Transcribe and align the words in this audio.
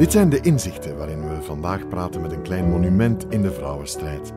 Dit 0.00 0.12
zijn 0.12 0.28
de 0.28 0.40
inzichten 0.40 0.96
waarin 0.96 1.28
we 1.28 1.42
vandaag 1.42 1.88
praten 1.88 2.20
met 2.20 2.32
een 2.32 2.42
klein 2.42 2.68
monument 2.68 3.26
in 3.28 3.42
de 3.42 3.52
vrouwenstrijd. 3.52 4.32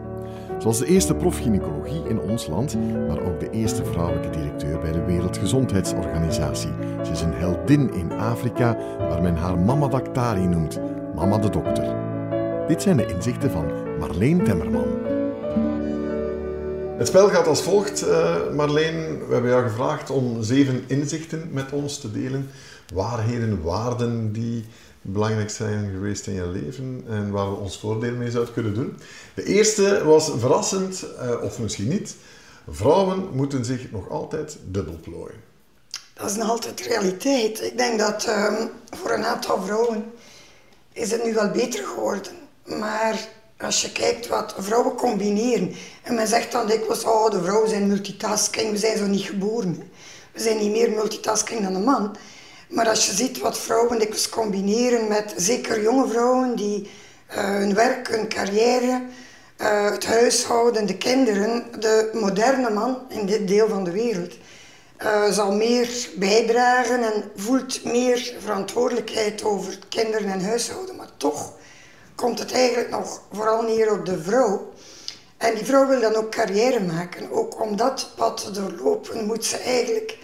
Zoals 0.60 0.80
de 0.80 0.86
eerste 0.86 1.16
profgynaecologie 1.16 2.08
in 2.08 2.20
ons 2.20 2.48
land, 2.48 2.76
maar 3.08 3.22
ook 3.22 3.40
de 3.40 3.50
eerste 3.50 3.86
vrouwelijke 3.86 4.30
directeur 4.30 4.80
bij 4.80 4.92
de 4.92 5.04
Wereldgezondheidsorganisatie. 5.04 6.70
Ze 7.04 7.12
is 7.12 7.22
een 7.22 7.34
heldin 7.34 7.94
in 7.94 8.12
Afrika, 8.12 8.78
waar 8.98 9.22
men 9.22 9.36
haar 9.36 9.60
Mama 9.60 9.88
Daktari 9.88 10.48
noemt, 10.48 10.80
Mama 11.16 11.38
de 11.38 11.50
Dokter. 11.50 11.96
Dit 12.68 12.82
zijn 12.82 12.98
de 12.98 13.06
inzichten 13.06 13.52
van 13.52 13.66
Marleen 14.00 14.44
Temmerman. 14.44 14.88
Het 16.98 17.08
spel 17.08 17.30
gaat 17.30 17.48
als 17.48 17.62
volgt, 17.62 18.08
uh, 18.08 18.36
Marleen. 18.56 19.28
We 19.28 19.34
hebben 19.34 19.52
jou 19.52 19.64
gevraagd 19.64 20.10
om 20.10 20.42
zeven 20.42 20.84
inzichten 20.88 21.50
met 21.52 21.72
ons 21.72 22.00
te 22.00 22.12
delen. 22.12 22.50
Waarheden, 22.94 23.62
waarden 23.62 24.32
die 24.32 24.66
belangrijk 25.04 25.50
zijn 25.50 25.92
geweest 25.92 26.28
in 26.28 26.34
je 26.34 26.48
leven 26.48 27.04
en 27.08 27.32
waar 27.32 27.50
we 27.50 27.56
ons 27.56 27.80
voordeel 27.80 28.16
mee 28.16 28.32
zouden 28.32 28.54
kunnen 28.54 28.74
doen. 28.74 28.98
De 29.34 29.44
eerste 29.44 30.04
was 30.04 30.32
verrassend, 30.38 31.06
uh, 31.22 31.44
of 31.44 31.60
misschien 31.60 31.88
niet. 31.88 32.16
Vrouwen 32.70 33.30
moeten 33.34 33.66
zich 33.66 33.92
nog 33.92 34.10
altijd 34.10 34.58
dubbel 34.66 34.98
plooien. 35.02 35.42
Dat 36.14 36.30
is 36.30 36.36
nog 36.36 36.50
altijd 36.50 36.82
realiteit. 36.82 37.62
Ik 37.62 37.78
denk 37.78 38.00
dat 38.00 38.28
um, 38.28 38.70
voor 38.98 39.12
een 39.12 39.26
aantal 39.26 39.62
vrouwen 39.64 40.12
is 40.94 41.12
het 41.12 41.24
nu 41.24 41.34
wel 41.34 41.52
beter 41.52 41.84
geworden. 41.86 42.34
Maar 42.66 43.28
als 43.58 43.82
je 43.82 43.92
kijkt 43.92 44.28
wat 44.28 44.56
vrouwen 44.58 44.96
combineren, 44.96 45.76
en 46.04 46.16
men 46.16 46.28
zegt 46.28 46.52
dan 46.52 46.68
dikwijls, 46.68 47.04
oh 47.04 47.32
de 47.32 47.42
vrouwen 47.44 47.70
zijn 47.70 47.88
multitasking, 47.88 48.72
we 48.72 48.78
zijn 48.78 48.98
zo 48.98 49.06
niet 49.06 49.26
geboren. 49.26 49.92
We 50.32 50.40
zijn 50.40 50.58
niet 50.58 50.72
meer 50.72 50.92
multitasking 50.92 51.62
dan 51.62 51.76
een 51.76 51.84
man. 51.84 52.16
Maar 52.74 52.90
als 52.90 53.06
je 53.06 53.14
ziet 53.14 53.40
wat 53.40 53.58
vrouwen 53.58 54.00
dikwijls 54.00 54.30
combineren 54.30 55.08
met, 55.08 55.34
zeker 55.36 55.82
jonge 55.82 56.08
vrouwen 56.08 56.56
die 56.56 56.90
uh, 57.30 57.36
hun 57.36 57.74
werk, 57.74 58.08
hun 58.08 58.28
carrière, 58.28 59.02
uh, 59.58 59.92
het 59.92 60.06
huishouden, 60.06 60.86
de 60.86 60.98
kinderen, 60.98 61.66
de 61.80 62.10
moderne 62.14 62.70
man 62.70 62.98
in 63.10 63.26
dit 63.26 63.48
deel 63.48 63.68
van 63.68 63.84
de 63.84 63.92
wereld, 63.92 64.34
uh, 65.02 65.32
zal 65.32 65.52
meer 65.52 66.10
bijdragen 66.16 67.04
en 67.04 67.32
voelt 67.36 67.84
meer 67.84 68.36
verantwoordelijkheid 68.40 69.44
over 69.44 69.80
kinderen 69.90 70.32
en 70.32 70.46
huishouden. 70.46 70.96
Maar 70.96 71.18
toch 71.18 71.54
komt 72.16 72.40
het 72.40 72.52
eigenlijk 72.52 72.90
nog 72.90 73.22
vooral 73.32 73.62
neer 73.62 73.92
op 73.92 74.06
de 74.06 74.22
vrouw. 74.22 74.72
En 75.38 75.56
die 75.56 75.66
vrouw 75.66 75.88
wil 75.88 76.02
dan 76.02 76.16
ook 76.16 76.32
carrière 76.32 76.80
maken. 76.80 77.32
Ook 77.32 77.62
om 77.62 77.76
dat 77.76 78.10
pad 78.16 78.44
te 78.44 78.52
doorlopen 78.52 79.26
moet 79.26 79.46
ze 79.46 79.58
eigenlijk 79.58 80.18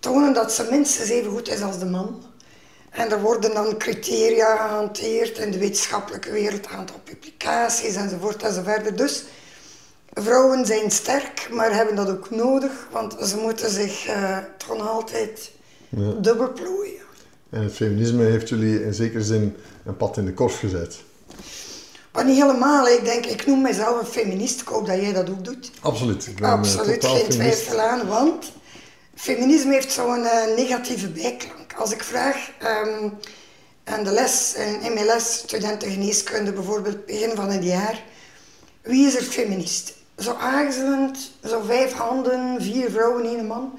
tonen 0.00 0.32
dat 0.32 0.52
ze 0.52 0.66
minstens 0.70 1.08
even 1.08 1.30
goed 1.30 1.48
is 1.48 1.62
als 1.62 1.78
de 1.78 1.86
man. 1.86 2.22
En 2.90 3.10
er 3.10 3.20
worden 3.20 3.54
dan 3.54 3.78
criteria 3.78 4.56
gehanteerd 4.56 5.38
in 5.38 5.50
de 5.50 5.58
wetenschappelijke 5.58 6.30
wereld, 6.30 6.66
aantal 6.66 7.00
publicaties 7.04 7.94
enzovoort 7.94 8.42
enzovoort. 8.42 8.98
Dus 8.98 9.24
vrouwen 10.12 10.66
zijn 10.66 10.90
sterk, 10.90 11.48
maar 11.52 11.74
hebben 11.74 11.96
dat 11.96 12.10
ook 12.10 12.30
nodig, 12.30 12.88
want 12.90 13.16
ze 13.22 13.36
moeten 13.36 13.70
zich 13.70 14.08
uh, 14.08 14.38
toch 14.56 14.88
altijd 14.88 15.50
ja. 15.88 16.12
dubbel 16.12 16.52
plooien. 16.52 17.02
En 17.50 17.62
het 17.62 17.72
feminisme 17.72 18.24
heeft 18.24 18.48
jullie 18.48 18.84
in 18.84 18.94
zekere 18.94 19.24
zin 19.24 19.56
een 19.84 19.96
pad 19.96 20.16
in 20.16 20.24
de 20.24 20.34
korf 20.34 20.58
gezet. 20.58 20.98
Maar 22.12 22.24
niet 22.24 22.40
helemaal. 22.40 22.88
Ik 22.88 23.04
denk, 23.04 23.26
ik 23.26 23.46
noem 23.46 23.62
mezelf 23.62 24.00
een 24.00 24.06
feminist. 24.06 24.60
Ik 24.60 24.68
hoop 24.68 24.86
dat 24.86 24.96
jij 24.96 25.12
dat 25.12 25.30
ook 25.30 25.44
doet. 25.44 25.70
Absoluut. 25.80 26.26
Ik 26.26 26.34
ben 26.34 26.44
eh, 26.44 26.52
Absoluut, 26.52 27.04
geen 27.04 27.28
twijfel 27.28 27.80
aan. 27.80 28.06
Want 28.06 28.52
feminisme 29.20 29.72
heeft 29.72 29.92
zo'n 29.92 30.22
uh, 30.22 30.56
negatieve 30.56 31.08
bijklank. 31.08 31.72
Als 31.72 31.92
ik 31.92 32.02
vraag 32.02 32.50
um, 32.62 33.18
aan 33.84 34.04
de 34.04 34.10
les, 34.10 34.54
in 34.80 34.94
mijn 34.94 35.06
les, 35.06 35.34
studenten 35.34 35.90
geneeskunde 35.90 36.52
bijvoorbeeld, 36.52 37.06
begin 37.06 37.34
van 37.34 37.50
het 37.50 37.64
jaar, 37.64 38.02
wie 38.82 39.06
is 39.06 39.14
er 39.16 39.22
feminist? 39.22 39.92
Zo 40.18 40.32
aarzelend, 40.32 41.32
zo 41.44 41.60
vijf 41.60 41.92
handen, 41.92 42.62
vier 42.62 42.90
vrouwen, 42.90 43.24
één 43.24 43.46
man. 43.46 43.78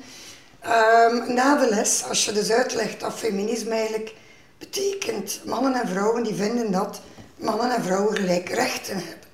Um, 0.65 1.33
na 1.33 1.55
de 1.55 1.69
les, 1.69 2.03
als 2.03 2.25
je 2.25 2.31
dus 2.31 2.51
uitlegt 2.51 2.99
dat 2.99 3.13
feminisme 3.13 3.73
eigenlijk 3.73 4.13
betekent, 4.57 5.41
mannen 5.45 5.73
en 5.73 5.87
vrouwen 5.87 6.23
die 6.23 6.35
vinden 6.35 6.71
dat 6.71 7.01
mannen 7.35 7.75
en 7.75 7.83
vrouwen 7.83 8.15
gelijke 8.15 8.55
rechten 8.55 8.95
hebben. 8.95 9.29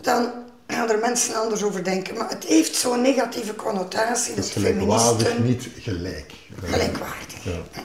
Dan 0.00 0.32
gaan 0.70 0.90
er 0.90 0.98
mensen 0.98 1.34
anders 1.34 1.62
over 1.62 1.84
denken. 1.84 2.16
Maar 2.16 2.28
het 2.28 2.44
heeft 2.44 2.76
zo'n 2.76 3.00
negatieve 3.00 3.54
connotatie. 3.54 4.34
dat 4.34 4.46
gelijkwaardig, 4.46 5.38
niet 5.38 5.68
gelijk. 5.78 6.32
Gelijkwaardig. 6.64 7.44
Ja. 7.44 7.84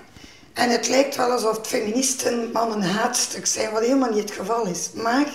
En 0.53 0.69
het 0.69 0.88
lijkt 0.88 1.16
wel 1.16 1.31
alsof 1.31 1.59
feministen 1.62 2.51
mannen 2.51 2.81
haatstuk 2.81 3.46
zijn, 3.46 3.72
wat 3.72 3.81
helemaal 3.81 4.09
niet 4.09 4.19
het 4.19 4.31
geval 4.31 4.66
is. 4.66 4.90
Maar 4.94 5.28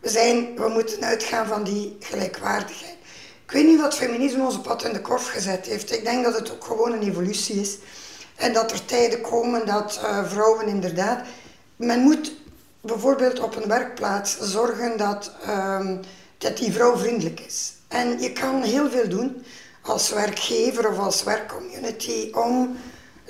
we, 0.00 0.08
zijn, 0.08 0.56
we 0.56 0.68
moeten 0.68 1.04
uitgaan 1.04 1.46
van 1.46 1.64
die 1.64 1.96
gelijkwaardigheid. 2.00 2.96
Ik 3.44 3.50
weet 3.50 3.66
niet 3.66 3.80
wat 3.80 3.94
feminisme 3.94 4.44
onze 4.44 4.60
pad 4.60 4.84
in 4.84 4.92
de 4.92 5.00
korf 5.00 5.28
gezet 5.28 5.66
heeft. 5.66 5.92
Ik 5.92 6.04
denk 6.04 6.24
dat 6.24 6.38
het 6.38 6.52
ook 6.52 6.64
gewoon 6.64 6.92
een 6.92 7.08
evolutie 7.08 7.60
is. 7.60 7.76
En 8.36 8.52
dat 8.52 8.70
er 8.72 8.84
tijden 8.84 9.20
komen 9.20 9.66
dat 9.66 10.00
uh, 10.02 10.30
vrouwen 10.30 10.66
inderdaad... 10.66 11.20
Men 11.76 12.00
moet 12.00 12.32
bijvoorbeeld 12.80 13.40
op 13.40 13.56
een 13.56 13.68
werkplaats 13.68 14.38
zorgen 14.40 14.96
dat, 14.96 15.32
um, 15.48 16.00
dat 16.38 16.58
die 16.58 16.72
vrouw 16.72 16.96
vriendelijk 16.96 17.40
is. 17.40 17.72
En 17.88 18.20
je 18.20 18.32
kan 18.32 18.62
heel 18.62 18.90
veel 18.90 19.08
doen 19.08 19.44
als 19.82 20.10
werkgever 20.10 20.88
of 20.88 20.98
als 20.98 21.22
werkcommunity 21.22 22.30
om 22.32 22.76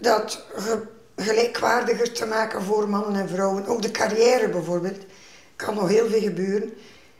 dat 0.01 0.45
gelijkwaardiger 1.17 2.13
te 2.13 2.27
maken 2.27 2.63
voor 2.63 2.89
mannen 2.89 3.21
en 3.21 3.29
vrouwen. 3.29 3.67
Ook 3.67 3.83
de 3.83 3.91
carrière 3.91 4.49
bijvoorbeeld 4.49 5.05
kan 5.57 5.75
nog 5.75 5.89
heel 5.89 6.09
veel 6.09 6.21
gebeuren. 6.21 6.73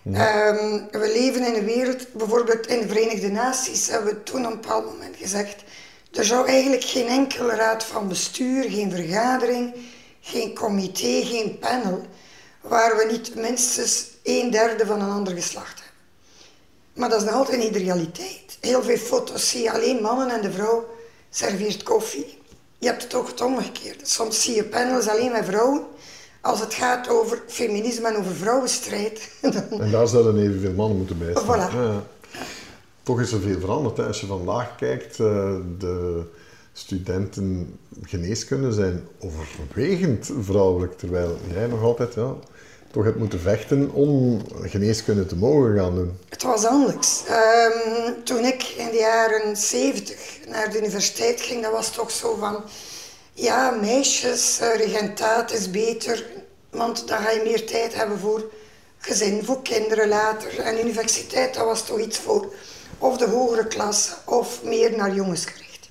Um, 0.07 0.89
we 0.91 1.11
leven 1.15 1.47
in 1.47 1.55
een 1.55 1.65
wereld, 1.65 2.13
bijvoorbeeld 2.13 2.67
in 2.67 2.81
de 2.81 2.89
Verenigde 2.89 3.31
Naties, 3.31 3.89
hebben 3.89 4.15
we 4.15 4.23
toen 4.23 4.47
op 4.47 4.53
een 4.53 4.61
bepaald 4.61 4.85
moment 4.85 5.17
gezegd, 5.17 5.65
er 6.13 6.25
zou 6.25 6.47
eigenlijk 6.47 6.85
geen 6.85 7.07
enkele 7.07 7.55
raad 7.55 7.85
van 7.85 8.09
bestuur, 8.09 8.71
geen 8.71 8.91
vergadering, 8.91 9.75
geen 10.21 10.55
comité, 10.55 11.23
geen 11.25 11.59
panel 11.59 12.07
waar 12.61 12.97
we 12.97 13.13
niet 13.13 13.35
minstens 13.35 14.14
een 14.25 14.51
derde 14.51 14.87
van 14.87 15.01
een 15.01 15.11
ander 15.11 15.35
geslacht 15.35 15.83
hebben. 15.83 15.93
Maar 16.95 17.09
dat 17.09 17.21
is 17.21 17.27
nog 17.27 17.35
altijd 17.35 17.59
niet 17.59 17.73
de 17.73 17.79
realiteit. 17.79 18.59
Heel 18.61 18.83
veel 18.83 18.97
foto's 18.97 19.49
zie 19.49 19.63
je 19.63 19.73
alleen 19.73 20.03
mannen 20.03 20.31
en 20.31 20.43
de 20.43 20.53
vrouw 20.53 20.87
serveert 21.31 21.83
koffie. 21.83 22.39
Je 22.79 22.87
hebt 22.87 23.03
het 23.03 23.15
ook 23.15 23.27
het 23.27 23.41
omgekeerde. 23.41 24.07
Soms 24.07 24.43
zie 24.43 24.55
je 24.55 24.65
panels 24.65 25.09
alleen 25.09 25.33
met 25.33 25.45
vrouwen. 25.45 25.83
Als 26.41 26.61
het 26.61 26.75
gaat 26.75 27.09
over 27.09 27.43
feminisme 27.47 28.09
en 28.09 28.17
over 28.17 28.35
vrouwenstrijd. 28.35 29.31
En 29.79 29.91
daar 29.91 30.09
zouden 30.09 30.39
evenveel 30.43 30.73
mannen 30.73 30.97
moeten 30.97 31.19
bij 31.19 31.33
zijn. 31.33 31.45
Voilà. 31.45 31.75
Ja. 31.75 32.03
Toch 33.03 33.21
is 33.21 33.33
er 33.33 33.41
veel 33.41 33.61
veranderd. 33.61 33.97
Hè. 33.97 34.07
Als 34.07 34.21
je 34.21 34.27
vandaag 34.27 34.77
kijkt, 34.77 35.21
eh, 35.21 35.55
de 35.79 36.23
studenten 36.73 37.79
geneeskunde 38.03 38.73
zijn 38.73 39.07
overwegend 39.19 40.31
vrouwelijk. 40.41 40.99
Terwijl 40.99 41.37
jij 41.53 41.67
nog 41.67 41.83
altijd 41.83 42.15
ja, 42.15 42.35
toch 42.95 43.05
hebt 43.05 43.19
moeten 43.19 43.41
vechten 43.41 43.91
om 43.93 44.41
geneeskunde 44.63 45.27
te 45.27 45.37
mogen 45.37 45.77
gaan 45.77 45.95
doen? 45.95 46.19
Het 46.29 46.43
was 46.43 46.65
anders. 46.65 47.23
Ehm, 47.27 48.13
toen 48.25 48.45
ik 48.45 48.63
in 48.63 48.91
de 48.91 48.97
jaren 48.97 49.57
70 49.57 50.39
naar 50.49 50.71
de 50.71 50.79
universiteit 50.79 51.41
ging, 51.41 51.63
dat 51.63 51.73
was 51.73 51.91
toch 51.91 52.11
zo 52.11 52.37
van... 52.37 52.65
Ja, 53.33 53.71
meisjes, 53.71 54.61
uh, 54.63 54.77
regentaat 54.77 55.53
is 55.53 55.71
beter, 55.71 56.27
want 56.71 57.09
dan 57.09 57.19
ga 57.19 57.31
je 57.31 57.43
meer 57.45 57.67
tijd 57.67 57.95
hebben 57.95 58.19
voor 58.19 58.51
gezin, 58.99 59.45
voor 59.45 59.63
kinderen 59.63 60.09
later. 60.09 60.61
En 60.61 60.81
universiteit, 60.81 61.55
dat 61.55 61.65
was 61.65 61.87
toch 61.87 61.99
iets 61.99 62.19
voor 62.19 62.53
of 62.99 63.17
de 63.17 63.27
hogere 63.27 63.67
klasse 63.67 64.13
of 64.25 64.63
meer 64.63 64.97
naar 64.97 65.15
jongens 65.15 65.45
gericht. 65.45 65.89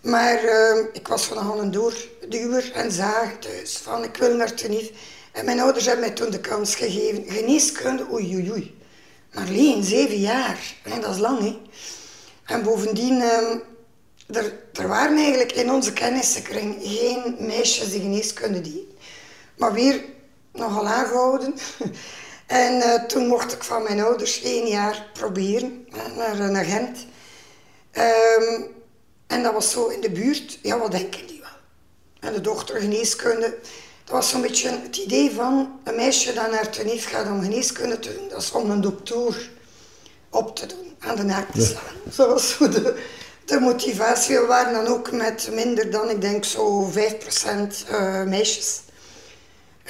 Maar 0.00 0.44
uh, 0.44 0.84
ik 0.92 1.08
was 1.08 1.24
van 1.24 1.58
een 1.58 1.70
doorduwer 1.70 2.72
en 2.72 2.92
zagen 2.92 3.38
thuis 3.38 3.76
van 3.76 4.04
ik 4.04 4.16
wil 4.16 4.36
naar 4.36 4.54
Tenerife. 4.54 4.92
En 5.40 5.46
mijn 5.46 5.60
ouders 5.60 5.84
hebben 5.84 6.04
mij 6.04 6.14
toen 6.14 6.30
de 6.30 6.40
kans 6.40 6.74
gegeven. 6.74 7.24
Geneeskunde, 7.28 8.06
oei 8.12 8.34
oei 8.34 8.50
oei. 8.50 8.78
Maar 9.32 9.46
alleen 9.46 9.84
zeven 9.84 10.18
jaar, 10.20 10.74
hè, 10.82 11.00
dat 11.00 11.14
is 11.14 11.20
lang 11.20 11.40
hè. 11.40 11.58
En 12.54 12.62
bovendien, 12.62 13.20
eh, 13.20 14.36
er, 14.36 14.58
er 14.72 14.88
waren 14.88 15.16
eigenlijk 15.16 15.52
in 15.52 15.70
onze 15.70 15.92
kennissenkring 15.92 16.76
geen 16.80 17.36
meisjes 17.38 17.90
die 17.90 18.00
geneeskunde 18.00 18.60
deden. 18.60 18.96
Maar 19.56 19.72
weer 19.72 20.04
nogal 20.52 20.86
aangehouden. 20.86 21.54
en 22.46 22.76
uh, 22.76 22.94
toen 22.94 23.26
mocht 23.26 23.52
ik 23.52 23.64
van 23.64 23.82
mijn 23.82 24.00
ouders 24.00 24.42
één 24.42 24.66
jaar 24.66 25.10
proberen, 25.12 25.86
naar, 26.16 26.50
naar 26.50 26.64
Gent. 26.64 27.06
Um, 27.92 28.68
en 29.26 29.42
dat 29.42 29.52
was 29.52 29.70
zo 29.70 29.86
in 29.86 30.00
de 30.00 30.10
buurt. 30.10 30.58
Ja, 30.62 30.78
wat 30.78 30.90
denken 30.90 31.26
die 31.26 31.40
wel? 31.40 31.58
En 32.20 32.32
de 32.32 32.40
dochter 32.40 32.80
geneeskunde 32.80 33.58
dat 34.10 34.18
was 34.18 34.30
zo'n 34.30 34.42
beetje 34.42 34.68
het 34.68 34.96
idee 34.96 35.30
van 35.30 35.80
een 35.84 35.96
meisje 35.96 36.32
dat 36.32 36.50
naar 36.50 36.70
Tenerife 36.70 37.08
gaat 37.08 37.26
om 37.26 37.42
geneeskunde 37.42 37.98
te 37.98 38.14
doen. 38.14 38.28
Dat 38.28 38.42
is 38.42 38.52
om 38.52 38.70
een 38.70 38.80
dokter 38.80 39.50
op 40.30 40.56
te 40.56 40.66
doen, 40.66 40.94
aan 40.98 41.16
de 41.16 41.22
naak 41.22 41.52
te 41.52 41.64
slaan. 41.64 41.82
Ja. 42.04 42.10
Dat 42.16 42.28
was 42.28 42.50
zo 42.50 42.68
de, 42.68 43.02
de 43.44 43.60
motivatie. 43.60 44.38
We 44.38 44.46
waren 44.46 44.72
dan 44.72 44.86
ook 44.86 45.12
met 45.12 45.48
minder 45.52 45.90
dan, 45.90 46.10
ik 46.10 46.20
denk, 46.20 46.44
zo 46.44 46.90
5% 46.90 46.92
uh, 47.90 48.22
meisjes. 48.22 48.80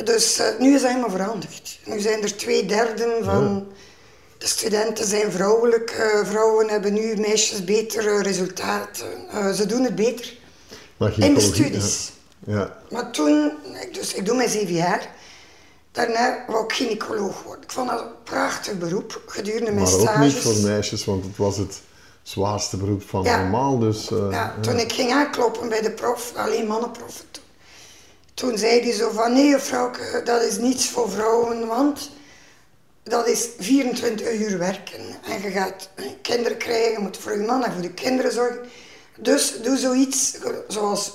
Dus 0.05 0.39
uh, 0.39 0.47
nu 0.59 0.75
is 0.75 0.81
dat 0.81 0.91
helemaal 0.91 1.11
veranderd. 1.11 1.79
Nu 1.85 2.01
zijn 2.01 2.23
er 2.23 2.37
twee 2.37 2.67
derden 2.67 3.25
van 3.25 3.67
de 4.39 4.47
studenten 4.47 5.07
zijn 5.07 5.33
vrouwelijk. 5.33 5.97
Uh, 5.99 6.27
vrouwen 6.27 6.69
hebben 6.69 6.93
nu 6.93 7.17
meisjes 7.17 7.65
betere 7.65 8.23
resultaten. 8.23 9.07
Ze 9.55 9.67
doen 9.67 9.85
het 9.85 9.95
beter. 9.95 10.39
In 11.17 11.35
de 11.35 11.41
studies. 11.41 12.11
Ja. 12.15 12.20
Ja. 12.47 12.79
Maar 12.91 13.11
toen, 13.11 13.53
dus 13.93 14.15
ik 14.15 14.27
doe 14.27 14.37
mijn 14.37 14.49
zeven 14.49 14.75
jaar. 14.75 15.11
Daarna 15.93 16.45
wou 16.47 16.65
ik 16.65 16.73
gynaecoloog 16.73 17.43
worden. 17.43 17.65
Ik 17.65 17.73
vond 17.73 17.89
dat 17.89 18.01
een 18.01 18.23
prachtig 18.25 18.79
beroep 18.79 19.23
gedurende 19.27 19.71
mijn 19.71 19.87
stages. 19.87 20.05
Maar 20.05 20.15
ook 20.15 20.21
niet 20.21 20.43
voor 20.43 20.71
meisjes, 20.71 21.05
want 21.05 21.25
het 21.25 21.37
was 21.37 21.57
het 21.57 21.81
zwaarste 22.23 22.77
beroep 22.77 23.03
van 23.09 23.23
ja. 23.23 23.41
normaal. 23.41 23.79
Dus, 23.79 24.11
uh, 24.11 24.27
ja, 24.31 24.55
toen 24.61 24.79
ik 24.79 24.93
ging 24.93 25.13
aankloppen 25.13 25.69
bij 25.69 25.81
de 25.81 25.91
prof, 25.91 26.33
alleen 26.37 26.67
mannenproffen 26.67 27.25
toen. 27.31 27.43
Toen 28.35 28.59
zei 28.59 28.81
hij 28.81 28.93
zo 28.93 29.11
van, 29.11 29.33
nee 29.33 29.59
vrouwke, 29.59 30.23
dat 30.25 30.43
is 30.43 30.59
niets 30.59 30.89
voor 30.89 31.11
vrouwen, 31.11 31.67
want 31.67 32.11
dat 33.03 33.27
is 33.27 33.49
24 33.59 34.33
uur 34.33 34.59
werken. 34.59 35.01
En 35.25 35.43
je 35.43 35.51
gaat 35.51 35.89
kinderen 36.23 36.57
krijgen, 36.57 36.93
je 36.93 36.99
moet 36.99 37.17
voor 37.17 37.33
je 37.33 37.47
man 37.47 37.65
en 37.65 37.73
voor 37.73 37.83
de 37.83 37.93
kinderen 37.93 38.33
zorgen. 38.33 38.61
Dus 39.19 39.63
doe 39.63 39.77
zoiets 39.77 40.37
zoals 40.69 41.13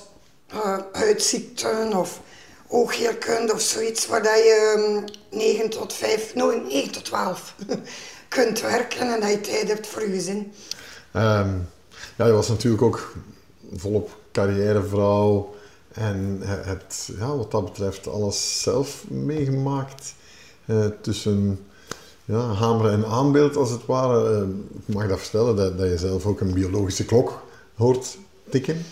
uh, 0.54 0.78
huidziekten 0.92 1.96
of 1.96 2.20
oogheelkunde 2.68 3.52
of 3.52 3.60
zoiets, 3.60 4.06
waar 4.06 4.22
dat 4.22 4.36
je 4.36 5.02
9 5.30 5.60
ehm, 5.60 5.70
tot 5.70 5.92
5, 5.92 6.34
nou 6.34 6.62
9 6.68 6.92
tot 6.92 7.04
12 7.04 7.54
kunt 8.28 8.60
werken 8.60 9.14
en 9.14 9.20
dat 9.20 9.30
je 9.30 9.40
tijd 9.40 9.68
hebt 9.68 9.86
voor 9.86 10.02
je 10.02 10.12
gezin. 10.12 10.52
Um, 11.16 11.68
ja, 12.16 12.26
je 12.26 12.32
was 12.32 12.48
natuurlijk 12.48 12.82
ook 12.82 13.14
volop 13.74 14.18
carrièrevrouw 14.32 15.54
en 15.92 16.40
hebt 16.42 17.10
ja, 17.18 17.36
wat 17.36 17.50
dat 17.50 17.64
betreft 17.64 18.08
alles 18.08 18.62
zelf 18.62 19.04
meegemaakt. 19.08 20.14
Uh, 20.66 20.86
tussen 21.00 21.66
ja, 22.24 22.52
hameren 22.52 22.92
en 22.92 23.06
aanbeeld 23.06 23.56
als 23.56 23.70
het 23.70 23.86
ware. 23.86 24.30
Uh, 24.30 24.48
ik 24.86 24.94
mag 24.94 25.08
dat 25.08 25.20
vertellen 25.20 25.56
dat, 25.56 25.78
dat 25.78 25.88
je 25.88 25.98
zelf 25.98 26.26
ook 26.26 26.40
een 26.40 26.54
biologische 26.54 27.04
klok 27.04 27.42
hoort 27.74 28.18
tikken. 28.50 28.84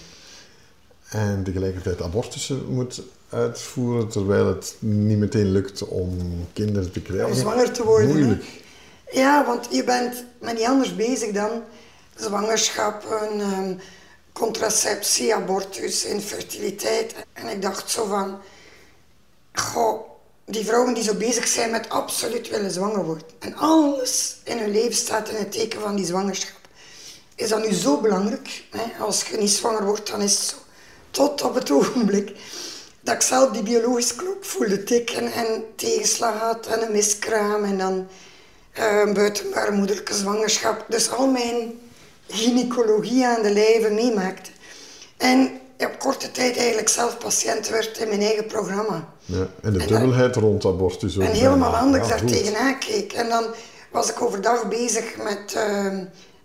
En 1.15 1.45
tegelijkertijd 1.45 2.03
abortussen 2.03 2.65
moet 2.69 3.03
uitvoeren, 3.29 4.09
terwijl 4.09 4.47
het 4.47 4.77
niet 4.79 5.19
meteen 5.19 5.53
lukt 5.53 5.89
om 5.89 6.19
kinderen 6.53 6.93
te 6.93 7.01
krijgen. 7.01 7.27
Om 7.27 7.35
zwanger 7.35 7.71
te 7.71 7.85
worden. 7.85 8.09
Moeilijk. 8.09 8.45
Ja, 9.11 9.47
want 9.47 9.67
je 9.71 9.85
bent 9.85 10.25
met 10.41 10.55
niet 10.55 10.67
anders 10.67 10.97
bezig 10.97 11.33
dan 11.33 11.51
zwangerschappen, 12.15 13.41
um, 13.41 13.81
contraceptie, 14.33 15.35
abortus, 15.35 16.05
infertiliteit. 16.05 17.15
En 17.33 17.49
ik 17.49 17.63
dacht 17.63 17.91
zo 17.91 18.07
van, 18.07 18.39
goh, 19.53 20.01
die 20.45 20.65
vrouwen 20.65 20.95
die 20.95 21.03
zo 21.03 21.15
bezig 21.15 21.49
zijn 21.49 21.71
met 21.71 21.89
absoluut 21.89 22.49
willen 22.49 22.71
zwanger 22.71 23.05
worden. 23.05 23.27
En 23.39 23.57
alles 23.57 24.37
in 24.45 24.59
hun 24.59 24.71
leven 24.71 24.95
staat 24.95 25.29
in 25.29 25.37
het 25.37 25.53
teken 25.53 25.81
van 25.81 25.97
die 25.97 26.07
zwangerschap. 26.07 26.61
Is 27.35 27.49
dat 27.49 27.67
nu 27.67 27.75
zo 27.75 28.01
belangrijk? 28.01 28.65
Hè? 28.71 29.05
Als 29.05 29.29
je 29.29 29.37
niet 29.37 29.51
zwanger 29.51 29.85
wordt, 29.85 30.11
dan 30.11 30.23
is 30.23 30.33
het 30.33 30.43
zo. 30.43 30.57
Tot 31.15 31.43
op 31.43 31.55
het 31.55 31.71
ogenblik 31.71 32.33
dat 33.01 33.15
ik 33.15 33.21
zelf 33.23 33.51
die 33.51 33.63
biologische 33.63 34.17
klok 34.17 34.45
voelde 34.45 34.85
tikken 34.85 35.33
en 35.33 35.65
tegenslag 35.77 36.39
had 36.39 36.67
en 36.67 36.83
een 36.83 36.93
miskraam 36.93 37.65
en 37.65 37.79
dan 37.79 38.07
uh, 38.79 39.01
een 39.07 39.15
buitenbaarmoederlijke 39.15 40.15
zwangerschap. 40.15 40.85
Dus 40.89 41.11
al 41.11 41.27
mijn 41.27 41.81
gynaecologie 42.29 43.27
aan 43.27 43.43
de 43.43 43.53
lijve 43.53 43.91
meemaakte. 43.91 44.51
En 45.17 45.51
op 45.79 45.99
korte 45.99 46.31
tijd 46.31 46.57
eigenlijk 46.57 46.89
zelf 46.89 47.19
patiënt 47.19 47.69
werd 47.69 47.99
in 47.99 48.09
mijn 48.09 48.21
eigen 48.21 48.47
programma. 48.47 49.09
Ja, 49.25 49.49
en 49.63 49.73
de 49.73 49.87
dubbelheid 49.87 50.37
rond 50.37 50.65
abortus 50.65 51.17
ook. 51.17 51.23
En 51.23 51.33
helemaal 51.33 51.77
anders 51.77 52.09
ja, 52.09 52.17
daar 52.17 52.25
tegenaan 52.25 52.79
keek. 52.79 53.13
En 53.13 53.29
dan 53.29 53.45
was 53.91 54.11
ik 54.11 54.23
overdag 54.23 54.69
bezig 54.69 55.17
met 55.17 55.55
uh, 55.57 55.99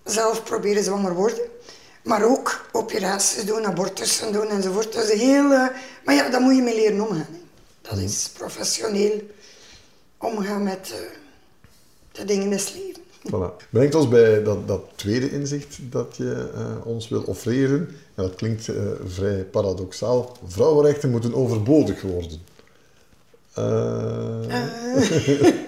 zelf 0.03 0.43
proberen 0.43 0.83
zwanger 0.83 1.13
worden. 1.13 1.43
Maar 2.03 2.23
ook 2.23 2.65
operaties 2.71 3.45
doen, 3.45 3.65
abortussen 3.65 4.33
doen 4.33 4.49
enzovoort. 4.49 4.93
Dus 4.93 5.11
heel... 5.11 5.47
maar 6.05 6.15
ja, 6.15 6.29
dat 6.29 6.41
moet 6.41 6.55
je 6.55 6.61
mee 6.61 6.75
leren 6.75 7.07
omgaan. 7.07 7.37
Dat 7.81 7.97
is 7.97 8.29
professioneel 8.33 9.21
omgaan 10.17 10.63
met 10.63 10.91
uh, 10.91 10.97
de 12.11 12.25
dingen 12.25 12.45
in 12.45 12.51
het 12.51 12.73
leven. 12.75 12.99
Voilà. 13.27 13.69
Brengt 13.69 13.95
ons 13.95 14.07
bij 14.07 14.43
dat, 14.43 14.67
dat 14.67 14.81
tweede 14.95 15.31
inzicht 15.31 15.77
dat 15.81 16.15
je 16.17 16.51
uh, 16.55 16.85
ons 16.85 17.09
wil 17.09 17.21
offreren. 17.21 17.79
En 18.15 18.23
dat 18.23 18.35
klinkt 18.35 18.67
uh, 18.67 18.91
vrij 19.05 19.43
paradoxaal. 19.43 20.37
Vrouwenrechten 20.47 21.09
moeten 21.09 21.33
overbodig 21.33 22.01
worden. 22.01 22.47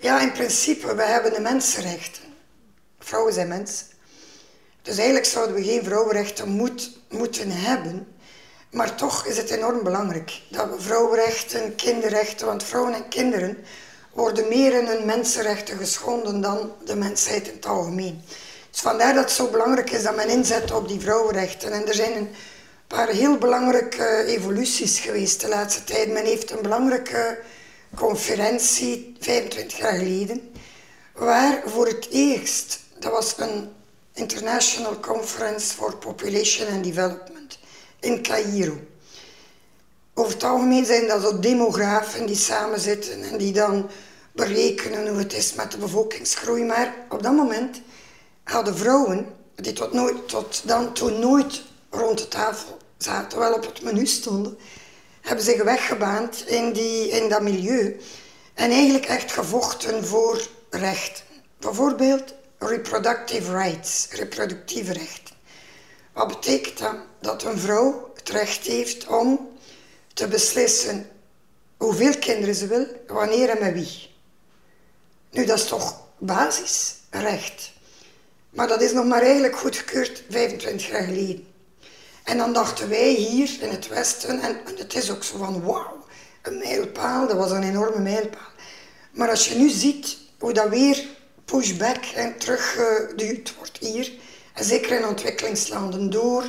ja, 0.00 0.20
in 0.20 0.32
principe, 0.32 0.94
we 0.94 1.02
hebben 1.02 1.32
de 1.32 1.40
mensenrechten. 1.40 2.22
Vrouwen 2.98 3.32
zijn 3.32 3.48
mensen. 3.48 3.86
Dus 4.82 4.96
eigenlijk 4.96 5.26
zouden 5.26 5.54
we 5.54 5.64
geen 5.64 5.84
vrouwenrechten 5.84 6.48
moet, 6.48 6.98
moeten 7.08 7.50
hebben. 7.50 8.06
Maar 8.70 8.94
toch 8.94 9.26
is 9.26 9.36
het 9.36 9.50
enorm 9.50 9.82
belangrijk 9.82 10.40
dat 10.50 10.70
we 10.70 10.80
vrouwenrechten, 10.80 11.74
kinderrechten, 11.74 12.46
want 12.46 12.64
vrouwen 12.64 12.94
en 12.94 13.08
kinderen 13.08 13.64
worden 14.12 14.48
meer 14.48 14.72
in 14.78 14.86
hun 14.86 15.06
mensenrechten 15.06 15.76
geschonden 15.76 16.40
dan 16.40 16.72
de 16.84 16.96
mensheid 16.96 17.48
in 17.48 17.54
het 17.54 17.66
algemeen. 17.66 18.22
Dus 18.70 18.80
vandaar 18.80 19.14
dat 19.14 19.24
het 19.24 19.32
zo 19.32 19.46
belangrijk 19.46 19.90
is 19.90 20.02
dat 20.02 20.16
men 20.16 20.28
inzet 20.28 20.72
op 20.72 20.88
die 20.88 21.00
vrouwenrechten. 21.00 21.72
En 21.72 21.88
er 21.88 21.94
zijn 21.94 22.16
een 22.16 22.28
paar 22.86 23.08
heel 23.08 23.38
belangrijke 23.38 24.24
evoluties 24.26 25.00
geweest 25.00 25.40
de 25.40 25.48
laatste 25.48 25.84
tijd. 25.84 26.12
Men 26.12 26.24
heeft 26.24 26.50
een 26.50 26.62
belangrijke 26.62 27.38
conferentie, 27.94 29.16
25 29.20 29.78
jaar 29.78 29.92
geleden, 29.92 30.52
waar 31.14 31.62
voor 31.66 31.86
het 31.86 32.08
eerst, 32.10 32.80
dat 32.98 33.12
was 33.12 33.34
een 33.38 33.70
International 34.12 35.00
Conference 35.00 35.74
for 35.74 35.96
Population 35.96 36.68
and 36.68 36.84
Development 36.84 37.58
in 38.00 38.22
Cairo. 38.22 38.78
Over 40.14 40.32
het 40.32 40.44
algemeen 40.44 40.84
zijn 40.84 41.08
dat 41.08 41.22
zo 41.22 41.38
demografen 41.38 42.26
die 42.26 42.36
samen 42.36 42.80
zitten 42.80 43.22
en 43.22 43.38
die 43.38 43.52
dan 43.52 43.90
berekenen 44.32 45.08
hoe 45.08 45.18
het 45.18 45.32
is 45.32 45.54
met 45.54 45.70
de 45.70 45.78
bevolkingsgroei. 45.78 46.64
Maar 46.64 46.94
op 47.08 47.22
dat 47.22 47.32
moment 47.32 47.80
hadden 48.44 48.76
vrouwen, 48.76 49.26
die 49.54 49.72
tot, 49.72 49.92
nooit, 49.92 50.28
tot 50.28 50.62
dan 50.64 50.92
toe 50.92 51.10
nooit 51.10 51.62
rond 51.90 52.18
de 52.18 52.28
tafel 52.28 52.78
zaten, 52.98 53.38
wel 53.38 53.52
op 53.52 53.66
het 53.66 53.82
menu 53.82 54.06
stonden, 54.06 54.58
hebben 55.20 55.44
zich 55.44 55.62
weggebaand 55.62 56.44
in, 56.46 56.72
die, 56.72 57.08
in 57.08 57.28
dat 57.28 57.42
milieu 57.42 58.00
en 58.54 58.70
eigenlijk 58.70 59.04
echt 59.04 59.32
gevochten 59.32 60.06
voor 60.06 60.46
rechten. 60.70 61.24
Bijvoorbeeld 61.58 62.34
reproductive 62.60 63.52
rights, 63.52 64.08
reproductieve 64.10 64.92
rechten. 64.92 65.34
Wat 66.12 66.28
betekent 66.28 66.78
dat? 66.78 66.96
Dat 67.20 67.42
een 67.42 67.58
vrouw 67.58 68.12
het 68.14 68.28
recht 68.28 68.66
heeft 68.66 69.06
om 69.06 69.48
te 70.14 70.28
beslissen 70.28 71.10
hoeveel 71.76 72.18
kinderen 72.18 72.54
ze 72.54 72.66
wil, 72.66 72.86
wanneer 73.06 73.48
en 73.48 73.60
met 73.60 73.72
wie. 73.72 74.10
Nu, 75.30 75.44
dat 75.44 75.58
is 75.58 75.66
toch 75.66 76.02
basisrecht. 76.18 77.72
Maar 78.50 78.68
dat 78.68 78.82
is 78.82 78.92
nog 78.92 79.04
maar 79.04 79.22
eigenlijk 79.22 79.56
goedgekeurd 79.56 80.22
25 80.28 80.88
jaar 80.88 81.02
geleden. 81.02 81.46
En 82.24 82.38
dan 82.38 82.52
dachten 82.52 82.88
wij 82.88 83.12
hier 83.12 83.56
in 83.60 83.68
het 83.68 83.88
Westen, 83.88 84.40
en, 84.40 84.60
het 84.76 84.94
is 84.94 85.10
ook 85.10 85.24
zo 85.24 85.36
van 85.36 85.62
wauw, 85.62 86.04
een 86.42 86.58
mijlpaal, 86.58 87.26
dat 87.26 87.36
was 87.36 87.50
een 87.50 87.62
enorme 87.62 88.00
mijlpaal. 88.00 88.50
Maar 89.12 89.30
als 89.30 89.48
je 89.48 89.54
nu 89.54 89.68
ziet 89.68 90.18
hoe 90.38 90.52
dat 90.52 90.68
weer 90.68 91.06
pushback 91.50 92.04
en 92.14 92.38
teruggeduwd 92.38 93.54
wordt 93.56 93.78
hier, 93.80 94.12
en 94.54 94.64
zeker 94.64 94.98
in 94.98 95.06
ontwikkelingslanden 95.06 96.10
door, 96.10 96.44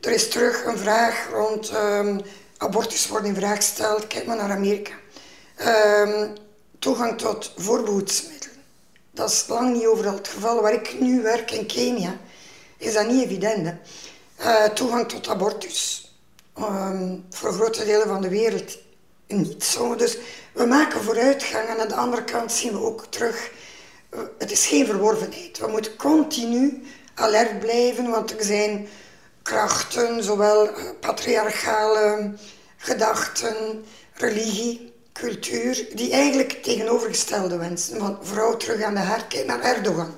er 0.00 0.12
is 0.12 0.28
terug 0.28 0.64
een 0.64 0.78
vraag 0.78 1.28
rond 1.32 1.72
um, 1.72 2.20
abortus 2.56 3.08
wordt 3.08 3.26
in 3.26 3.34
vraag 3.34 3.56
gesteld, 3.56 4.06
kijk 4.06 4.26
maar 4.26 4.36
naar 4.36 4.50
Amerika. 4.50 4.92
Um, 6.04 6.32
toegang 6.78 7.18
tot 7.18 7.52
voorbehoedsmiddelen. 7.56 8.56
Dat 9.10 9.30
is 9.30 9.44
lang 9.48 9.72
niet 9.72 9.86
overal 9.86 10.14
het 10.14 10.28
geval. 10.28 10.62
Waar 10.62 10.72
ik 10.72 11.00
nu 11.00 11.22
werk 11.22 11.50
in 11.50 11.66
Kenia, 11.66 12.16
is 12.78 12.92
dat 12.92 13.06
niet 13.06 13.24
evident. 13.24 13.74
Uh, 14.40 14.64
toegang 14.64 15.08
tot 15.08 15.28
abortus. 15.28 16.10
Um, 16.58 17.24
voor 17.30 17.52
grote 17.52 17.84
delen 17.84 18.06
van 18.06 18.20
de 18.20 18.28
wereld 18.28 18.78
niet 19.26 19.64
zo. 19.64 19.94
Dus 19.94 20.18
we 20.52 20.66
maken 20.66 21.02
vooruitgang 21.02 21.68
en 21.68 21.80
aan 21.80 21.88
de 21.88 21.94
andere 21.94 22.24
kant 22.24 22.52
zien 22.52 22.72
we 22.72 22.78
ook 22.78 23.06
terug. 23.10 23.50
Uh, 24.14 24.20
het 24.38 24.50
is 24.50 24.66
geen 24.66 24.86
verworvenheid. 24.86 25.58
We 25.58 25.66
moeten 25.66 25.96
continu 25.96 26.82
alert 27.14 27.58
blijven, 27.60 28.10
want 28.10 28.38
er 28.38 28.44
zijn 28.44 28.86
krachten, 29.42 30.24
zowel 30.24 30.68
uh, 30.68 30.72
patriarchale 31.00 32.32
gedachten, 32.76 33.84
religie, 34.14 34.92
cultuur, 35.12 35.86
die 35.94 36.12
eigenlijk 36.12 36.50
tegenovergestelde 36.62 37.56
wensen. 37.56 37.98
Van 37.98 38.18
vrouw 38.22 38.56
terug 38.56 38.82
aan 38.82 38.94
de 38.94 39.00
herkijk 39.00 39.46
naar 39.46 39.60
Erdogan. 39.60 40.10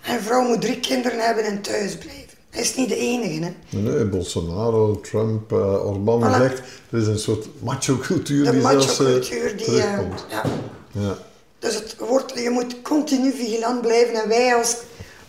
En 0.00 0.22
vrouw 0.22 0.42
moet 0.42 0.60
drie 0.60 0.80
kinderen 0.80 1.20
hebben 1.20 1.44
en 1.44 1.62
thuis 1.62 1.96
blijven. 1.96 2.28
Hij 2.50 2.62
is 2.62 2.74
niet 2.74 2.88
de 2.88 2.96
enige. 2.96 3.44
Hè. 3.44 3.78
Nee, 3.78 4.04
Bolsonaro, 4.04 5.00
Trump, 5.00 5.52
uh, 5.52 5.86
Orbán 5.86 6.22
voilà. 6.22 6.36
zegt, 6.36 6.62
er 6.90 6.98
is 6.98 7.06
een 7.06 7.18
soort 7.18 7.46
macho-cultuur 7.62 8.50
die 8.50 8.60
macho 8.60 8.80
zelfs 8.80 9.28
die, 9.28 9.56
terugkomt. 9.56 10.24
ja. 10.30 10.42
ja. 10.90 11.18
Dus 11.58 11.74
het 11.74 11.96
wordt, 11.98 12.38
je 12.38 12.50
moet 12.50 12.82
continu 12.82 13.32
vigilant 13.32 13.80
blijven 13.80 14.22
en 14.22 14.28
wij 14.28 14.54
als 14.54 14.76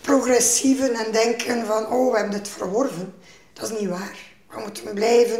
progressieven 0.01 0.93
en 0.93 1.11
denken 1.11 1.65
van, 1.65 1.87
oh, 1.87 2.11
we 2.11 2.17
hebben 2.17 2.37
het 2.37 2.47
verworven. 2.47 3.13
Dat 3.53 3.71
is 3.71 3.79
niet 3.79 3.89
waar. 3.89 4.17
We 4.49 4.59
moeten 4.59 4.93
blijven 4.93 5.39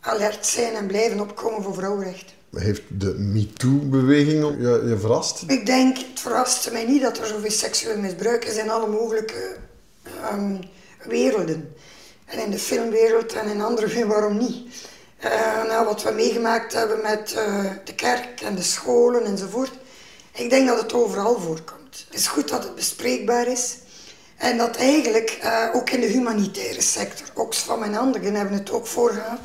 alert 0.00 0.46
zijn 0.46 0.74
en 0.74 0.86
blijven 0.86 1.20
opkomen 1.20 1.62
voor 1.62 1.74
vrouwenrechten. 1.74 2.32
Heeft 2.54 2.82
de 2.88 3.14
MeToo-beweging 3.14 4.56
je, 4.58 4.84
je 4.86 4.98
verrast? 4.98 5.42
Ik 5.46 5.66
denk, 5.66 5.96
het 5.96 6.20
verraste 6.20 6.72
mij 6.72 6.86
niet 6.86 7.02
dat 7.02 7.18
er 7.18 7.26
zoveel 7.26 7.50
seksueel 7.50 7.98
misbruik 7.98 8.44
is 8.44 8.56
in 8.56 8.70
alle 8.70 8.88
mogelijke 8.88 9.56
um, 10.32 10.60
werelden. 11.04 11.74
En 12.24 12.38
in 12.38 12.50
de 12.50 12.58
filmwereld 12.58 13.32
en 13.32 13.48
in 13.48 13.60
andere, 13.60 14.06
waarom 14.06 14.38
niet? 14.38 14.66
Uh, 15.24 15.64
nou, 15.64 15.84
wat 15.84 16.02
we 16.02 16.10
meegemaakt 16.10 16.72
hebben 16.72 17.00
met 17.02 17.34
uh, 17.36 17.70
de 17.84 17.94
kerk 17.94 18.40
en 18.40 18.54
de 18.54 18.62
scholen 18.62 19.24
enzovoort. 19.24 19.72
Ik 20.32 20.50
denk 20.50 20.68
dat 20.68 20.80
het 20.80 20.92
overal 20.92 21.40
voorkomt. 21.40 22.04
Het 22.06 22.18
is 22.18 22.26
goed 22.26 22.48
dat 22.48 22.62
het 22.62 22.74
bespreekbaar 22.74 23.46
is. 23.46 23.76
En 24.36 24.56
dat 24.56 24.76
eigenlijk 24.76 25.38
uh, 25.42 25.68
ook 25.72 25.90
in 25.90 26.00
de 26.00 26.06
humanitaire 26.06 26.80
sector, 26.80 27.26
Oxfam 27.34 27.82
en 27.82 27.94
anderen 27.94 28.34
hebben 28.34 28.58
het 28.58 28.70
ook 28.70 28.86
voorgehad, 28.86 29.40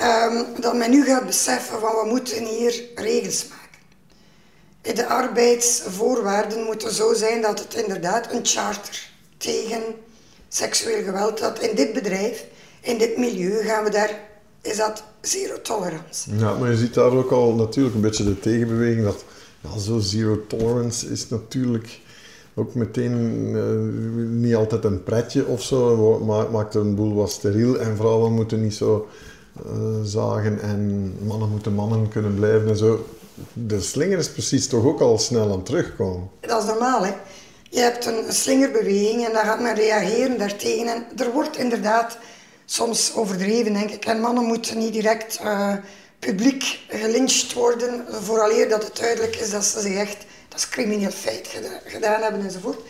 um, 0.00 0.46
dat 0.60 0.74
men 0.74 0.90
nu 0.90 1.04
gaat 1.04 1.26
beseffen 1.26 1.80
van 1.80 1.94
we 1.94 2.04
moeten 2.08 2.44
hier 2.44 2.84
regels 2.94 3.46
maken. 3.48 3.64
De 4.94 5.06
arbeidsvoorwaarden 5.06 6.64
moeten 6.64 6.92
zo 6.92 7.14
zijn 7.14 7.42
dat 7.42 7.58
het 7.58 7.74
inderdaad 7.74 8.32
een 8.32 8.46
charter 8.46 9.10
tegen 9.36 9.82
seksueel 10.48 11.04
geweld, 11.04 11.38
dat 11.38 11.58
in 11.58 11.76
dit 11.76 11.92
bedrijf, 11.92 12.44
in 12.80 12.98
dit 12.98 13.16
milieu 13.16 13.64
gaan 13.64 13.84
we 13.84 13.90
daar, 13.90 14.10
is 14.66 14.76
dat 14.76 15.02
zero 15.20 15.60
tolerance. 15.62 16.36
Ja, 16.36 16.54
maar 16.54 16.70
je 16.70 16.76
ziet 16.76 16.94
daar 16.94 17.10
ook 17.10 17.30
al 17.30 17.54
natuurlijk 17.54 17.94
een 17.94 18.00
beetje 18.00 18.24
de 18.24 18.40
tegenbeweging 18.40 19.04
dat 19.04 19.24
ja, 19.60 19.78
zo 19.78 19.98
zero 19.98 20.46
tolerance 20.46 21.06
is 21.06 21.28
natuurlijk 21.28 22.00
ook 22.54 22.74
meteen 22.74 23.14
uh, 23.54 24.40
niet 24.40 24.54
altijd 24.54 24.84
een 24.84 25.02
pretje 25.02 25.46
of 25.46 25.62
zo, 25.62 26.18
maakt 26.50 26.74
een 26.74 26.94
boel 26.94 27.14
wat 27.14 27.30
steriel 27.30 27.78
en 27.78 27.96
vrouwen 27.96 28.32
moeten 28.32 28.62
niet 28.62 28.74
zo 28.74 29.08
uh, 29.66 29.72
zagen 30.04 30.60
en 30.60 31.12
mannen 31.26 31.50
moeten 31.50 31.72
mannen 31.72 32.08
kunnen 32.08 32.34
blijven 32.34 32.68
en 32.68 32.76
zo. 32.76 33.06
De 33.52 33.80
slinger 33.80 34.18
is 34.18 34.30
precies 34.30 34.68
toch 34.68 34.84
ook 34.84 35.00
al 35.00 35.18
snel 35.18 35.52
aan 35.52 35.62
terugkomen. 35.62 36.30
Dat 36.40 36.62
is 36.62 36.68
normaal, 36.68 37.04
hè. 37.04 37.12
Je 37.70 37.80
hebt 37.80 38.06
een 38.06 38.32
slingerbeweging 38.32 39.26
en 39.26 39.32
dan 39.32 39.44
gaat 39.44 39.60
men 39.60 39.74
reageren 39.74 40.38
daartegen. 40.38 40.86
En 40.86 41.04
er 41.16 41.32
wordt 41.32 41.58
inderdaad 41.58 42.18
soms 42.66 43.14
overdreven, 43.14 43.72
denk 43.72 43.90
ik. 43.90 44.04
En 44.04 44.20
mannen 44.20 44.44
moeten 44.44 44.78
niet 44.78 44.92
direct 44.92 45.38
uh, 45.42 45.74
publiek 46.18 46.78
gelyncht 46.88 47.52
worden, 47.52 48.06
vooraleer 48.24 48.68
dat 48.68 48.84
het 48.84 48.96
duidelijk 48.96 49.36
is 49.36 49.50
dat 49.50 49.64
ze 49.64 49.80
zich 49.80 49.96
echt 49.96 50.24
dat 50.48 50.58
is 50.58 50.68
crimineel 50.68 51.10
feit 51.10 51.48
gedaan, 51.84 52.22
hebben 52.22 52.40
enzovoort. 52.40 52.80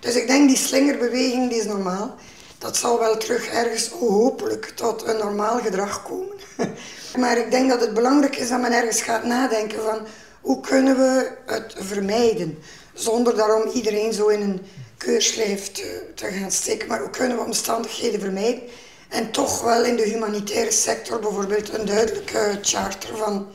Dus 0.00 0.14
ik 0.14 0.26
denk 0.26 0.48
die 0.48 0.56
slingerbeweging 0.56 1.48
die 1.48 1.58
is 1.58 1.64
normaal. 1.64 2.14
Dat 2.58 2.76
zal 2.76 2.98
wel 2.98 3.16
terug 3.16 3.46
ergens 3.46 3.88
hopelijk 3.88 4.72
tot 4.74 5.06
een 5.06 5.16
normaal 5.16 5.58
gedrag 5.58 6.02
komen. 6.02 6.36
maar 7.20 7.38
ik 7.38 7.50
denk 7.50 7.70
dat 7.70 7.80
het 7.80 7.94
belangrijk 7.94 8.36
is 8.36 8.48
dat 8.48 8.60
men 8.60 8.72
ergens 8.72 9.02
gaat 9.02 9.24
nadenken 9.24 9.82
van 9.82 9.98
hoe 10.40 10.60
kunnen 10.60 10.96
we 10.96 11.30
het 11.46 11.74
vermijden 11.78 12.58
zonder 12.94 13.36
daarom 13.36 13.68
iedereen 13.68 14.12
zo 14.12 14.26
in 14.26 14.40
een 14.40 14.60
keurslijf 14.96 15.70
te 16.14 16.26
gaan 16.26 16.50
steken. 16.50 16.88
Maar 16.88 17.00
hoe 17.00 17.10
kunnen 17.10 17.36
we 17.36 17.44
omstandigheden 17.44 18.20
vermijden 18.20 18.62
en 19.10 19.30
toch 19.30 19.62
wel 19.62 19.84
in 19.84 19.96
de 19.96 20.02
humanitaire 20.02 20.70
sector 20.70 21.20
bijvoorbeeld 21.20 21.74
een 21.74 21.86
duidelijke 21.86 22.58
charter 22.62 23.16
van 23.16 23.48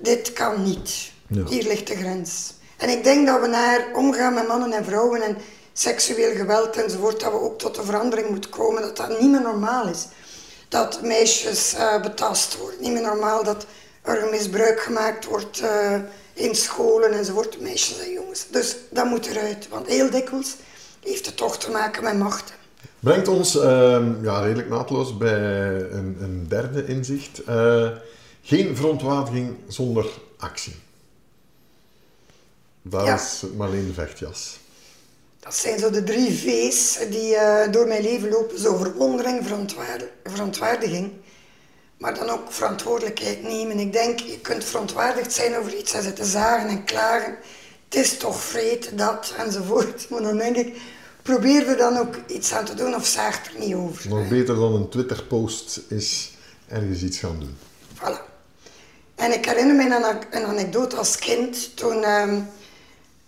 dit 0.00 0.32
kan 0.32 0.62
niet. 0.62 1.10
Hier 1.48 1.62
ligt 1.62 1.86
de 1.86 1.96
grens. 1.96 2.54
En 2.76 2.88
ik 2.88 3.04
denk 3.04 3.26
dat 3.26 3.40
we 3.40 3.46
naar 3.46 3.86
omgaan 3.94 4.34
met 4.34 4.48
mannen 4.48 4.72
en 4.72 4.84
vrouwen 4.84 5.22
en 5.22 5.36
seksueel 5.72 6.34
geweld 6.36 6.76
enzovoort, 6.76 7.20
dat 7.20 7.32
we 7.32 7.40
ook 7.40 7.58
tot 7.58 7.74
de 7.74 7.82
verandering 7.82 8.28
moeten 8.28 8.50
komen, 8.50 8.82
dat 8.82 8.96
dat 8.96 9.20
niet 9.20 9.30
meer 9.30 9.40
normaal 9.40 9.88
is. 9.88 10.06
Dat 10.68 11.02
meisjes 11.02 11.74
uh, 11.74 12.00
betast 12.02 12.56
worden, 12.58 12.80
niet 12.80 12.92
meer 12.92 13.02
normaal 13.02 13.44
dat 13.44 13.66
er 14.02 14.28
misbruik 14.30 14.80
gemaakt 14.80 15.24
wordt 15.24 15.60
uh, 15.60 15.94
in 16.32 16.54
scholen 16.54 17.12
enzovoort, 17.12 17.60
meisjes 17.60 17.98
en 17.98 18.12
jongens. 18.12 18.46
Dus 18.50 18.76
dat 18.90 19.04
moet 19.04 19.26
eruit, 19.26 19.68
want 19.68 19.86
heel 19.86 20.10
dikwijls 20.10 20.54
heeft 21.02 21.26
het 21.26 21.36
toch 21.36 21.58
te 21.58 21.70
maken 21.70 22.02
met 22.02 22.18
machten. 22.18 22.54
Brengt 23.00 23.28
ons 23.28 23.56
uh, 23.56 23.62
ja, 24.22 24.40
redelijk 24.40 24.68
naadloos 24.68 25.16
bij 25.16 25.80
een, 25.90 26.16
een 26.20 26.46
derde 26.48 26.86
inzicht. 26.86 27.40
Uh, 27.48 27.88
geen 28.42 28.76
verontwaardiging 28.76 29.56
zonder 29.68 30.06
actie. 30.38 30.74
Dat 32.82 33.06
ja. 33.06 33.14
is 33.14 33.44
Marleen 33.56 33.92
Vechtjas. 33.94 34.58
Dat 35.40 35.54
zijn 35.54 35.78
zo 35.78 35.90
de 35.90 36.04
drie 36.04 36.30
V's 36.30 36.98
die 37.10 37.34
uh, 37.34 37.72
door 37.72 37.86
mijn 37.86 38.02
leven 38.02 38.28
lopen. 38.28 38.58
Zo 38.58 38.76
verwondering, 38.76 39.46
verontwaardiging, 40.24 41.12
maar 41.98 42.14
dan 42.14 42.28
ook 42.28 42.52
verantwoordelijkheid 42.52 43.42
nemen. 43.42 43.78
Ik 43.78 43.92
denk, 43.92 44.20
je 44.20 44.40
kunt 44.40 44.64
verontwaardigd 44.64 45.32
zijn 45.32 45.56
over 45.56 45.74
iets 45.74 45.92
en 45.92 46.02
zitten 46.02 46.24
zagen 46.24 46.68
en 46.68 46.84
klagen. 46.84 47.36
Het 47.84 47.94
is 47.94 48.16
toch 48.16 48.40
vreed, 48.40 48.98
dat, 48.98 49.34
enzovoort. 49.38 50.06
Maar 50.10 50.22
dan 50.22 50.36
denk 50.36 50.56
ik, 50.56 50.76
probeer 51.26 51.68
er 51.68 51.76
dan 51.76 51.98
ook 51.98 52.14
iets 52.26 52.52
aan 52.52 52.64
te 52.64 52.74
doen 52.74 52.94
of 52.94 53.06
zaagt 53.06 53.46
er 53.46 53.58
niet 53.58 53.74
over. 53.74 54.08
Nog 54.08 54.28
beter 54.28 54.54
dan 54.54 54.74
een 54.74 54.88
Twitter-post 54.88 55.80
is 55.88 56.30
ergens 56.68 57.02
iets 57.02 57.18
gaan 57.18 57.38
doen. 57.40 57.56
Voilà. 57.94 58.34
En 59.14 59.32
ik 59.32 59.44
herinner 59.46 59.74
me 59.74 59.82
een, 59.82 60.16
een 60.30 60.46
anekdote 60.46 60.96
als 60.96 61.16
kind, 61.16 61.76
toen... 61.76 61.98
Uh, 62.02 62.32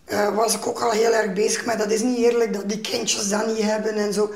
uh, 0.08 0.34
was 0.34 0.54
ik 0.54 0.66
ook 0.66 0.80
al 0.80 0.90
heel 0.90 1.12
erg 1.12 1.32
bezig 1.32 1.64
met 1.64 1.78
dat 1.78 1.90
is 1.90 2.02
niet 2.02 2.18
eerlijk 2.18 2.52
dat 2.52 2.68
die 2.68 2.80
kindjes 2.80 3.28
dat 3.28 3.46
niet 3.46 3.62
hebben 3.62 3.94
en 3.94 4.12
zo. 4.12 4.32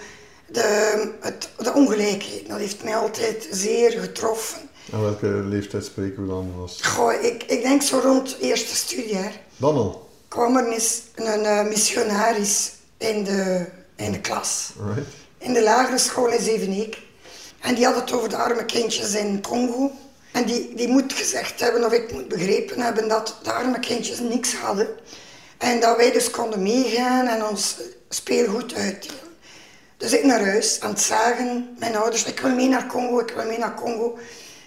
De, 0.46 1.10
het, 1.20 1.48
de 1.58 1.72
ongelijkheid, 1.72 2.48
dat 2.48 2.58
heeft 2.58 2.84
mij 2.84 2.96
altijd 2.96 3.48
zeer 3.50 3.90
getroffen. 3.90 4.60
En 4.92 5.02
welke 5.02 5.26
leeftijd 5.26 5.84
spreken 5.84 6.22
we 6.22 6.28
dan? 6.28 6.52
Was? 6.58 6.82
Goh, 6.82 7.12
ik, 7.12 7.42
ik 7.42 7.62
denk 7.62 7.82
zo 7.82 7.98
rond 7.98 8.30
het 8.30 8.40
eerste 8.40 8.76
studiejaar. 8.76 9.40
Dan 9.56 9.74
al? 9.74 10.10
kwam 10.28 10.56
er 10.56 10.72
eens 10.72 11.02
een 11.14 11.42
uh, 11.42 11.64
missionaris 11.68 12.72
in 13.02 13.24
de, 13.24 13.66
in 13.96 14.12
de 14.12 14.20
klas. 14.20 14.72
Right. 14.94 15.06
In 15.38 15.52
de 15.52 15.62
lagere 15.62 15.98
school 15.98 16.28
in 16.28 16.42
Zeveneek. 16.42 16.98
En 17.60 17.74
die 17.74 17.84
had 17.84 17.94
het 17.94 18.12
over 18.12 18.28
de 18.28 18.36
arme 18.36 18.64
kindjes 18.64 19.14
in 19.14 19.42
Congo. 19.42 19.90
En 20.32 20.44
die, 20.44 20.74
die 20.74 20.88
moet 20.88 21.12
gezegd 21.12 21.60
hebben, 21.60 21.84
of 21.84 21.92
ik 21.92 22.12
moet 22.12 22.28
begrepen 22.28 22.80
hebben, 22.80 23.08
dat 23.08 23.36
de 23.42 23.52
arme 23.52 23.80
kindjes 23.80 24.18
niks 24.18 24.54
hadden. 24.54 24.88
En 25.58 25.80
dat 25.80 25.96
wij 25.96 26.12
dus 26.12 26.30
konden 26.30 26.62
meegaan 26.62 27.26
en 27.26 27.44
ons 27.44 27.76
speelgoed 28.08 28.74
uitdelen. 28.74 29.20
Dus 29.96 30.12
ik 30.12 30.24
naar 30.24 30.44
huis 30.44 30.80
aan 30.80 30.90
het 30.90 31.00
zagen, 31.00 31.76
mijn 31.78 31.96
ouders, 31.96 32.24
ik 32.24 32.40
wil 32.40 32.54
mee 32.54 32.68
naar 32.68 32.86
Congo, 32.86 33.18
ik 33.20 33.30
wil 33.30 33.44
mee 33.44 33.58
naar 33.58 33.74
Congo. 33.74 34.18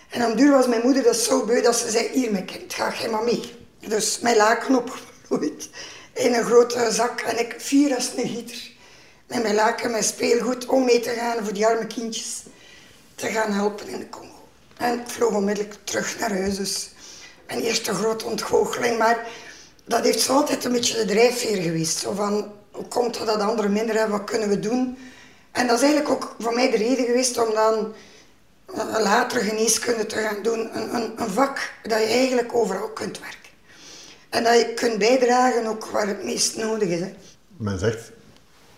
En 0.10 0.26
om 0.26 0.36
duur 0.36 0.52
was 0.52 0.68
mijn 0.68 0.82
moeder 0.84 1.04
dat 1.04 1.16
zo 1.16 1.46
beu 1.46 1.62
dat 1.62 1.76
ze 1.76 1.90
zei, 1.90 2.10
hier 2.14 2.32
mijn 2.32 2.46
kind, 2.46 2.74
ga 2.74 2.94
jij 3.00 3.10
maar 3.10 3.24
mee. 3.24 3.54
Dus 3.88 4.20
mijn 4.20 4.36
laken 4.36 4.76
opgevloeid 4.76 5.70
in 6.16 6.34
een 6.34 6.44
grote 6.44 6.92
zak 6.92 7.22
en 7.22 7.40
ik 7.40 7.56
vier 7.58 7.96
als 7.96 8.12
een 8.16 8.28
gieter. 8.28 8.72
Met 9.28 9.42
mijn 9.42 9.56
laken, 9.56 9.92
mijn 9.92 10.04
speelgoed, 10.04 10.66
om 10.66 10.86
mee 10.86 11.00
te 11.00 11.10
gaan 11.10 11.44
voor 11.44 11.54
die 11.54 11.66
arme 11.66 11.88
kindjes 11.88 12.44
te 13.16 13.28
gaan 13.28 13.52
helpen 13.52 13.88
in 13.88 14.00
de 14.00 14.10
Congo. 14.10 14.48
En 14.78 15.00
ik 15.00 15.08
vloog 15.08 15.34
onmiddellijk 15.34 15.76
terug 15.84 16.20
naar 16.20 16.32
huis, 16.32 16.56
dus 16.56 16.90
mijn 17.48 17.62
eerste 17.62 17.94
grote 17.94 18.26
ontgoocheling. 18.26 18.98
Maar 18.98 19.28
dat 19.86 20.04
heeft 20.04 20.20
zo 20.20 20.34
altijd 20.34 20.64
een 20.64 20.72
beetje 20.72 20.98
de 20.98 21.06
drijfveer 21.06 21.62
geweest. 21.62 21.98
Zo 21.98 22.14
van, 22.14 22.52
hoe 22.72 22.88
komt 22.88 23.18
het 23.18 23.28
dat 23.28 23.40
anderen 23.40 23.74
minder 23.74 23.96
hebben, 23.96 24.18
wat 24.18 24.30
kunnen 24.30 24.50
we 24.50 24.60
doen? 24.60 24.98
En 25.52 25.68
dat 25.68 25.76
is 25.76 25.84
eigenlijk 25.84 26.12
ook 26.14 26.36
voor 26.40 26.54
mij 26.54 26.72
de 26.72 26.78
reden 26.78 27.06
geweest 27.06 27.38
om 27.38 27.54
dan 27.54 27.94
een 28.66 29.02
latere 29.02 29.44
geneeskunde 29.44 30.06
te 30.06 30.16
gaan 30.16 30.44
doen. 30.44 30.78
Een, 30.78 30.96
een, 30.96 31.14
een 31.16 31.30
vak 31.30 31.72
dat 31.84 32.00
je 32.00 32.06
eigenlijk 32.06 32.56
overal 32.56 32.90
kunt 32.90 33.20
werken. 33.20 33.45
En 34.36 34.44
dat 34.44 34.60
je 34.60 34.74
kunt 34.74 34.98
bijdragen 34.98 35.66
ook 35.66 35.86
waar 35.86 36.08
het 36.08 36.24
meest 36.24 36.58
nodig 36.58 36.90
is. 36.90 37.00
Hè. 37.00 37.14
Men 37.58 37.80
zegt, 37.80 38.12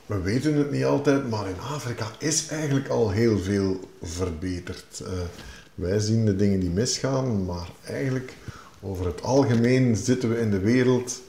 we 0.05 0.21
weten 0.21 0.55
het 0.55 0.71
niet 0.71 0.85
altijd, 0.85 1.29
maar 1.29 1.47
in 1.47 1.59
Afrika 1.73 2.05
is 2.19 2.47
eigenlijk 2.47 2.87
al 2.87 3.09
heel 3.09 3.39
veel 3.39 3.79
verbeterd. 4.01 5.01
Uh, 5.01 5.07
wij 5.75 5.99
zien 5.99 6.25
de 6.25 6.35
dingen 6.35 6.59
die 6.59 6.69
misgaan, 6.69 7.45
maar 7.45 7.67
eigenlijk 7.87 8.33
over 8.81 9.05
het 9.05 9.21
algemeen 9.21 9.95
zitten 9.95 10.29
we 10.29 10.39
in 10.39 10.51
de 10.51 10.59
wereld 10.59 11.21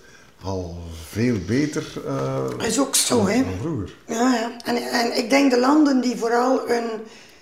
al 0.43 0.79
veel 1.09 1.37
beter 1.47 1.85
uh, 2.07 2.67
is 2.67 2.81
ook 2.81 2.97
zo, 2.97 3.27
hè? 3.27 3.43
dan 3.43 3.59
vroeger. 3.61 3.95
Ja, 4.07 4.35
ja. 4.35 4.57
En, 4.65 4.77
en 4.77 5.17
ik 5.17 5.31
denk 5.31 5.51
de 5.51 5.59
landen 5.59 6.01
die 6.01 6.17
vooral 6.17 6.71
een, 6.71 6.91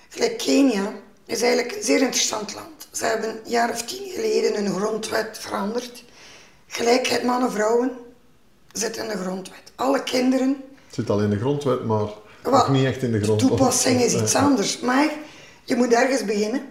gelijk 0.09 0.39
Kenia, 0.39 0.93
is 1.27 1.43
eigenlijk 1.43 1.77
een 1.77 1.83
zeer 1.83 2.01
interessant 2.01 2.55
land. 2.55 2.89
Ze 2.91 3.05
hebben 3.05 3.29
een 3.29 3.51
jaar 3.51 3.71
of 3.71 3.83
tien 3.83 4.11
geleden 4.15 4.55
hun 4.55 4.75
grondwet 4.75 5.39
veranderd. 5.41 6.05
Gelijkheid 6.77 7.23
mannen-vrouwen 7.23 7.91
zit 8.73 8.97
in 8.97 9.09
de 9.09 9.17
grondwet. 9.17 9.73
Alle 9.75 10.03
kinderen... 10.03 10.49
Het 10.87 10.95
zit 10.95 11.11
al 11.11 11.21
in 11.21 11.31
de 11.31 11.39
grondwet, 11.39 11.85
maar 11.85 12.09
Nog 12.43 12.69
niet 12.69 12.85
echt 12.85 13.03
in 13.03 13.13
de 13.13 13.21
grond. 13.21 13.41
De 13.41 13.47
toepassing 13.47 14.01
is 14.01 14.15
iets 14.15 14.35
anders, 14.35 14.81
maar 14.81 15.11
je 15.65 15.77
moet 15.77 15.93
ergens 15.93 16.25
beginnen. 16.25 16.63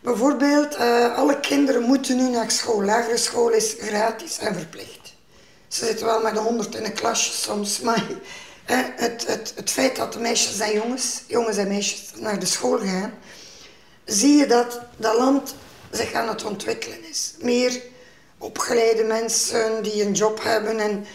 Bijvoorbeeld, 0.00 0.76
uh, 0.76 1.16
alle 1.16 1.40
kinderen 1.40 1.82
moeten 1.82 2.16
nu 2.16 2.28
naar 2.28 2.50
school. 2.50 2.84
Lagere 2.84 3.16
school 3.16 3.48
is 3.48 3.76
gratis 3.78 4.38
en 4.38 4.54
verplicht. 4.54 5.14
Ze 5.68 5.84
zitten 5.84 6.06
wel 6.06 6.22
met 6.22 6.34
de 6.34 6.40
honderd 6.40 6.74
in 6.74 6.84
een 6.84 6.92
klasje 6.92 7.32
soms, 7.32 7.80
maar 7.80 8.06
uh, 8.10 8.78
het, 8.96 9.26
het, 9.26 9.52
het 9.56 9.70
feit 9.70 9.96
dat 9.96 10.12
de 10.12 10.18
meisjes 10.18 10.58
en 10.58 10.72
jongens, 10.72 11.22
jongens 11.26 11.56
en 11.56 11.68
meisjes 11.68 12.10
naar 12.16 12.38
de 12.38 12.46
school 12.46 12.78
gaan, 12.78 13.12
zie 14.04 14.36
je 14.36 14.46
dat 14.46 14.80
dat 14.96 15.16
land 15.16 15.54
zich 15.90 16.12
aan 16.12 16.28
het 16.28 16.44
ontwikkelen 16.44 17.08
is. 17.08 17.34
Meer 17.38 17.80
opgeleide 18.40 19.04
mensen 19.04 19.82
die 19.82 20.04
een 20.04 20.12
job 20.12 20.42
hebben 20.42 20.78
en 20.78 21.06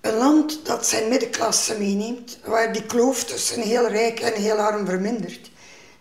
een 0.00 0.16
land 0.16 0.60
dat 0.66 0.86
zijn 0.86 1.08
middenklasse 1.08 1.78
meeneemt, 1.78 2.38
waar 2.44 2.72
die 2.72 2.86
kloof 2.86 3.24
tussen 3.24 3.60
heel 3.60 3.88
rijk 3.88 4.20
en 4.20 4.32
heel 4.32 4.56
arm 4.56 4.86
vermindert. 4.86 5.50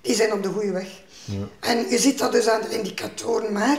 Die 0.01 0.15
zijn 0.15 0.33
op 0.33 0.43
de 0.43 0.49
goede 0.49 0.71
weg. 0.71 0.87
Ja. 1.25 1.47
En 1.59 1.89
je 1.89 1.99
ziet 1.99 2.19
dat 2.19 2.31
dus 2.31 2.47
aan 2.47 2.61
de 2.61 2.69
indicatoren, 2.69 3.51
maar 3.51 3.77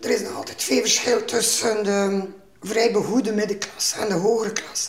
er 0.00 0.10
is 0.10 0.20
nog 0.20 0.36
altijd 0.36 0.62
veel 0.62 0.80
verschil 0.80 1.24
tussen 1.24 1.84
de 1.84 2.22
vrij 2.62 2.92
begoede 2.92 3.32
middenklasse 3.32 3.98
en 3.98 4.08
de 4.08 4.14
hogere 4.14 4.52
klasse. 4.52 4.88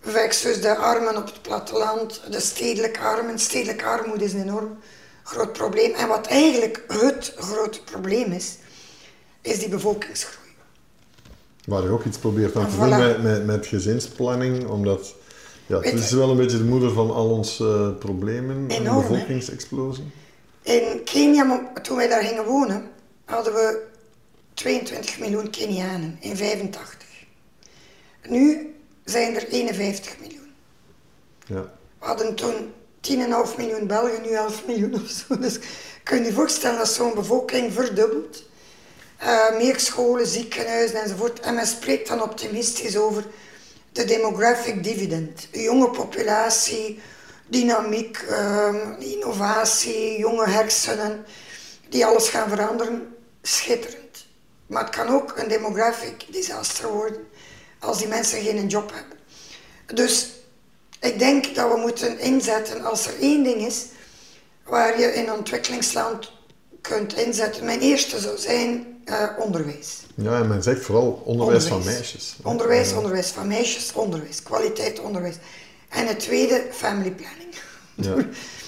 Versus 0.00 0.60
de 0.60 0.76
armen 0.76 1.16
op 1.16 1.26
het 1.26 1.42
platteland, 1.42 2.22
de 2.30 2.40
stedelijke 2.40 3.00
armen. 3.00 3.38
Stedelijke 3.38 3.84
armoede 3.84 4.24
is 4.24 4.32
een 4.32 4.42
enorm 4.42 4.78
groot 5.22 5.52
probleem. 5.52 5.94
En 5.94 6.08
wat 6.08 6.26
eigenlijk 6.26 6.84
het 6.88 7.34
grote 7.36 7.82
probleem 7.82 8.32
is, 8.32 8.56
is 9.42 9.58
die 9.58 9.68
bevolkingsgroei. 9.68 10.37
Waar 11.68 11.82
je 11.82 11.88
ook 11.88 12.04
iets 12.04 12.18
probeert 12.18 12.56
aan 12.56 12.68
te 12.68 12.76
doen 12.76 12.88
met, 12.88 13.22
met, 13.22 13.46
met, 13.46 13.66
gezinsplanning, 13.66 14.66
omdat 14.66 15.14
ja, 15.66 15.80
het 15.80 15.94
is 15.94 16.10
wel 16.10 16.30
een 16.30 16.36
beetje 16.36 16.58
de 16.58 16.64
moeder 16.64 16.92
van 16.92 17.10
al 17.10 17.30
onze 17.30 17.64
uh, 17.64 17.98
problemen, 17.98 18.68
de 18.68 18.82
bevolkingsexplosie. 18.82 20.04
In 20.62 21.00
Kenia, 21.04 21.70
toen 21.82 21.96
wij 21.96 22.08
daar 22.08 22.22
gingen 22.22 22.44
wonen, 22.44 22.82
hadden 23.24 23.52
we 23.52 23.82
22 24.54 25.18
miljoen 25.18 25.50
Kenianen 25.50 26.16
in 26.20 26.36
85. 26.36 27.06
Nu 28.28 28.74
zijn 29.04 29.36
er 29.36 29.48
51 29.48 30.16
miljoen. 30.20 30.52
Ja. 31.46 31.62
We 31.98 32.06
hadden 32.06 32.34
toen 32.34 32.72
10,5 33.00 33.56
miljoen 33.56 33.86
Belgen, 33.86 34.22
nu 34.22 34.30
11 34.30 34.66
miljoen 34.66 34.94
of 34.94 35.08
zo. 35.08 35.38
Dus 35.38 35.58
kun 36.02 36.18
je 36.18 36.24
je 36.24 36.32
voorstellen 36.32 36.78
dat 36.78 36.88
zo'n 36.88 37.14
bevolking 37.14 37.72
verdubbelt. 37.72 38.47
Uh, 39.22 39.56
meer 39.56 39.80
scholen, 39.80 40.26
ziekenhuizen 40.26 41.02
enzovoort. 41.02 41.40
En 41.40 41.54
men 41.54 41.66
spreekt 41.66 42.08
dan 42.08 42.22
optimistisch 42.22 42.96
over 42.96 43.24
de 43.92 44.04
demographic 44.04 44.84
dividend. 44.84 45.48
Een 45.52 45.62
jonge 45.62 45.90
populatie, 45.90 47.00
dynamiek, 47.46 48.24
um, 48.30 48.96
innovatie, 48.98 50.18
jonge 50.18 50.48
hersenen, 50.48 51.24
die 51.88 52.06
alles 52.06 52.28
gaan 52.28 52.48
veranderen. 52.48 53.16
Schitterend. 53.42 54.26
Maar 54.66 54.84
het 54.84 54.94
kan 54.94 55.08
ook 55.08 55.32
een 55.36 55.48
demographic 55.48 56.24
disaster 56.30 56.92
worden 56.92 57.28
als 57.78 57.98
die 57.98 58.08
mensen 58.08 58.42
geen 58.42 58.66
job 58.66 58.92
hebben. 58.94 59.18
Dus 59.86 60.30
ik 61.00 61.18
denk 61.18 61.54
dat 61.54 61.72
we 61.72 61.76
moeten 61.76 62.18
inzetten 62.18 62.84
als 62.84 63.06
er 63.06 63.20
één 63.20 63.42
ding 63.42 63.66
is 63.66 63.84
waar 64.64 65.00
je 65.00 65.14
in 65.14 65.32
ontwikkelingsland 65.32 66.32
kunt 66.80 67.16
inzetten. 67.16 67.64
Mijn 67.64 67.80
eerste 67.80 68.18
zou 68.18 68.38
zijn 68.38 68.97
uh, 69.08 69.28
onderwijs. 69.38 70.02
Ja, 70.14 70.40
en 70.40 70.48
men 70.48 70.62
zegt 70.62 70.84
vooral 70.84 71.22
onderwijs, 71.24 71.64
van 71.64 71.84
meisjes. 71.84 72.36
Onderwijs, 72.42 72.92
onderwijs 72.92 73.28
van 73.28 73.46
meisjes, 73.46 73.92
onderwijs, 73.92 74.42
kwaliteit 74.42 75.00
onderwijs. 75.00 75.36
En 75.88 76.06
het 76.06 76.20
tweede, 76.20 76.66
family 76.70 77.10
planning. 77.10 77.54
Ja. 77.94 78.14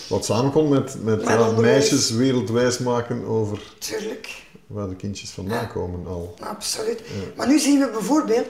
Wat 0.08 0.24
samenkomt 0.24 0.70
met, 0.70 1.04
met, 1.04 1.24
met 1.24 1.56
meisjes 1.56 2.10
wereldwijs 2.10 2.78
maken 2.78 3.24
over 3.24 3.74
Tuurlijk. 3.78 4.42
waar 4.66 4.88
de 4.88 4.96
kindjes 4.96 5.30
vandaan 5.30 5.68
komen 5.72 6.06
al. 6.06 6.34
Absoluut. 6.40 7.00
Maar 7.36 7.48
nu 7.48 7.58
zien 7.58 7.78
we 7.78 7.90
bijvoorbeeld 7.90 8.46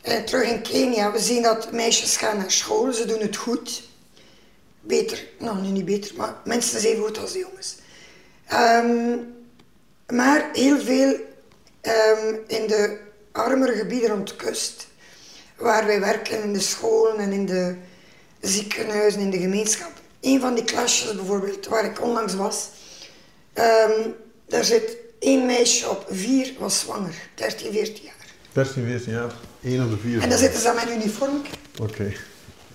eh, 0.00 0.22
terug 0.22 0.48
in 0.48 0.62
Kenia, 0.62 1.12
we 1.12 1.18
zien 1.18 1.42
dat 1.42 1.72
meisjes 1.72 2.16
gaan 2.16 2.36
naar 2.36 2.50
school, 2.50 2.92
ze 2.92 3.06
doen 3.06 3.20
het 3.20 3.36
goed. 3.36 3.82
Beter, 4.80 5.26
nou 5.38 5.60
nu 5.60 5.68
niet 5.68 5.84
beter, 5.84 6.16
maar 6.16 6.34
mensen 6.44 6.80
zijn 6.80 6.96
goed 6.96 7.18
als 7.18 7.32
de 7.32 7.38
jongens. 7.38 7.76
Ehm, 8.46 9.16
maar 10.06 10.50
heel 10.52 10.78
veel 10.78 11.16
ehm, 11.80 12.34
in 12.46 12.66
de 12.66 12.98
armere 13.32 13.76
gebieden 13.76 14.08
rond 14.08 14.28
de 14.28 14.36
kust, 14.36 14.86
waar 15.56 15.86
wij 15.86 16.00
werken 16.00 16.42
in 16.42 16.52
de 16.52 16.60
scholen 16.60 17.18
en 17.18 17.32
in 17.32 17.46
de 17.46 17.76
ziekenhuizen, 18.40 19.20
in 19.20 19.30
de 19.30 19.38
gemeenschap. 19.38 19.92
Een 20.20 20.40
van 20.40 20.54
die 20.54 20.64
klasjes 20.64 21.14
bijvoorbeeld, 21.14 21.66
waar 21.66 21.84
ik 21.84 22.02
onlangs 22.02 22.34
was, 22.34 22.68
um, 23.54 24.14
daar 24.46 24.64
zit 24.64 24.96
één 25.18 25.46
meisje 25.46 25.90
op, 25.90 26.06
vier 26.10 26.52
was 26.58 26.80
zwanger, 26.80 27.14
13, 27.34 27.72
14 27.72 28.04
jaar. 28.04 28.14
13, 28.52 28.84
14 28.84 29.12
jaar, 29.12 29.32
één 29.62 29.84
op 29.84 29.90
de 29.90 29.96
vier. 29.96 30.22
En 30.22 30.28
dan 30.28 30.38
zitten 30.38 30.60
ze 30.60 30.68
aan 30.68 30.74
mijn 30.74 30.92
uniform. 30.92 31.42
Oké. 31.80 31.92
Okay. 31.92 32.16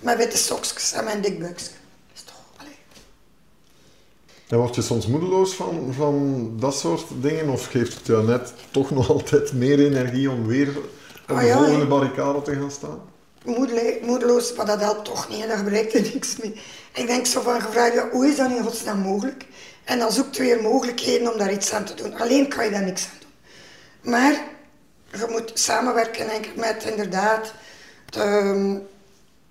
Met 0.00 0.16
witte 0.16 0.36
sokjes 0.36 0.92
en 0.92 1.04
mijn 1.04 1.20
dikbuiksje. 1.20 1.68
Dat 1.68 2.14
is 2.14 2.22
toch, 2.22 2.42
allee. 2.56 2.76
En 4.48 4.58
word 4.58 4.74
je 4.74 4.82
soms 4.82 5.06
moedeloos 5.06 5.54
van, 5.54 5.94
van 5.96 6.50
dat 6.60 6.78
soort 6.78 7.06
dingen? 7.20 7.48
Of 7.48 7.66
geeft 7.66 7.94
het 7.94 8.06
jou 8.06 8.26
net 8.26 8.52
toch 8.70 8.90
nog 8.90 9.10
altijd 9.14 9.52
meer 9.52 9.78
energie 9.78 10.30
om 10.30 10.46
weer 10.46 10.68
op 11.28 11.36
ah, 11.36 11.40
de 11.40 11.52
volgende 11.52 11.86
barricade 11.86 12.42
te 12.42 12.54
gaan 12.54 12.70
staan? 12.70 13.00
moedeloos, 14.02 14.54
maar 14.54 14.66
dat 14.66 14.80
helpt 14.80 15.04
toch 15.04 15.28
niet 15.28 15.42
en 15.42 15.48
daar 15.48 15.64
bereikt 15.64 15.92
je 15.92 16.00
niks 16.00 16.36
mee. 16.36 16.60
Ik 16.94 17.06
denk 17.06 17.26
zo 17.26 17.40
van 17.40 17.60
gevraagd, 17.60 17.94
ja, 17.94 18.08
hoe 18.10 18.26
is 18.26 18.36
dat 18.36 18.50
in 18.50 18.62
godsnaam 18.62 18.98
mogelijk? 18.98 19.46
En 19.84 19.98
dan 19.98 20.12
zoekt 20.12 20.36
weer 20.36 20.62
mogelijkheden 20.62 21.32
om 21.32 21.38
daar 21.38 21.52
iets 21.52 21.72
aan 21.72 21.84
te 21.84 21.94
doen. 21.94 22.14
Alleen 22.14 22.48
kan 22.48 22.64
je 22.64 22.70
daar 22.70 22.84
niks 22.84 23.04
aan 23.04 23.18
doen. 23.20 24.12
Maar 24.12 24.44
je 25.10 25.26
moet 25.28 25.50
samenwerken 25.54 26.26
denk 26.26 26.46
ik, 26.46 26.56
met 26.56 26.84
inderdaad 26.84 27.52
de, 28.10 28.20
ehm, 28.20 28.76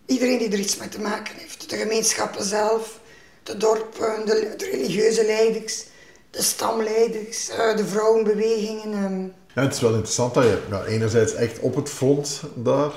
iedereen 0.05 0.38
die 0.38 0.51
er 0.51 0.60
iets 0.60 0.77
mee 0.77 0.89
te 0.89 1.01
maken 1.01 1.36
heeft. 1.38 1.69
De 1.69 1.77
gemeenschappen 1.77 2.45
zelf, 2.45 2.99
de 3.45 3.58
dorpen, 3.58 4.25
de, 4.25 4.53
de 4.58 4.69
religieuze 4.71 5.25
leiders, 5.25 5.86
de 6.29 6.41
stamleiders, 6.41 7.49
uh, 7.49 7.77
de 7.77 7.86
vrouwenbewegingen. 7.86 8.93
Ehm. 8.93 9.23
Ja, 9.53 9.62
het 9.62 9.73
is 9.73 9.79
wel 9.79 9.93
interessant 9.93 10.34
dat 10.34 10.43
je 10.43 10.62
ja, 10.69 10.86
enerzijds 10.86 11.34
echt 11.34 11.60
op 11.60 11.75
het 11.75 11.89
front 11.89 12.41
daar 12.55 12.91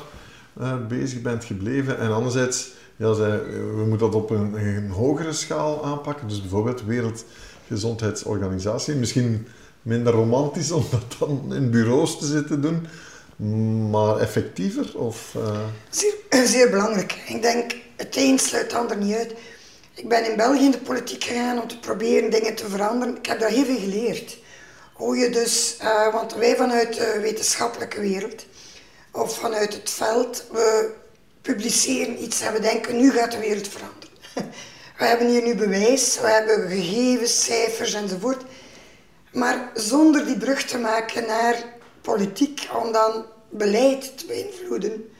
uh, 0.60 0.86
bezig 0.86 1.22
bent 1.22 1.44
gebleven 1.44 1.98
en 1.98 2.12
anderzijds, 2.12 2.70
ja, 2.96 3.14
we 3.14 3.84
moeten 3.88 4.10
dat 4.10 4.14
op 4.14 4.30
een, 4.30 4.54
een 4.54 4.90
hogere 4.90 5.32
schaal 5.32 5.84
aanpakken. 5.84 6.28
Dus 6.28 6.40
bijvoorbeeld 6.40 6.84
Wereldgezondheidsorganisatie. 6.84 8.94
Misschien 8.94 9.46
minder 9.82 10.12
romantisch 10.12 10.70
om 10.80 10.84
dat 10.90 11.16
dan 11.18 11.54
in 11.54 11.70
bureaus 11.70 12.18
te 12.18 12.26
zitten 12.26 12.60
doen, 12.60 12.86
maar 13.90 14.16
effectiever? 14.16 14.98
Of, 14.98 15.34
uh... 15.36 15.60
zeer, 15.90 16.14
eh, 16.28 16.42
zeer 16.42 16.70
belangrijk. 16.70 17.22
Ik 17.26 17.42
denk, 17.42 17.74
het 17.96 18.16
een 18.16 18.38
sluit 18.38 18.64
het 18.64 18.80
ander 18.80 18.96
niet 18.96 19.14
uit. 19.14 19.34
Ik 19.98 20.08
ben 20.08 20.30
in 20.30 20.36
België 20.36 20.64
in 20.64 20.70
de 20.70 20.78
politiek 20.78 21.24
gegaan 21.24 21.60
om 21.60 21.68
te 21.68 21.78
proberen 21.78 22.30
dingen 22.30 22.54
te 22.54 22.68
veranderen. 22.68 23.16
Ik 23.16 23.26
heb 23.26 23.40
daar 23.40 23.50
heel 23.50 23.64
veel 23.64 23.78
geleerd. 23.78 24.38
Hoe 24.92 25.16
je 25.16 25.30
dus, 25.30 25.76
uh, 25.82 26.12
want 26.12 26.34
wij 26.34 26.56
vanuit 26.56 26.94
de 26.94 27.18
wetenschappelijke 27.20 28.00
wereld 28.00 28.46
of 29.12 29.38
vanuit 29.38 29.72
het 29.72 29.90
veld, 29.90 30.44
we 30.52 30.94
publiceren 31.42 32.22
iets 32.22 32.40
en 32.40 32.52
we 32.52 32.60
denken, 32.60 32.96
nu 32.96 33.10
gaat 33.10 33.32
de 33.32 33.38
wereld 33.38 33.68
veranderen. 33.68 34.14
We 34.98 35.04
hebben 35.04 35.28
hier 35.28 35.42
nu 35.42 35.54
bewijs, 35.54 36.20
we 36.20 36.26
hebben 36.26 36.68
gegevens, 36.68 37.44
cijfers 37.44 37.94
enzovoort. 37.94 38.42
Maar 39.32 39.70
zonder 39.74 40.26
die 40.26 40.38
brug 40.38 40.64
te 40.64 40.78
maken 40.78 41.26
naar 41.26 41.64
politiek, 42.00 42.68
om 42.82 42.92
dan 42.92 43.24
beleid 43.48 44.18
te 44.18 44.26
beïnvloeden, 44.26 45.10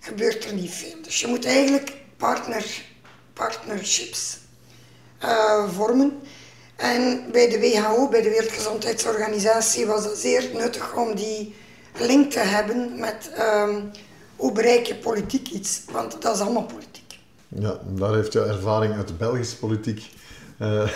gebeurt 0.00 0.44
er 0.44 0.54
niet 0.54 0.70
veel. 0.70 1.02
Dus 1.02 1.20
je 1.20 1.26
moet 1.26 1.46
eigenlijk 1.46 1.92
partner, 2.16 2.84
partnerships 3.36 4.38
uh, 5.22 5.68
vormen. 5.68 6.20
En 6.76 7.28
bij 7.32 7.48
de 7.48 7.60
WHO, 7.60 8.08
bij 8.08 8.22
de 8.22 8.28
Wereldgezondheidsorganisatie, 8.28 9.86
was 9.86 10.04
het 10.04 10.18
zeer 10.18 10.50
nuttig 10.54 10.96
om 10.96 11.14
die 11.14 11.54
link 11.98 12.30
te 12.32 12.38
hebben 12.38 12.98
met 12.98 13.30
um, 13.38 13.90
hoe 14.36 14.52
bereik 14.52 14.86
je 14.86 14.94
politiek 14.94 15.48
iets, 15.48 15.82
want 15.90 16.22
dat 16.22 16.34
is 16.34 16.40
allemaal 16.40 16.66
politiek. 16.66 17.18
Ja, 17.48 17.78
daar 17.84 18.14
heeft 18.14 18.32
jouw 18.32 18.44
ervaring 18.44 18.94
uit 18.94 19.08
de 19.08 19.14
Belgische 19.14 19.58
politiek 19.58 20.10
uh, 20.62 20.88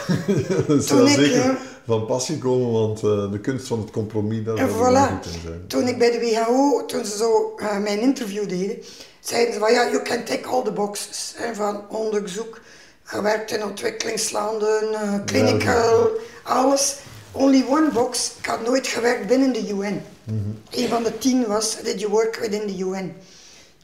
zou 0.79 1.09
zeker 1.09 1.59
van 1.87 2.07
passie 2.07 2.38
komen, 2.38 2.73
want 2.73 3.03
uh, 3.03 3.31
de 3.31 3.38
kunst 3.40 3.66
van 3.66 3.81
het 3.81 3.90
compromis, 3.90 4.44
daar 4.44 4.57
zou 4.57 4.70
voilà. 4.70 5.12
goed 5.12 5.35
in 5.35 5.40
zijn. 5.40 5.66
Toen 5.66 5.88
ik 5.88 5.99
bij 5.99 6.11
de 6.11 6.18
WHO, 6.18 6.85
toen 6.87 7.05
ze 7.05 7.16
zo 7.16 7.55
uh, 7.57 7.79
mijn 7.79 8.01
interview 8.01 8.49
deden, 8.49 8.79
zeiden 9.20 9.55
ze 9.55 9.61
van 9.61 9.73
ja, 9.73 9.90
you 9.90 10.03
can 10.03 10.25
take 10.25 10.49
all 10.49 10.62
the 10.62 10.73
boxes. 10.73 11.35
Hè, 11.37 11.55
van 11.55 11.88
onderzoek, 11.88 12.61
gewerkt 13.03 13.53
in 13.53 13.64
ontwikkelingslanden, 13.64 15.23
clinical, 15.25 16.11
alles. 16.42 16.96
Only 17.33 17.64
one 17.68 17.90
box, 17.92 18.33
ik 18.38 18.46
had 18.46 18.66
nooit 18.66 18.87
gewerkt 18.87 19.27
binnen 19.27 19.53
de 19.53 19.68
UN. 19.68 20.03
Mm 20.25 20.59
Een 20.70 20.88
van 20.88 21.03
de 21.03 21.18
tien 21.18 21.46
was, 21.46 21.77
did 21.83 22.01
you 22.01 22.12
work 22.12 22.37
within 22.37 22.66
the 22.66 22.85
UN? 22.85 23.16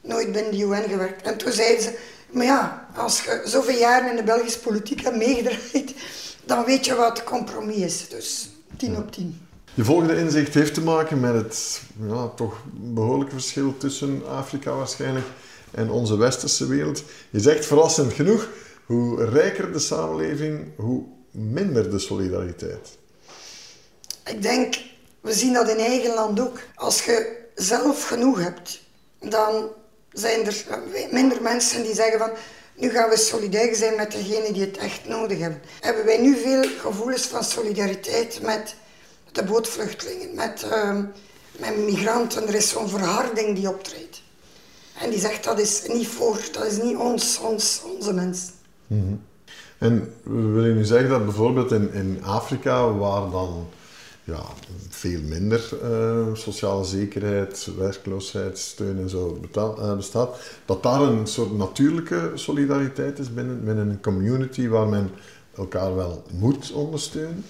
Nooit 0.01 0.31
binnen 0.31 0.51
de 0.51 0.57
UN 0.57 0.89
gewerkt. 0.89 1.21
En 1.21 1.37
toen 1.37 1.51
zeiden 1.51 1.83
ze, 1.83 1.97
Maar 2.31 2.45
ja, 2.45 2.87
als 2.95 3.23
je 3.23 3.41
zoveel 3.45 3.77
jaren 3.77 4.09
in 4.09 4.15
de 4.15 4.23
Belgische 4.23 4.59
politiek 4.59 5.01
hebt 5.01 5.15
meegedraaid, 5.15 5.93
dan 6.45 6.65
weet 6.65 6.85
je 6.85 6.95
wat 6.95 7.23
compromis 7.23 7.77
is. 7.77 8.09
Dus 8.09 8.49
10 8.77 8.97
op 8.97 9.11
10. 9.11 9.41
Je 9.73 9.83
volgende 9.83 10.17
inzicht 10.17 10.53
heeft 10.53 10.73
te 10.73 10.81
maken 10.81 11.19
met 11.19 11.33
het 11.33 11.81
ja, 12.07 12.27
toch 12.27 12.63
behoorlijke 12.73 13.33
verschil 13.33 13.77
tussen 13.77 14.21
Afrika 14.29 14.75
waarschijnlijk 14.75 15.25
en 15.71 15.89
onze 15.89 16.17
westerse 16.17 16.67
wereld. 16.67 17.03
Je 17.29 17.39
zegt 17.39 17.65
verrassend 17.65 18.13
genoeg, 18.13 18.49
hoe 18.85 19.25
rijker 19.25 19.71
de 19.71 19.79
samenleving, 19.79 20.67
hoe 20.75 21.03
minder 21.31 21.91
de 21.91 21.99
solidariteit. 21.99 22.97
Ik 24.25 24.41
denk, 24.41 24.75
we 25.21 25.33
zien 25.33 25.53
dat 25.53 25.69
in 25.69 25.77
eigen 25.77 26.13
land 26.13 26.39
ook. 26.39 26.59
Als 26.75 27.05
je 27.05 27.45
zelf 27.55 28.07
genoeg 28.07 28.39
hebt, 28.39 28.81
dan 29.19 29.69
zijn 30.17 30.45
er 30.45 30.63
minder 31.11 31.41
mensen 31.41 31.83
die 31.83 31.93
zeggen 31.93 32.19
van 32.19 32.29
nu 32.75 32.89
gaan 32.89 33.09
we 33.09 33.17
solidair 33.17 33.75
zijn 33.75 33.95
met 33.95 34.11
degenen 34.11 34.53
die 34.53 34.61
het 34.61 34.77
echt 34.77 35.07
nodig 35.07 35.39
hebben. 35.39 35.61
Hebben 35.79 36.05
wij 36.05 36.21
nu 36.21 36.37
veel 36.37 36.63
gevoelens 36.79 37.25
van 37.25 37.43
solidariteit 37.43 38.41
met 38.41 38.75
de 39.31 39.43
bootvluchtelingen, 39.43 40.35
met, 40.35 40.65
uh, 40.71 40.99
met 41.59 41.77
migranten. 41.77 42.47
Er 42.47 42.55
is 42.55 42.69
zo'n 42.69 42.89
verharding 42.89 43.55
die 43.55 43.69
optreedt. 43.69 44.21
En 45.01 45.09
die 45.09 45.19
zegt 45.19 45.43
dat 45.43 45.59
is 45.59 45.83
niet 45.87 46.07
voor, 46.07 46.39
dat 46.51 46.65
is 46.65 46.81
niet 46.81 46.97
ons, 46.97 47.39
ons 47.39 47.81
onze 47.97 48.13
mens. 48.13 48.51
Mm 48.87 49.21
En 49.77 50.13
wil 50.23 50.65
je 50.65 50.73
nu 50.73 50.85
zeggen 50.85 51.09
dat 51.09 51.25
bijvoorbeeld 51.25 51.71
in, 51.71 51.93
in 51.93 52.23
Afrika, 52.23 52.93
waar 52.93 53.29
dan 53.29 53.69
ja, 54.27 54.45
veel 54.89 55.21
minder 55.21 55.69
uh, 55.83 56.35
sociale 56.35 56.83
zekerheid, 56.83 57.67
werkloosheidssteun 57.77 58.97
en 58.97 59.09
zo 59.09 59.41
uh, 59.55 59.95
bestaat, 59.95 60.37
dat 60.65 60.83
daar 60.83 61.01
een 61.01 61.27
soort 61.27 61.57
natuurlijke 61.57 62.31
solidariteit 62.35 63.19
is 63.19 63.33
binnen, 63.33 63.65
binnen 63.65 63.89
een 63.89 64.01
community 64.01 64.67
waar 64.67 64.87
men 64.87 65.11
elkaar 65.55 65.95
wel 65.95 66.23
moet 66.31 66.71
ondersteunen? 66.71 67.45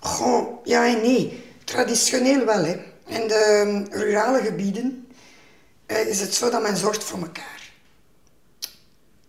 Goh, 0.00 0.64
ja 0.64 0.86
en 0.86 1.00
nee. 1.00 1.42
Traditioneel 1.64 2.44
wel. 2.44 2.64
Hè. 2.64 2.72
In 3.06 3.28
de 3.28 3.64
um, 3.66 4.00
rurale 4.00 4.40
gebieden 4.40 5.06
uh, 5.86 6.06
is 6.06 6.20
het 6.20 6.34
zo 6.34 6.50
dat 6.50 6.62
men 6.62 6.76
zorgt 6.76 7.04
voor 7.04 7.18
elkaar. 7.18 7.60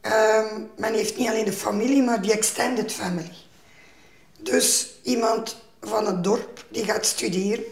Um, 0.01 0.69
men 0.77 0.93
heeft 0.93 1.17
niet 1.17 1.27
alleen 1.29 1.45
de 1.45 1.53
familie, 1.53 2.03
maar 2.03 2.21
die 2.21 2.31
extended 2.31 2.91
family. 2.91 3.31
Dus 4.39 4.99
iemand 5.03 5.62
van 5.83 6.05
het 6.05 6.23
dorp 6.23 6.65
die 6.69 6.83
gaat 6.83 7.05
studeren 7.05 7.63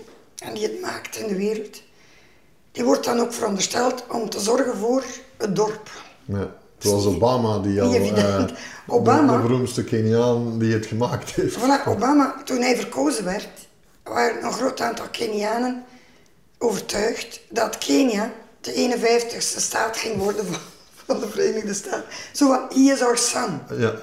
en 0.44 0.54
die 0.54 0.64
het 0.64 0.82
maakt 0.82 1.18
in 1.18 1.28
de 1.28 1.36
wereld, 1.36 1.82
die 2.72 2.84
wordt 2.84 3.06
dan 3.06 3.20
ook 3.20 3.34
verondersteld 3.34 4.04
om 4.10 4.30
te 4.30 4.40
zorgen 4.40 4.78
voor 4.78 5.04
het 5.38 5.56
dorp. 5.56 5.90
Ja, 6.26 6.56
zoals 6.78 7.06
Obama, 7.06 7.60
die 7.60 7.82
al 7.82 7.96
uh, 7.96 8.44
Obama, 8.88 9.36
de, 9.36 9.42
beroemdste 9.42 9.84
Keniaan 9.84 10.60
die 10.60 10.74
het 10.74 10.86
gemaakt 10.86 11.32
heeft. 11.32 11.58
Voilà, 11.58 11.88
Obama, 11.88 12.42
toen 12.46 12.62
hij 12.62 12.76
verkozen 12.76 13.24
werd, 13.24 13.50
waren 14.04 14.44
een 14.44 14.54
groot 14.54 14.82
aantal 14.82 15.06
Kenianen 15.12 15.84
overtuigd 16.58 17.42
dat 17.50 17.78
Kenia 17.78 18.34
de 18.62 18.98
51ste 18.98 19.58
staat 19.58 19.98
ging 19.98 20.18
worden 20.18 20.46
van, 20.46 20.62
van 21.06 21.20
de 21.20 21.28
Verenigde 21.28 21.74
Staten. 21.74 22.04
Zo 22.32 22.48
van, 22.48 22.66
he 22.70 22.92
is 22.92 23.02
our 23.02 23.18
son. 23.18 23.62
Ja, 23.70 23.94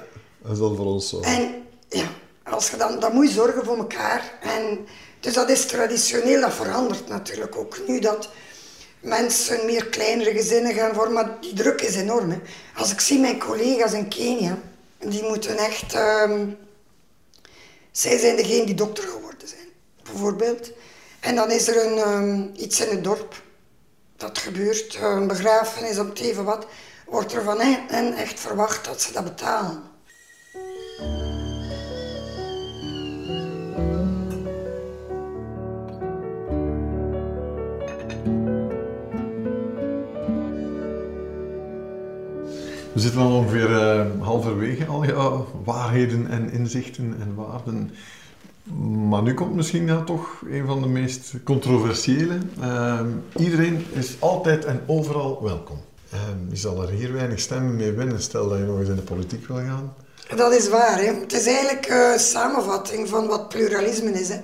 dat 0.41 0.51
is 0.51 0.57
dan 0.57 0.75
voor 0.75 0.85
ons 0.85 1.09
zo. 1.09 1.19
En 1.19 1.63
ja, 1.89 2.07
als 2.49 2.69
je 2.69 2.77
dan, 2.77 2.99
dan 2.99 3.13
moet 3.13 3.27
je 3.27 3.33
zorgen 3.33 3.65
voor 3.65 3.77
elkaar. 3.77 4.37
En, 4.41 4.87
dus 5.19 5.33
dat 5.33 5.49
is 5.49 5.65
traditioneel, 5.65 6.41
dat 6.41 6.53
verandert 6.53 7.07
natuurlijk 7.07 7.55
ook 7.55 7.77
nu 7.87 7.99
dat 7.99 8.29
mensen 8.99 9.65
meer 9.65 9.85
kleinere 9.85 10.31
gezinnen 10.31 10.73
gaan 10.73 10.93
vormen, 10.93 11.13
maar 11.13 11.37
die 11.41 11.53
druk 11.53 11.81
is 11.81 11.95
enorm. 11.95 12.29
Hè. 12.29 12.37
Als 12.75 12.91
ik 12.91 12.99
zie 12.99 13.19
mijn 13.19 13.39
collega's 13.39 13.93
in 13.93 14.07
Kenia, 14.07 14.57
die 14.97 15.23
moeten 15.23 15.57
echt... 15.57 15.95
Um, 15.95 16.57
zij 17.91 18.17
zijn 18.17 18.35
degene 18.35 18.65
die 18.65 18.75
dokter 18.75 19.03
geworden 19.03 19.47
zijn, 19.47 19.67
bijvoorbeeld. 20.03 20.71
En 21.19 21.35
dan 21.35 21.51
is 21.51 21.67
er 21.67 21.85
een, 21.85 21.97
um, 21.97 22.51
iets 22.55 22.79
in 22.79 22.89
het 22.89 23.03
dorp 23.03 23.41
dat 24.17 24.37
gebeurt, 24.37 24.97
een 25.01 25.27
begrafenis 25.27 25.97
op 25.97 26.17
even 26.17 26.43
wat, 26.43 26.65
wordt 27.05 27.33
er 27.33 27.43
van 27.43 27.59
hen 27.59 28.13
echt 28.13 28.39
verwacht 28.39 28.85
dat 28.85 29.01
ze 29.01 29.11
dat 29.11 29.23
betalen. 29.23 29.83
We 42.99 43.05
zitten 43.05 43.21
al 43.23 43.35
ongeveer 43.35 43.69
uh, 43.69 44.05
halverwege 44.19 44.85
al 44.85 45.03
ja, 45.03 45.31
waarheden 45.63 46.27
en 46.29 46.51
inzichten 46.51 47.15
en 47.21 47.35
waarden. 47.35 47.91
Maar 49.09 49.21
nu 49.21 49.33
komt 49.33 49.55
misschien 49.55 49.85
ja, 49.85 50.03
toch 50.03 50.41
een 50.49 50.65
van 50.65 50.81
de 50.81 50.87
meest 50.87 51.33
controversiële. 51.43 52.37
Uh, 52.61 53.01
iedereen 53.35 53.85
is 53.91 54.15
altijd 54.19 54.65
en 54.65 54.81
overal 54.87 55.43
welkom. 55.43 55.81
Uh, 56.13 56.19
je 56.49 56.55
zal 56.55 56.81
er 56.81 56.89
hier 56.89 57.13
weinig 57.13 57.39
stemmen 57.39 57.75
mee 57.75 57.91
winnen, 57.91 58.21
stel 58.21 58.49
dat 58.49 58.57
je 58.57 58.63
nog 58.63 58.79
eens 58.79 58.89
in 58.89 58.95
de 58.95 59.01
politiek 59.01 59.47
wil 59.47 59.57
gaan. 59.57 59.93
Dat 60.35 60.53
is 60.53 60.69
waar. 60.69 60.97
Hè. 60.97 61.13
Het 61.13 61.33
is 61.33 61.45
eigenlijk 61.45 61.87
een 61.89 62.19
samenvatting 62.19 63.09
van 63.09 63.27
wat 63.27 63.49
pluralisme 63.49 64.11
is. 64.11 64.29
Hè. 64.29 64.39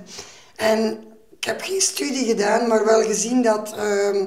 En 0.56 0.98
ik 1.38 1.44
heb 1.44 1.62
geen 1.62 1.82
studie 1.82 2.26
gedaan, 2.26 2.68
maar 2.68 2.86
wel 2.86 3.02
gezien 3.02 3.42
dat 3.42 3.76
ehm, 3.78 4.26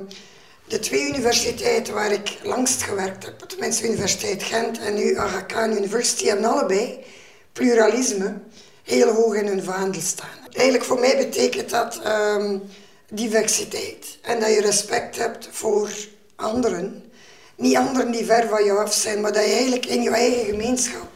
de 0.68 0.78
twee 0.78 1.08
universiteiten 1.08 1.94
waar 1.94 2.12
ik 2.12 2.38
langst 2.42 2.82
gewerkt 2.82 3.24
heb, 3.24 3.38
tenminste 3.38 3.86
Universiteit 3.86 4.42
Gent 4.42 4.78
en 4.78 4.94
nu 4.94 5.16
Aga 5.16 5.40
Khan 5.40 5.76
University, 5.76 6.26
hebben 6.26 6.50
allebei 6.50 7.04
pluralisme 7.52 8.38
heel 8.82 9.12
hoog 9.12 9.34
in 9.34 9.46
hun 9.46 9.62
vaandel 9.62 10.00
staan. 10.00 10.38
Eigenlijk 10.52 10.84
voor 10.84 11.00
mij 11.00 11.16
betekent 11.16 11.70
dat 11.70 12.00
um, 12.06 12.62
diversiteit 13.10 14.18
en 14.22 14.40
dat 14.40 14.54
je 14.54 14.60
respect 14.60 15.16
hebt 15.16 15.48
voor 15.50 15.90
anderen. 16.36 17.10
Niet 17.56 17.76
anderen 17.76 18.10
die 18.10 18.24
ver 18.24 18.48
van 18.48 18.64
jou 18.64 18.78
af 18.78 18.94
zijn, 18.94 19.20
maar 19.20 19.32
dat 19.32 19.44
je 19.44 19.50
eigenlijk 19.50 19.86
in 19.86 20.02
je 20.02 20.10
eigen 20.10 20.44
gemeenschap 20.44 21.08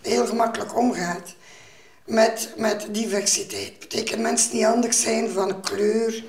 heel 0.00 0.26
gemakkelijk 0.26 0.76
omgaat 0.76 1.34
met, 2.04 2.52
met 2.56 2.86
diversiteit. 2.90 3.70
Dat 3.78 3.88
betekent 3.88 4.20
mensen 4.20 4.56
niet 4.56 4.64
anders 4.64 5.00
zijn 5.00 5.30
van 5.30 5.60
kleur, 5.60 6.24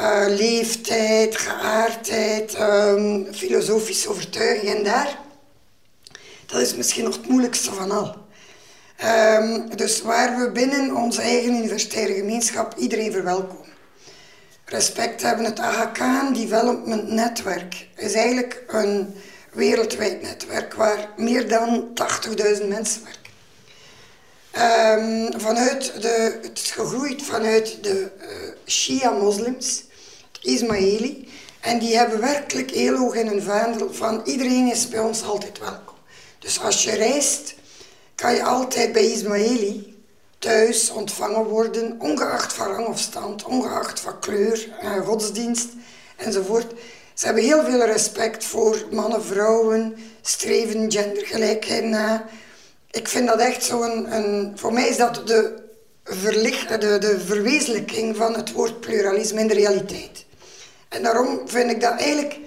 uh, 0.00 0.24
leeftijd, 0.28 1.36
geaardheid, 1.36 2.58
um, 2.60 3.26
filosofische 3.32 4.08
overtuiging. 4.08 4.76
En 4.76 4.84
daar, 4.84 5.18
dat 6.46 6.60
is 6.60 6.74
misschien 6.74 7.04
nog 7.04 7.16
het 7.16 7.28
moeilijkste 7.28 7.72
van 7.72 7.90
al. 7.90 8.16
Um, 9.04 9.76
dus 9.76 10.02
waar 10.02 10.38
we 10.38 10.50
binnen 10.50 10.96
onze 10.96 11.20
eigen 11.20 11.54
universitaire 11.54 12.14
gemeenschap 12.14 12.74
iedereen 12.76 13.12
verwelkomen. 13.12 13.68
Respect 14.64 15.22
hebben 15.22 15.44
het 15.44 15.58
Aga 15.58 16.30
Development 16.30 17.08
Network 17.08 17.88
is 17.96 18.12
eigenlijk 18.12 18.64
een 18.66 19.14
wereldwijd 19.52 20.22
netwerk 20.22 20.74
waar 20.74 21.08
meer 21.16 21.48
dan 21.48 21.88
80.000 22.58 22.68
mensen 22.68 23.02
werken. 23.04 23.20
Um, 24.54 25.40
vanuit 25.40 26.02
de, 26.02 26.38
het 26.42 26.58
is 26.58 26.70
gegroeid 26.70 27.22
vanuit 27.22 27.84
de 27.84 28.10
uh, 28.20 28.26
Shia-moslims, 28.66 29.84
Ismaili. 30.40 31.28
En 31.60 31.78
die 31.78 31.96
hebben 31.96 32.20
werkelijk 32.20 32.70
heel 32.70 32.96
hoog 32.96 33.14
in 33.14 33.26
hun 33.26 33.42
vaandel 33.42 33.92
van 33.92 34.22
iedereen 34.24 34.70
is 34.70 34.88
bij 34.88 35.00
ons 35.00 35.22
altijd 35.22 35.58
welkom. 35.58 35.94
Dus 36.38 36.60
als 36.60 36.84
je 36.84 36.90
reist, 36.90 37.54
kan 38.14 38.34
je 38.34 38.44
altijd 38.44 38.92
bij 38.92 39.10
Ismaili 39.10 39.98
thuis 40.38 40.90
ontvangen 40.90 41.44
worden, 41.44 41.96
ongeacht 41.98 42.52
van 42.52 42.66
rang 42.66 42.86
of 42.86 42.98
stand, 42.98 43.44
ongeacht 43.44 44.00
van 44.00 44.18
kleur, 44.20 44.68
uh, 44.82 45.06
godsdienst 45.06 45.68
enzovoort. 46.16 46.72
Ze 47.14 47.24
hebben 47.26 47.44
heel 47.44 47.64
veel 47.64 47.84
respect 47.84 48.44
voor 48.44 48.84
mannen, 48.90 49.24
vrouwen, 49.24 49.96
streven 50.20 50.92
gendergelijkheid 50.92 51.84
na. 51.84 52.28
Ik 52.90 53.08
vind 53.08 53.28
dat 53.28 53.38
echt 53.38 53.64
zo'n... 53.64 54.14
Een, 54.14 54.52
voor 54.54 54.72
mij 54.72 54.88
is 54.88 54.96
dat 54.96 55.26
de, 55.26 55.54
verlicht, 56.04 56.68
de, 56.68 56.98
de 56.98 57.20
verwezenlijking 57.26 58.16
van 58.16 58.34
het 58.34 58.52
woord 58.52 58.80
pluralisme 58.80 59.40
in 59.40 59.46
de 59.46 59.54
realiteit. 59.54 60.24
En 60.90 61.02
daarom 61.02 61.48
vind 61.48 61.70
ik 61.70 61.80
dat 61.80 62.00
eigenlijk 62.00 62.38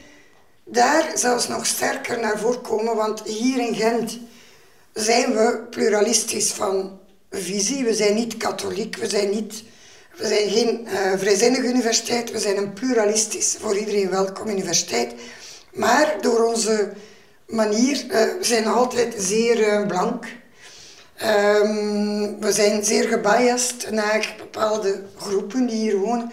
daar 0.64 1.12
zelfs 1.16 1.48
nog 1.48 1.66
sterker 1.66 2.20
naar 2.20 2.40
voren 2.40 2.62
komen, 2.62 2.96
want 2.96 3.22
hier 3.24 3.60
in 3.60 3.76
Gent 3.76 4.20
zijn 4.94 5.34
we 5.34 5.68
pluralistisch 5.70 6.52
van 6.52 7.00
visie. 7.32 7.84
We 7.84 7.94
zijn 7.94 8.16
niet 8.16 8.38
katholiek, 8.38 8.96
we 8.96 9.10
zijn 9.10 9.30
niet 9.30 9.64
we 10.18 10.28
zijn 10.28 10.50
geen 10.50 10.88
uh, 10.88 11.18
vrijzinnige 11.18 11.68
universiteit, 11.68 12.32
we 12.32 12.40
zijn 12.40 12.58
een 12.58 12.74
pluralistisch, 12.74 13.56
voor 13.60 13.78
iedereen 13.78 14.10
welkom 14.10 14.48
universiteit. 14.48 15.14
Maar 15.74 16.16
door 16.22 16.44
onze 16.46 16.92
manier, 17.48 18.06
uh, 18.06 18.12
we 18.12 18.38
zijn 18.42 18.68
altijd 18.68 19.16
zeer 19.18 19.60
uh, 19.60 19.88
blank. 19.88 20.26
Um, 21.24 22.40
we 22.40 22.52
zijn 22.52 22.86
zeer 22.86 23.08
gebiased 23.08 23.92
naar 23.92 24.36
bepaalde 24.38 25.04
groepen 25.18 25.66
die 25.66 25.76
hier 25.76 25.98
wonen. 25.98 26.32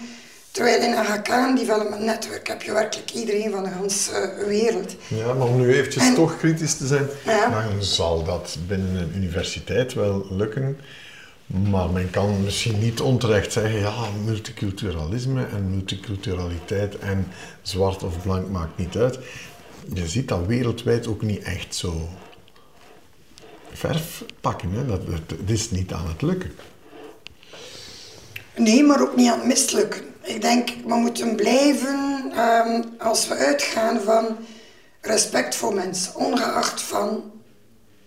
Terwijl 0.50 0.82
in 0.82 0.92
een 0.92 1.04
HK 1.04 1.56
Development 1.56 2.02
Network 2.02 2.48
heb 2.48 2.62
je 2.62 2.72
werkelijk 2.72 3.10
iedereen 3.10 3.50
van 3.50 3.62
de 3.64 3.70
hele 3.70 4.44
wereld. 4.46 4.94
Ja, 5.08 5.34
maar 5.34 5.46
om 5.46 5.60
nu 5.60 5.74
eventjes 5.74 6.14
toch 6.14 6.38
kritisch 6.38 6.76
te 6.76 6.86
zijn, 6.86 7.06
dan 7.24 7.82
zal 7.82 8.24
dat 8.24 8.58
binnen 8.66 8.96
een 8.96 9.12
universiteit 9.16 9.94
wel 9.94 10.26
lukken. 10.30 10.78
Maar 11.46 11.90
men 11.90 12.10
kan 12.10 12.42
misschien 12.42 12.78
niet 12.78 13.00
onterecht 13.00 13.52
zeggen, 13.52 13.80
ja, 13.80 13.94
multiculturalisme 14.24 15.46
en 15.46 15.70
multiculturaliteit 15.70 16.98
en 16.98 17.26
zwart 17.62 18.02
of 18.02 18.22
blank 18.22 18.48
maakt 18.48 18.78
niet 18.78 18.96
uit. 18.96 19.18
Je 19.94 20.08
ziet 20.08 20.28
dat 20.28 20.46
wereldwijd 20.46 21.06
ook 21.06 21.22
niet 21.22 21.42
echt 21.42 21.74
zo 21.74 22.08
verf 23.72 24.24
pakken. 24.40 24.70
Hè? 24.72 24.86
Dat, 24.86 25.00
het 25.06 25.50
is 25.50 25.70
niet 25.70 25.92
aan 25.92 26.08
het 26.08 26.22
lukken. 26.22 26.52
Nee, 28.60 28.84
maar 28.84 29.00
ook 29.00 29.16
niet 29.16 29.30
aan 29.30 29.38
het 29.38 29.46
mislukken. 29.46 30.02
Ik 30.22 30.40
denk, 30.40 30.68
we 30.86 30.94
moeten 30.94 31.34
blijven, 31.34 32.32
um, 32.38 32.84
als 32.98 33.28
we 33.28 33.34
uitgaan 33.34 34.00
van 34.00 34.36
respect 35.00 35.54
voor 35.54 35.74
mensen, 35.74 36.14
ongeacht 36.14 36.82
van 36.82 37.30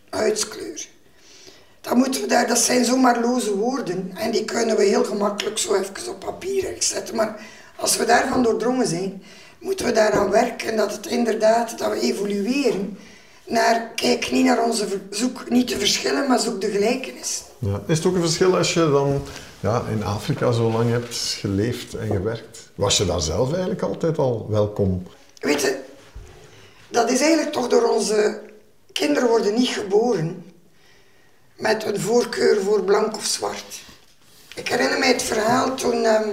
huidskleur. 0.10 0.88
Dan 1.82 1.98
moeten 1.98 2.22
we 2.22 2.28
daar, 2.28 2.48
dat 2.48 2.60
zijn 2.60 2.86
zomaar 2.86 3.22
loze 3.22 3.56
woorden 3.56 4.12
en 4.16 4.32
die 4.32 4.46
kunnen 4.46 4.78
we 4.78 4.84
heel 4.84 5.04
gemakkelijk 5.04 5.58
zo 5.58 5.76
even 5.76 6.10
op 6.10 6.20
papier 6.20 6.76
zetten. 6.80 7.16
Maar 7.16 7.40
als 7.76 7.98
we 7.98 8.06
daarvan 8.06 8.44
doordrongen 8.44 8.88
zijn, 8.88 9.24
moeten 9.60 9.86
we 9.86 9.92
daaraan 9.92 10.30
werken 10.30 10.76
dat 10.76 10.92
het 10.92 11.08
inderdaad, 11.08 11.78
dat 11.78 11.92
we 11.92 12.00
evolueren 12.00 12.98
naar, 13.46 13.92
kijk 13.96 14.32
niet 14.32 14.46
naar 14.46 14.64
onze, 14.64 14.86
zoek 15.10 15.50
niet 15.50 15.68
de 15.68 15.80
verschillen, 15.80 16.28
maar 16.28 16.40
zoek 16.40 16.62
de 16.62 16.72
gelijkenis. 16.72 17.44
Ja. 17.60 17.82
Is 17.88 17.98
het 17.98 18.08
ook 18.08 18.16
een 18.16 18.22
verschil 18.22 18.58
als 18.58 18.74
je 18.74 18.92
dan 18.92 19.22
ja, 19.64 19.86
in 19.90 20.04
Afrika 20.04 20.52
zo 20.52 20.72
lang 20.72 20.90
hebt 20.90 21.16
geleefd 21.16 21.94
en 21.94 22.08
gewerkt? 22.08 22.72
Was 22.76 22.98
je 22.98 23.06
daar 23.06 23.22
zelf 23.22 23.52
eigenlijk 23.52 23.82
altijd 23.82 24.18
al 24.18 24.48
welkom? 24.50 25.08
Weet 25.40 25.62
je, 25.62 25.80
dat 26.90 27.12
is 27.12 27.22
eigenlijk 27.22 27.52
toch 27.52 27.68
door 27.68 27.90
onze 27.90 28.42
kinderen 28.92 29.30
worden 29.30 29.54
niet 29.54 29.68
geboren 29.68 30.54
met 31.56 31.86
een 31.86 32.00
voorkeur 32.00 32.62
voor 32.62 32.84
blank 32.84 33.16
of 33.16 33.26
zwart. 33.26 33.82
Ik 34.56 34.68
herinner 34.68 35.00
mij 35.00 35.08
het 35.08 35.24
verhaal 35.24 35.76
toen 35.76 36.06
ehm, 36.06 36.30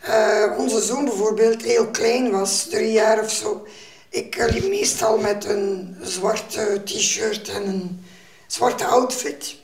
eh, 0.00 0.58
onze 0.58 0.80
zoon 0.80 1.04
bijvoorbeeld 1.04 1.62
heel 1.62 1.86
klein 1.86 2.30
was, 2.30 2.66
drie 2.70 2.92
jaar 2.92 3.22
of 3.22 3.30
zo. 3.30 3.66
Ik 4.08 4.36
eh, 4.36 4.52
liep 4.52 4.68
meestal 4.68 5.18
met 5.18 5.44
een 5.44 5.96
zwarte 6.02 6.82
t-shirt 6.84 7.48
en 7.48 7.68
een 7.68 8.04
zwarte 8.46 8.84
outfit. 8.84 9.60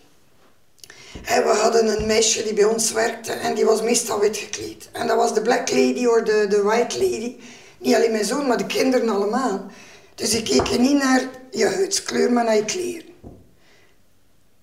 En 1.24 1.42
we 1.42 1.48
hadden 1.48 1.98
een 1.98 2.06
meisje 2.06 2.42
die 2.42 2.54
bij 2.54 2.64
ons 2.64 2.92
werkte 2.92 3.32
en 3.32 3.54
die 3.54 3.64
was 3.64 3.82
meestal 3.82 4.20
wit 4.20 4.36
gekleed. 4.36 4.88
En 4.92 5.06
dat 5.06 5.16
was 5.16 5.34
de 5.34 5.42
black 5.42 5.70
lady 5.70 6.06
of 6.06 6.22
de, 6.22 6.46
de 6.48 6.62
white 6.62 6.98
lady. 6.98 7.36
Niet 7.78 7.94
alleen 7.94 8.10
mijn 8.10 8.24
zoon, 8.24 8.46
maar 8.46 8.56
de 8.56 8.66
kinderen 8.66 9.08
allemaal. 9.08 9.66
Dus 10.14 10.34
ik 10.34 10.44
keek 10.44 10.78
niet 10.78 11.02
naar 11.02 11.22
je 11.50 11.66
huidskleur, 11.66 12.32
maar 12.32 12.44
naar 12.44 12.56
je 12.56 12.64
kleren. 12.64 13.06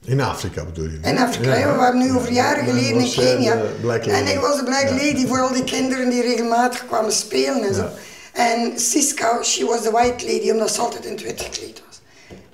In 0.05 0.21
Afrika 0.21 0.65
bedoel 0.65 0.85
je? 0.85 0.99
In 1.01 1.17
Afrika, 1.17 1.55
ja. 1.55 1.71
we 1.71 1.77
waren 1.77 1.99
nu 1.99 2.15
over 2.15 2.31
jaren 2.31 2.65
geleden 2.65 3.01
in 3.01 3.11
Kenia. 3.11 3.61
En 4.01 4.27
ik 4.27 4.39
was 4.39 4.55
de 4.57 4.63
black 4.63 4.89
lady 4.89 5.27
voor 5.27 5.39
al 5.39 5.53
die 5.53 5.63
kinderen 5.63 6.09
die 6.09 6.21
regelmatig 6.21 6.85
kwamen 6.85 7.11
spelen 7.11 7.63
en 7.63 7.73
zo. 7.73 7.89
En 8.33 8.79
Siska, 8.79 9.43
she 9.43 9.65
was 9.65 9.81
the 9.81 9.91
white 9.91 10.25
lady, 10.25 10.51
omdat 10.51 10.73
ze 10.73 10.81
altijd 10.81 11.05
in 11.05 11.11
het 11.11 11.21
wit 11.21 11.41
gekleed 11.41 11.81
was. 11.87 12.01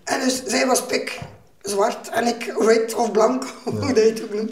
En 0.03 0.19
dus 0.19 0.43
zij 0.45 0.67
was 0.67 0.85
pik 0.85 1.19
zwart 1.61 2.09
en 2.09 2.27
ik 2.27 2.53
wit 2.57 2.93
of 2.93 3.11
blank, 3.11 3.43
hoe 3.63 3.93
dat 3.93 3.95
je 3.95 4.09
het 4.09 4.23
ook 4.23 4.33
noemt. 4.33 4.51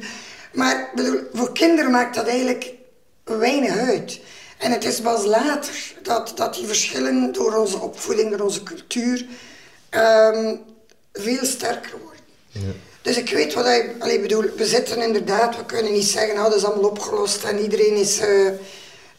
Maar 0.54 0.90
bedoel, 0.96 1.20
voor 1.34 1.54
kinderen 1.54 1.92
maakt 1.92 2.16
dat 2.16 2.28
eigenlijk 2.28 2.74
weinig 3.24 3.78
uit. 3.78 4.20
En 4.58 4.72
het 4.72 4.84
is 4.84 5.02
pas 5.02 5.26
later 5.26 5.94
dat, 6.04 6.32
dat 6.36 6.54
die 6.54 6.68
verschillen 6.68 7.32
door 7.32 7.54
onze 7.54 7.80
opvoeding, 7.80 8.30
door 8.30 8.46
onze 8.46 8.64
cultuur, 8.64 9.26
um, 9.90 10.60
veel 11.14 11.46
sterker 11.46 11.92
worden. 12.04 12.24
Ja. 12.48 12.72
Dus 13.02 13.18
ik 13.18 13.30
weet 13.30 13.54
wat 13.54 13.68
ik 13.68 13.96
allee, 14.00 14.20
bedoel. 14.20 14.46
We 14.56 14.66
zitten 14.66 15.02
inderdaad, 15.02 15.56
we 15.56 15.66
kunnen 15.66 15.92
niet 15.92 16.06
zeggen, 16.06 16.36
nou, 16.36 16.50
dat 16.50 16.58
is 16.58 16.66
allemaal 16.66 16.90
opgelost 16.90 17.44
en 17.44 17.60
iedereen 17.60 17.96
is... 17.96 18.22
Uh, 18.22 18.50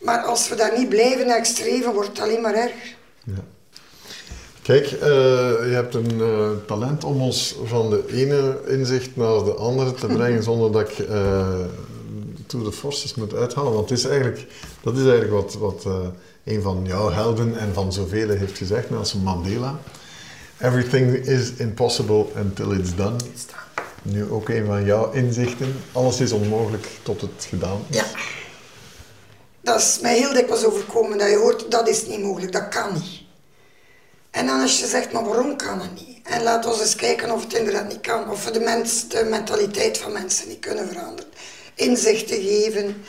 maar 0.00 0.18
als 0.18 0.48
we 0.48 0.54
daar 0.54 0.78
niet 0.78 0.88
blijven 0.88 1.26
naar 1.26 1.46
streven, 1.46 1.92
wordt 1.92 2.08
het 2.08 2.20
alleen 2.20 2.40
maar 2.40 2.54
erger. 2.54 2.96
Ja. 3.24 3.44
Kijk, 4.62 4.90
uh, 4.90 5.00
je 5.00 5.72
hebt 5.72 5.94
een 5.94 6.18
uh, 6.18 6.50
talent 6.66 7.04
om 7.04 7.22
ons 7.22 7.56
van 7.64 7.90
de 7.90 8.04
ene 8.12 8.60
inzicht 8.66 9.16
naar 9.16 9.44
de 9.44 9.54
andere 9.54 9.92
te 9.92 10.06
brengen 10.06 10.42
zonder 10.50 10.72
dat 10.72 10.90
ik 10.90 10.98
uh, 10.98 11.48
the 12.46 12.72
forces 12.72 13.14
moet 13.14 13.34
uithalen. 13.34 13.72
Want 13.72 13.90
het 13.90 13.98
is 13.98 14.04
eigenlijk, 14.04 14.46
dat 14.82 14.96
is 14.96 15.06
eigenlijk 15.06 15.32
wat, 15.32 15.54
wat 15.54 15.86
een 16.44 16.62
van 16.62 16.82
jouw 16.86 17.10
helden 17.10 17.58
en 17.58 17.74
van 17.74 17.92
zoveel 17.92 18.28
heeft 18.28 18.58
gezegd, 18.58 18.90
Nelson 18.90 19.22
Mandela. 19.22 19.78
Everything 20.60 21.14
is 21.14 21.52
impossible 21.52 22.26
until 22.36 22.72
it's 22.72 22.94
done. 22.94 23.16
Nu 24.02 24.30
ook 24.30 24.48
een 24.48 24.66
van 24.66 24.84
jouw 24.84 25.10
inzichten. 25.12 25.74
Alles 25.92 26.20
is 26.20 26.32
onmogelijk 26.32 26.88
tot 27.02 27.20
het 27.20 27.46
gedaan 27.48 27.80
is. 27.88 27.96
Ja. 27.96 28.04
Dat 29.60 29.80
is 29.80 29.98
mij 30.02 30.16
heel 30.16 30.32
dikwijls 30.32 30.64
overkomen. 30.64 31.18
Dat 31.18 31.28
je 31.28 31.36
hoort, 31.36 31.70
dat 31.70 31.88
is 31.88 32.06
niet 32.06 32.22
mogelijk, 32.22 32.52
dat 32.52 32.68
kan 32.68 32.92
niet. 32.92 33.19
En 34.30 34.46
dan 34.46 34.60
als 34.60 34.80
je 34.80 34.86
zegt, 34.86 35.12
maar 35.12 35.24
waarom 35.24 35.56
kan 35.56 35.80
het 35.80 35.94
niet? 35.94 36.18
En 36.22 36.42
laat 36.42 36.66
ons 36.66 36.80
eens 36.80 36.96
kijken 36.96 37.30
of 37.30 37.42
het 37.42 37.54
inderdaad 37.54 37.88
niet 37.88 38.00
kan. 38.00 38.30
Of 38.30 38.44
we 38.44 38.50
de, 38.50 38.60
mens, 38.60 39.08
de 39.08 39.24
mentaliteit 39.24 39.98
van 39.98 40.12
mensen 40.12 40.48
niet 40.48 40.58
kunnen 40.58 40.88
veranderen. 40.88 41.30
Inzichten 41.74 42.42
geven. 42.42 43.02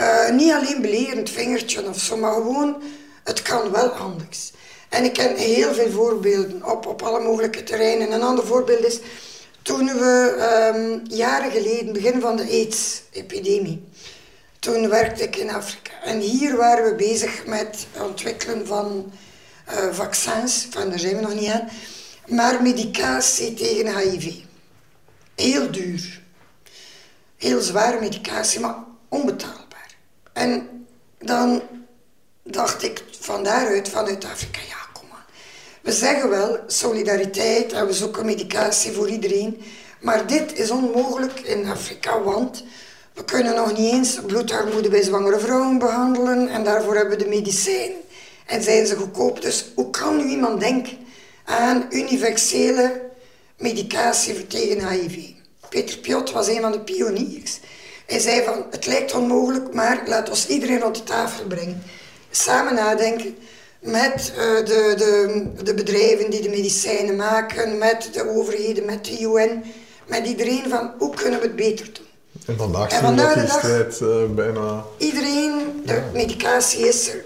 Uh, 0.00 0.30
niet 0.30 0.52
alleen 0.52 0.80
belerend 0.80 1.30
vingertje 1.30 1.88
of 1.88 1.98
zo, 1.98 2.16
maar 2.16 2.32
gewoon, 2.32 2.82
het 3.24 3.42
kan 3.42 3.70
wel 3.70 3.88
anders. 3.88 4.52
En 4.88 5.04
ik 5.04 5.12
ken 5.12 5.36
heel 5.36 5.74
veel 5.74 5.90
voorbeelden 5.90 6.70
op, 6.70 6.86
op 6.86 7.02
alle 7.02 7.20
mogelijke 7.20 7.62
terreinen. 7.62 8.12
Een 8.12 8.22
ander 8.22 8.46
voorbeeld 8.46 8.84
is, 8.84 9.00
toen 9.62 9.86
we 9.86 10.72
um, 10.74 11.02
jaren 11.08 11.50
geleden, 11.50 11.92
begin 11.92 12.20
van 12.20 12.36
de 12.36 12.42
AIDS-epidemie, 12.42 13.84
toen 14.58 14.88
werkte 14.88 15.22
ik 15.22 15.36
in 15.36 15.50
Afrika. 15.50 15.92
En 16.04 16.18
hier 16.18 16.56
waren 16.56 16.84
we 16.84 16.94
bezig 16.94 17.46
met 17.46 17.86
het 17.92 18.02
ontwikkelen 18.02 18.66
van 18.66 19.12
vaccins, 19.90 20.66
van 20.70 20.88
daar 20.90 20.98
zijn 20.98 21.14
we 21.14 21.20
nog 21.20 21.34
niet 21.34 21.50
aan, 21.50 21.68
maar 22.26 22.62
medicatie 22.62 23.54
tegen 23.54 23.98
HIV. 23.98 24.34
Heel 25.34 25.70
duur. 25.70 26.22
Heel 27.36 27.60
zware 27.60 28.00
medicatie, 28.00 28.60
maar 28.60 28.76
onbetaalbaar. 29.08 29.94
En 30.32 30.86
dan 31.18 31.62
dacht 32.42 32.82
ik 32.82 33.04
van 33.20 33.44
daaruit, 33.44 33.88
vanuit 33.88 34.24
Afrika, 34.24 34.58
ja, 34.68 34.76
kom 34.92 35.08
maar. 35.08 35.24
We 35.80 35.92
zeggen 35.92 36.28
wel 36.28 36.58
solidariteit 36.66 37.72
en 37.72 37.86
we 37.86 37.92
zoeken 37.92 38.24
medicatie 38.24 38.92
voor 38.92 39.08
iedereen, 39.08 39.62
maar 40.00 40.26
dit 40.26 40.58
is 40.58 40.70
onmogelijk 40.70 41.40
in 41.40 41.66
Afrika, 41.66 42.22
want 42.22 42.64
we 43.14 43.24
kunnen 43.24 43.54
nog 43.54 43.76
niet 43.76 43.92
eens 43.92 44.18
bloedarmoede 44.26 44.88
bij 44.88 45.02
zwangere 45.02 45.38
vrouwen 45.38 45.78
behandelen 45.78 46.48
en 46.48 46.64
daarvoor 46.64 46.94
hebben 46.94 47.18
we 47.18 47.24
de 47.24 47.30
medicijnen 47.30 48.03
en 48.46 48.62
zijn 48.62 48.86
ze 48.86 48.96
goedkoop. 48.96 49.42
Dus 49.42 49.64
hoe 49.74 49.90
kan 49.90 50.16
nu 50.16 50.24
iemand 50.24 50.60
denken 50.60 50.96
aan 51.44 51.86
universele 51.90 53.00
medicatie 53.58 54.46
tegen 54.46 54.88
HIV? 54.88 55.18
Peter 55.68 55.98
Piot 55.98 56.32
was 56.32 56.48
een 56.48 56.60
van 56.60 56.72
de 56.72 56.80
pioniers. 56.80 57.60
Hij 58.06 58.18
zei 58.18 58.44
van, 58.44 58.64
het 58.70 58.86
lijkt 58.86 59.14
onmogelijk, 59.14 59.74
maar 59.74 60.02
laat 60.06 60.30
ons 60.30 60.46
iedereen 60.46 60.84
op 60.84 60.94
de 60.94 61.02
tafel 61.02 61.46
brengen. 61.46 61.82
Samen 62.30 62.74
nadenken 62.74 63.36
met 63.80 64.32
uh, 64.36 64.66
de, 64.66 64.94
de, 64.96 65.62
de 65.62 65.74
bedrijven 65.74 66.30
die 66.30 66.42
de 66.42 66.48
medicijnen 66.48 67.16
maken, 67.16 67.78
met 67.78 68.08
de 68.12 68.28
overheden, 68.28 68.84
met 68.84 69.04
de 69.04 69.20
UN, 69.20 69.64
met 70.06 70.26
iedereen 70.26 70.68
van, 70.68 70.92
hoe 70.98 71.14
kunnen 71.14 71.40
we 71.40 71.46
het 71.46 71.56
beter 71.56 71.86
doen? 71.92 72.06
En 72.46 72.56
vandaag 73.00 73.34
die 73.34 73.48
strijd 73.48 74.00
uh, 74.00 74.24
bijna... 74.30 74.84
Iedereen, 74.98 75.82
de 75.84 76.02
medicatie 76.12 76.88
is 76.88 77.08
er 77.08 77.24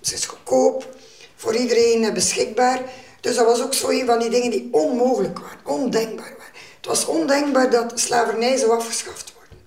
ze 0.00 0.14
is 0.14 0.26
goedkoop, 0.26 0.96
voor 1.36 1.54
iedereen 1.54 2.04
eh, 2.04 2.12
beschikbaar. 2.12 2.82
Dus 3.20 3.36
dat 3.36 3.46
was 3.46 3.62
ook 3.62 3.74
zo 3.74 3.88
een 3.88 4.06
van 4.06 4.18
die 4.18 4.30
dingen 4.30 4.50
die 4.50 4.68
onmogelijk 4.70 5.38
waren, 5.38 5.58
ondenkbaar 5.64 6.34
waren. 6.38 6.52
Het 6.76 6.86
was 6.86 7.06
ondenkbaar 7.06 7.70
dat 7.70 7.92
slavernij 8.00 8.56
zou 8.56 8.70
afgeschaft 8.70 9.32
worden. 9.32 9.58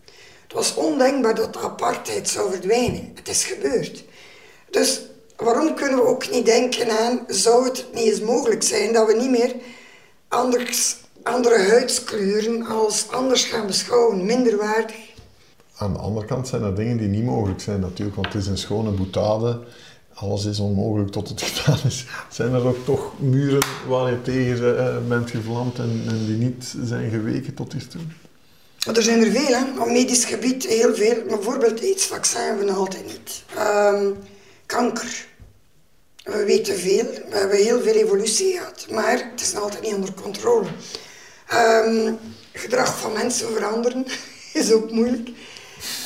Het 0.43 0.53
was 0.53 0.73
ondenkbaar 0.73 1.35
dat 1.35 1.53
de 1.53 1.59
apartheid 1.59 2.29
zou 2.29 2.51
verdwijnen. 2.51 3.11
Het 3.15 3.27
is 3.27 3.43
gebeurd. 3.43 4.03
Dus 4.69 5.01
waarom 5.35 5.75
kunnen 5.75 5.95
we 5.95 6.05
ook 6.05 6.29
niet 6.29 6.45
denken 6.45 6.99
aan, 6.99 7.19
zou 7.27 7.63
het 7.63 7.85
niet 7.93 8.03
eens 8.03 8.21
mogelijk 8.21 8.63
zijn 8.63 8.93
dat 8.93 9.07
we 9.07 9.13
niet 9.13 9.29
meer 9.29 9.55
andere 11.23 11.59
huidskleuren 11.59 12.65
als 12.65 13.09
anders 13.09 13.43
gaan 13.43 13.67
beschouwen, 13.67 14.25
minderwaardig? 14.25 15.09
Aan 15.77 15.93
de 15.93 15.99
andere 15.99 16.25
kant 16.25 16.47
zijn 16.47 16.63
er 16.63 16.75
dingen 16.75 16.97
die 16.97 17.07
niet 17.07 17.23
mogelijk 17.23 17.61
zijn 17.61 17.79
natuurlijk, 17.79 18.15
want 18.15 18.33
het 18.33 18.41
is 18.41 18.47
een 18.47 18.57
schone 18.57 18.91
boetade 18.91 19.59
alles 20.13 20.45
is 20.45 20.59
onmogelijk 20.59 21.11
tot 21.11 21.29
het 21.29 21.41
gedaan 21.47 21.79
is. 21.85 22.05
Zijn 22.29 22.53
er 22.53 22.67
ook 22.67 22.85
toch 22.85 23.19
muren 23.19 23.65
waar 23.87 24.11
je 24.11 24.21
tegen 24.21 24.75
uh, 24.75 25.07
bent 25.07 25.29
gevlamd 25.29 25.77
en, 25.77 26.03
en, 26.07 26.25
die 26.25 26.37
niet 26.37 26.75
zijn 26.83 27.09
geweken 27.09 27.53
tot 27.53 27.73
hiertoe? 27.73 28.01
Er 28.93 29.03
zijn 29.03 29.23
er 29.25 29.31
veel, 29.31 29.55
hè. 29.55 29.81
op 29.81 29.87
medisch 29.87 30.25
gebied 30.25 30.65
heel 30.67 30.95
veel. 30.95 31.23
Bijvoorbeeld 31.27 31.81
aidsvaccin 31.81 32.41
hebben 32.41 32.65
we 32.65 32.71
altijd 32.71 33.05
niet. 33.05 33.43
Ehm, 33.55 34.05
kanker. 34.65 35.25
We 36.23 36.43
weten 36.45 36.77
veel, 36.77 37.05
we 37.29 37.37
hebben 37.37 37.57
heel 37.57 37.81
veel 37.81 37.93
evolutie 37.93 38.57
gehad, 38.57 38.87
maar 38.89 39.29
het 39.31 39.41
is 39.41 39.55
altijd 39.55 39.81
niet 39.83 39.93
onder 39.93 40.13
controle. 40.13 40.67
Um, 41.53 42.17
gedrag 42.53 42.99
van 42.99 43.13
mensen 43.13 43.53
veranderen 43.53 44.05
is 44.53 44.71
ook 44.71 44.91
moeilijk. 44.91 45.29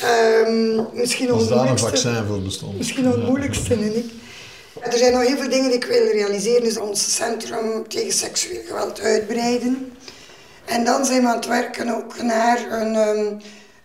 Um, 0.04 0.86
misschien 0.92 1.30
Als 1.30 1.48
daar 1.48 1.70
een 1.70 1.78
vaccin 1.78 2.24
voor 2.26 2.40
bestond. 2.40 2.76
Misschien 2.76 3.04
nog 3.04 3.14
het 3.14 3.26
moeilijkste, 3.26 3.64
vind 3.64 3.96
ik. 3.96 4.04
Er 4.80 4.98
zijn 4.98 5.12
nog 5.12 5.22
heel 5.22 5.36
veel 5.36 5.48
dingen 5.48 5.68
die 5.68 5.78
ik 5.78 5.84
wil 5.84 6.06
realiseren. 6.06 6.62
Dus 6.62 6.76
ons 6.76 7.14
centrum 7.14 7.88
tegen 7.88 8.12
seksueel 8.12 8.62
geweld 8.66 9.00
uitbreiden. 9.00 9.92
En 10.64 10.84
dan 10.84 11.04
zijn 11.04 11.22
we 11.22 11.28
aan 11.28 11.36
het 11.36 11.46
werken 11.46 11.94
ook 11.96 12.22
naar 12.22 12.72
een, 12.72 12.94
um, 12.94 13.40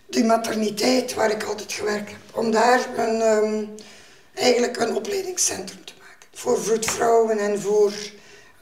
die 0.06 0.24
materniteit 0.24 1.14
waar 1.14 1.30
ik 1.30 1.42
altijd 1.42 1.72
gewerkt 1.72 2.10
heb. 2.10 2.20
Om 2.32 2.50
daar 2.50 2.80
een, 2.96 3.20
um, 3.20 3.74
eigenlijk 4.34 4.80
een 4.80 4.94
opleidingscentrum 4.94 5.84
te 5.84 5.92
maken. 5.98 6.28
Voor 6.32 6.62
vroedvrouwen 6.62 7.38
en 7.38 7.60
voor 7.60 7.92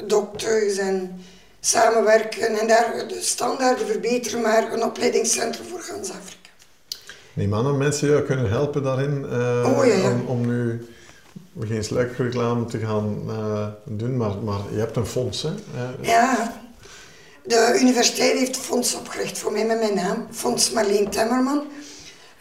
dokters 0.06 0.76
en 0.76 1.24
samenwerken. 1.60 2.58
En 2.58 2.66
daar 2.66 3.04
de 3.08 3.20
standaarden 3.20 3.86
verbeteren, 3.86 4.40
maar 4.40 4.72
een 4.72 4.84
opleidingscentrum 4.84 5.66
voor 5.66 5.80
gans 5.80 6.10
Afrika. 6.10 6.49
Die 7.40 7.48
mannen, 7.48 7.78
mensen 7.78 8.10
ja, 8.10 8.20
kunnen 8.20 8.50
helpen 8.50 8.82
daarin 8.82 9.26
uh, 9.32 9.76
oh, 9.76 9.86
ja, 9.86 9.94
ja. 9.94 10.10
Om, 10.10 10.26
om 10.26 10.46
nu 10.46 10.86
geen 11.60 11.84
sluikreclame 11.84 12.64
te 12.64 12.78
gaan 12.78 13.22
uh, 13.28 13.66
doen, 13.84 14.16
maar, 14.16 14.36
maar 14.44 14.60
je 14.72 14.78
hebt 14.78 14.96
een 14.96 15.06
fonds, 15.06 15.42
hè? 15.42 15.50
Ja. 16.00 16.60
De 17.44 17.78
universiteit 17.80 18.38
heeft 18.38 18.56
een 18.56 18.62
fonds 18.62 18.94
opgericht 18.94 19.38
voor 19.38 19.52
mij 19.52 19.66
met 19.66 19.78
mijn 19.78 19.94
naam, 19.94 20.26
Fonds 20.30 20.70
Marleen 20.70 21.10
Temmerman. 21.10 21.62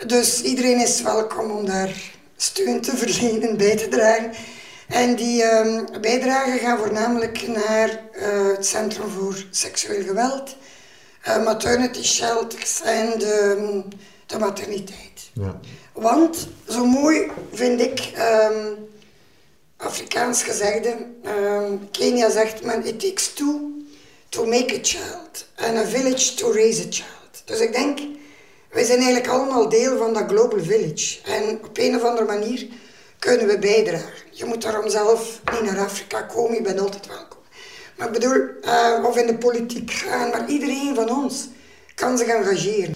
Dus 0.08 0.42
iedereen 0.42 0.82
is 0.82 1.02
welkom 1.02 1.52
om 1.52 1.66
daar 1.66 1.96
steun 2.36 2.82
te 2.82 2.98
verlenen, 3.04 3.58
bij 3.58 3.78
te 3.78 3.88
dragen. 3.88 4.32
En 4.88 5.16
die 5.16 5.44
um, 5.44 5.86
bijdragen 6.02 6.60
gaan 6.60 6.78
voornamelijk 6.78 7.48
naar 7.48 7.90
uh, 7.90 8.56
het 8.56 8.66
Centrum 8.66 9.10
voor 9.10 9.44
Seksueel 9.50 10.04
Geweld, 10.04 10.56
uh, 11.28 11.44
maternity 11.44 12.04
shelters 12.04 12.82
en 12.82 13.20
de, 13.20 13.84
de 14.30 14.38
materniteit. 14.38 15.30
Ja. 15.34 15.60
Want, 15.94 16.48
zo 16.68 16.86
mooi 16.86 17.32
vind 17.54 17.82
ik, 17.82 18.12
um, 18.52 18.88
Afrikaans 19.78 20.44
gezegde, 20.44 20.96
um, 21.26 21.90
Kenia 21.92 22.30
zegt 22.30 22.64
men, 22.64 22.86
it 22.86 23.00
takes 23.00 23.34
two 23.34 23.72
to 24.30 24.46
make 24.46 24.76
a 24.76 24.80
child 24.82 25.48
and 25.56 25.78
a 25.78 25.86
village 25.86 26.34
to 26.34 26.52
raise 26.52 26.82
a 26.82 26.88
child. 26.90 27.42
Dus 27.46 27.60
ik 27.60 27.74
denk, 27.74 28.00
wij 28.72 28.84
zijn 28.84 28.98
eigenlijk 28.98 29.28
allemaal 29.28 29.70
deel 29.70 29.98
van 29.98 30.14
dat 30.14 30.24
global 30.28 30.64
village. 30.64 31.18
En 31.24 31.60
op 31.64 31.78
een 31.78 31.96
of 31.96 32.04
andere 32.04 32.26
manier 32.26 32.68
kunnen 33.20 33.48
we 33.48 33.60
bijdragen. 33.60 34.28
Je 34.32 34.46
moet 34.46 34.62
daarom 34.62 34.90
zelf 34.90 35.42
niet 35.52 35.72
naar 35.72 35.80
Afrika 35.80 36.22
komen, 36.22 36.56
je 36.56 36.62
bent 36.62 36.80
altijd 36.80 37.08
welkom. 37.08 37.40
Maar 37.98 38.08
ik 38.08 38.14
bedoel, 38.14 38.42
uh, 38.62 39.06
of 39.06 39.18
in 39.18 39.28
de 39.28 39.38
politiek 39.38 39.92
gaan, 39.92 40.30
maar 40.30 40.50
iedereen 40.50 40.96
van 40.96 41.10
ons 41.10 41.48
kan 41.96 42.18
zich 42.18 42.28
engageren. 42.28 42.96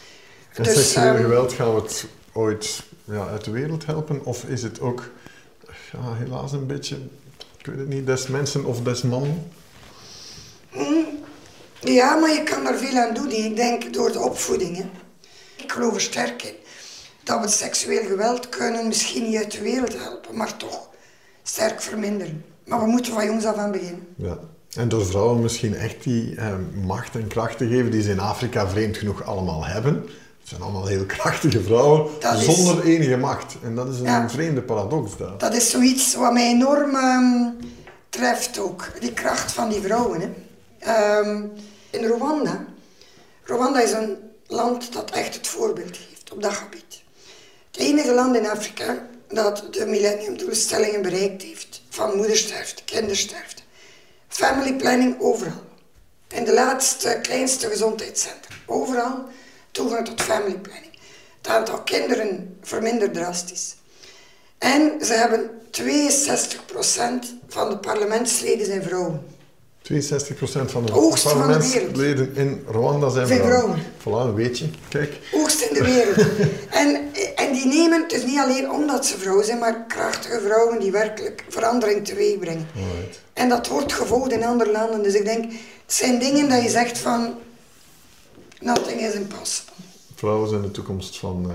En 0.54 0.64
dus, 0.64 0.74
seksueel 0.74 1.16
um, 1.16 1.22
geweld 1.22 1.54
gaan 1.54 1.76
we 1.76 1.82
het 1.82 2.06
ooit 2.34 2.84
ja, 3.04 3.28
uit 3.28 3.44
de 3.44 3.52
wereld 3.52 3.86
helpen? 3.86 4.26
Of 4.26 4.44
is 4.44 4.64
het 4.64 4.80
ook, 4.80 5.10
ja, 5.92 6.16
helaas 6.16 6.52
een 6.52 6.68
beetje, 6.68 6.96
ik 7.58 7.66
weet 7.66 7.78
het 7.78 7.88
niet, 7.88 8.06
des 8.06 8.28
mensen 8.28 8.66
of 8.66 8.82
des 8.82 9.02
mannen? 9.02 9.52
Mm, 10.72 11.06
ja, 11.80 12.16
maar 12.16 12.34
je 12.34 12.44
kan 12.44 12.64
daar 12.64 12.78
veel 12.78 12.98
aan 12.98 13.14
doen. 13.14 13.32
Ik 13.32 13.56
denk 13.56 13.94
door 13.94 14.12
de 14.12 14.20
opvoeding. 14.20 14.78
Hè. 14.78 14.90
Ik 15.56 15.72
geloof 15.72 15.96
er 15.96 16.02
sterk 16.02 16.44
in 16.44 16.54
dat 17.24 17.42
we 17.42 17.48
seksueel 17.48 18.06
geweld 18.06 18.50
kunnen 18.50 18.88
misschien 18.88 19.24
niet 19.24 19.38
uit 19.38 19.52
de 19.52 19.62
wereld 19.62 19.98
helpen, 19.98 20.38
maar 20.38 20.58
toch 20.58 20.90
sterk 21.44 21.82
verminderen. 21.82 22.46
Maar 22.66 22.80
we 22.80 22.86
moeten 22.86 23.14
van 23.14 23.26
jongs 23.26 23.46
af 23.46 23.56
aan 23.56 23.72
beginnen. 23.72 24.08
Ja. 24.16 24.40
En 24.76 24.90
door 24.90 25.06
vrouwen 25.06 25.42
misschien 25.42 25.76
echt 25.76 26.04
die 26.04 26.36
eh, 26.36 26.56
macht 26.84 27.16
en 27.16 27.28
kracht 27.28 27.58
te 27.58 27.68
geven 27.68 27.92
die 27.92 28.02
ze 28.02 28.12
in 28.12 28.20
Afrika 28.20 28.68
vreemd 28.68 28.98
genoeg 28.98 29.24
allemaal 29.24 29.66
hebben. 29.66 30.10
Het 30.44 30.52
zijn 30.52 30.62
allemaal 30.62 30.86
heel 30.86 31.06
krachtige 31.18 31.64
vrouwen 31.64 32.10
zonder 32.36 32.84
enige 32.84 33.18
macht. 33.18 33.56
En 33.64 33.76
dat 33.76 33.88
is 33.88 34.00
een 34.00 34.06
ja, 34.06 34.30
vreemde 34.30 34.62
paradox 34.62 35.18
daar. 35.18 35.38
Dat 35.38 35.54
is 35.54 35.70
zoiets 35.70 36.16
wat 36.16 36.34
mij 36.34 36.48
enorm 36.48 36.96
um, 36.96 37.58
treft 38.10 38.60
ook. 38.60 38.92
Die 39.00 39.14
kracht 39.14 39.52
van 39.52 39.70
die 39.70 39.82
vrouwen. 39.82 40.22
Hè. 40.22 41.20
Um, 41.20 41.52
in 41.90 42.06
Rwanda. 42.06 42.66
Rwanda 43.44 43.82
is 43.82 43.92
een 43.92 44.18
land 44.48 44.94
dat 44.94 45.12
echt 45.12 45.36
het 45.36 45.48
voorbeeld 45.48 45.98
geeft 45.98 46.32
op 46.32 46.42
dat 46.42 46.54
gebied. 46.54 47.02
Het 47.72 47.82
enige 47.82 48.14
land 48.14 48.36
in 48.36 48.50
Afrika 48.50 49.08
dat 49.28 49.68
de 49.72 49.86
millenniumdoelstellingen 49.86 51.02
bereikt 51.02 51.42
heeft 51.42 51.82
van 51.90 52.16
moedersterfte, 52.16 52.84
kindersterfte. 52.84 53.62
Family 54.28 54.76
planning 54.76 55.16
overal. 55.20 55.64
In 56.28 56.44
de 56.44 56.54
laatste, 56.54 57.20
kleinste 57.22 57.68
gezondheidscentra. 57.68 58.56
Overal 58.66 59.26
toegang 59.74 60.06
tot 60.06 60.22
family 60.22 60.58
planning. 60.58 60.92
Het 61.38 61.48
aantal 61.48 61.82
kinderen 61.82 62.58
vermindert 62.62 63.14
drastisch. 63.14 63.76
En 64.58 64.92
ze 65.02 65.14
hebben 65.14 65.50
62% 65.72 65.84
van 67.48 67.70
de 67.70 67.78
parlementsleden 67.78 68.66
zijn 68.66 68.84
vrouwen. 68.84 69.26
62% 69.92 69.96
van 70.66 70.86
de 70.86 70.92
parlementsleden 71.24 72.36
in 72.36 72.64
Rwanda 72.68 73.10
zijn 73.10 73.28
vrouwen. 73.28 73.82
Voilà, 74.00 74.28
een 74.28 74.36
weetje. 74.36 74.66
Kijk. 74.90 75.20
Oogst 75.34 75.62
in 75.62 75.74
de 75.74 75.84
wereld. 75.84 76.18
en, 76.82 76.96
en 77.36 77.54
die 77.54 77.66
nemen 77.66 78.02
het 78.02 78.10
dus 78.10 78.26
niet 78.26 78.40
alleen 78.40 78.72
omdat 78.72 79.06
ze 79.06 79.18
vrouwen 79.18 79.46
zijn, 79.46 79.60
maar 79.60 79.86
krachtige 79.88 80.42
vrouwen 80.42 80.80
die 80.80 80.92
werkelijk 80.92 81.46
verandering 81.50 82.06
teweeg 82.06 82.40
brengen. 82.40 82.68
Right. 82.74 83.20
En 83.34 83.50
dat 83.50 83.68
wordt 83.68 83.94
gevolgd 83.94 84.32
in 84.32 84.44
andere 84.44 84.72
landen. 84.72 85.04
Dus 85.04 85.14
ik 85.14 85.26
denk, 85.26 85.44
het 85.86 85.94
zijn 85.94 86.20
dingen 86.20 86.50
dat 86.50 86.64
je 86.64 86.70
zegt 86.70 86.98
van, 86.98 87.34
nothing 88.64 89.02
is 89.02 89.14
impossible. 89.14 89.74
Vrouwen 90.16 90.50
zijn 90.50 90.62
de 90.62 90.72
toekomst 90.72 91.18
van 91.18 91.46
uh, 91.48 91.54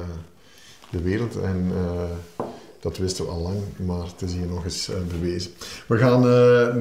de 0.90 1.02
wereld 1.02 1.36
en 1.36 1.70
uh, 1.74 2.44
dat 2.80 2.96
wisten 2.96 3.24
we 3.24 3.30
al 3.30 3.40
lang, 3.40 3.56
maar 3.76 4.06
het 4.06 4.22
is 4.22 4.32
hier 4.32 4.46
nog 4.46 4.64
eens 4.64 4.88
uh, 4.88 4.96
bewezen. 5.08 5.50
We 5.86 5.98
gaan 5.98 6.20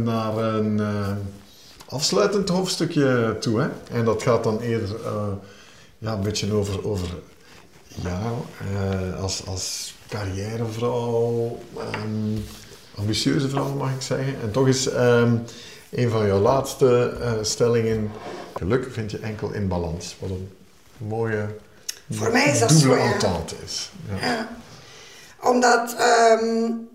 naar 0.03 0.37
een 0.37 0.81
afsluitend 1.85 2.49
hoofdstukje 2.49 3.35
toe. 3.39 3.59
Hè? 3.59 3.67
En 3.91 4.05
dat 4.05 4.23
gaat 4.23 4.43
dan 4.43 4.59
eerder 4.59 4.95
ja, 5.97 6.13
een 6.13 6.21
beetje 6.21 6.53
over, 6.53 6.87
over 6.87 7.07
ja, 8.01 8.33
als, 9.19 9.45
als 9.45 9.95
carrièrevrouw, 10.07 11.59
um, 11.95 12.43
ambitieuze 12.95 13.49
vrouw 13.49 13.75
mag 13.75 13.93
ik 13.93 14.01
zeggen. 14.01 14.41
En 14.41 14.51
toch 14.51 14.67
is 14.67 14.93
um, 14.93 15.43
een 15.89 16.09
van 16.09 16.25
jouw 16.25 16.39
laatste 16.39 17.17
stellingen, 17.41 18.11
geluk 18.55 18.87
vind 18.91 19.11
je 19.11 19.19
enkel 19.19 19.53
in 19.53 19.67
balans. 19.67 20.15
Wat 20.19 20.29
een 20.29 20.49
mooie 20.97 21.47
voor 22.09 22.31
mij 22.31 22.51
is 22.51 22.59
dat 22.59 22.71
zo, 22.71 22.95
ja. 22.95 23.43
is. 23.63 23.91
Ja. 24.09 24.27
ja. 24.27 24.49
Omdat 25.41 25.95
um, 26.41 26.89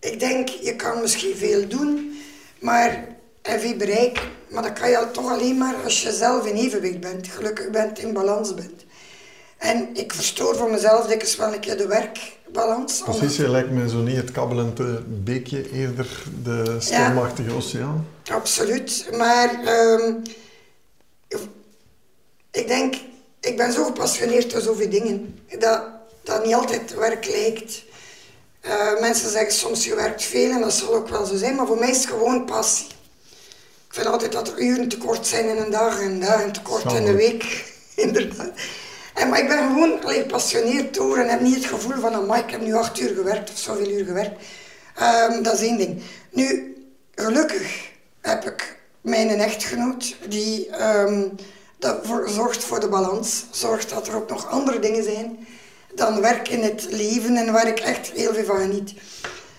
ik 0.00 0.20
denk, 0.20 0.48
je 0.48 0.76
kan 0.76 1.00
misschien 1.00 1.36
veel 1.36 1.68
doen, 1.68 2.18
maar 2.58 3.04
en 3.42 3.60
veel 3.60 3.76
bereiken. 3.76 4.22
Maar 4.48 4.62
dat 4.62 4.72
kan 4.72 4.90
je 4.90 5.08
toch 5.12 5.30
alleen 5.30 5.58
maar 5.58 5.74
als 5.84 6.02
je 6.02 6.12
zelf 6.12 6.46
in 6.46 6.54
evenwicht 6.54 7.00
bent, 7.00 7.28
gelukkig 7.28 7.70
bent, 7.70 7.98
in 7.98 8.12
balans 8.12 8.54
bent. 8.54 8.84
En 9.58 9.88
ik 9.92 10.12
verstoor 10.12 10.56
voor 10.56 10.70
mezelf 10.70 11.06
dikwijls 11.06 11.36
wel 11.36 11.54
een 11.54 11.60
keer 11.60 11.76
de 11.76 11.86
werkbalans. 11.86 13.02
Precies, 13.02 13.36
je 13.36 13.48
lijkt 13.48 13.70
me 13.70 13.88
zo 13.88 14.02
niet 14.02 14.16
het 14.16 14.30
kabbelende 14.30 15.02
beekje, 15.06 15.70
eerder 15.70 16.22
de 16.42 16.76
stormachtige 16.78 17.50
ja, 17.50 17.56
oceaan. 17.56 18.06
Absoluut, 18.30 19.08
maar 19.16 19.50
um, 19.68 20.22
ik 22.50 22.66
denk, 22.66 22.94
ik 23.40 23.56
ben 23.56 23.72
zo 23.72 23.84
gepassioneerd 23.84 24.50
door 24.50 24.60
zoveel 24.60 24.90
dingen, 24.90 25.40
dat 25.58 25.82
dat 26.22 26.44
niet 26.44 26.54
altijd 26.54 26.94
werk 26.94 27.26
lijkt. 27.26 27.82
Uh, 28.66 29.00
mensen 29.00 29.30
zeggen 29.30 29.52
soms 29.52 29.84
je 29.84 29.94
werkt 29.94 30.22
veel 30.22 30.50
en 30.50 30.60
dat 30.60 30.72
zal 30.72 30.94
ook 30.94 31.08
wel 31.08 31.24
zo 31.24 31.36
zijn, 31.36 31.54
maar 31.54 31.66
voor 31.66 31.78
mij 31.78 31.90
is 31.90 31.96
het 31.96 32.06
gewoon 32.06 32.44
passie. 32.44 32.86
Ik 33.88 33.94
vind 33.94 34.06
altijd 34.06 34.32
dat 34.32 34.48
er 34.48 34.58
uren 34.58 34.88
tekort 34.88 35.26
zijn 35.26 35.48
in 35.48 35.56
een 35.56 35.70
dag 35.70 36.00
en 36.00 36.20
dagen 36.20 36.52
tekort 36.52 36.92
in 36.92 37.04
de 37.04 37.14
week, 37.14 37.64
inderdaad. 37.94 38.52
En, 39.14 39.28
maar 39.28 39.40
ik 39.40 39.48
ben 39.48 39.58
gewoon 39.58 40.04
allee, 40.04 40.20
gepassioneerd 40.20 40.94
door 40.94 41.18
en 41.18 41.28
heb 41.28 41.40
niet 41.40 41.54
het 41.54 41.64
gevoel 41.64 42.00
van, 42.00 42.30
oh, 42.30 42.36
ik 42.36 42.50
heb 42.50 42.60
nu 42.60 42.74
acht 42.74 43.00
uur 43.00 43.14
gewerkt 43.14 43.50
of 43.50 43.58
zoveel 43.58 43.90
uur 43.90 44.04
gewerkt. 44.04 44.42
Um, 45.30 45.42
dat 45.42 45.54
is 45.54 45.60
één 45.60 45.76
ding. 45.76 46.02
Nu, 46.30 46.74
gelukkig 47.14 47.89
heb 48.20 48.44
ik 48.44 48.78
mijn 49.00 49.28
echtgenoot 49.28 50.16
die 50.28 50.82
um, 50.82 51.34
dat 51.78 51.98
voor, 52.02 52.28
zorgt 52.28 52.64
voor 52.64 52.80
de 52.80 52.88
balans, 52.88 53.44
zorgt 53.50 53.90
dat 53.90 54.08
er 54.08 54.16
ook 54.16 54.28
nog 54.28 54.48
andere 54.48 54.78
dingen 54.78 55.04
zijn 55.04 55.46
dan 55.94 56.20
werk 56.20 56.48
in 56.48 56.62
het 56.62 56.86
leven 56.90 57.36
en 57.36 57.52
waar 57.52 57.66
ik 57.66 57.80
echt 57.80 58.10
heel 58.10 58.34
veel 58.34 58.44
van 58.44 58.58
geniet. 58.58 58.92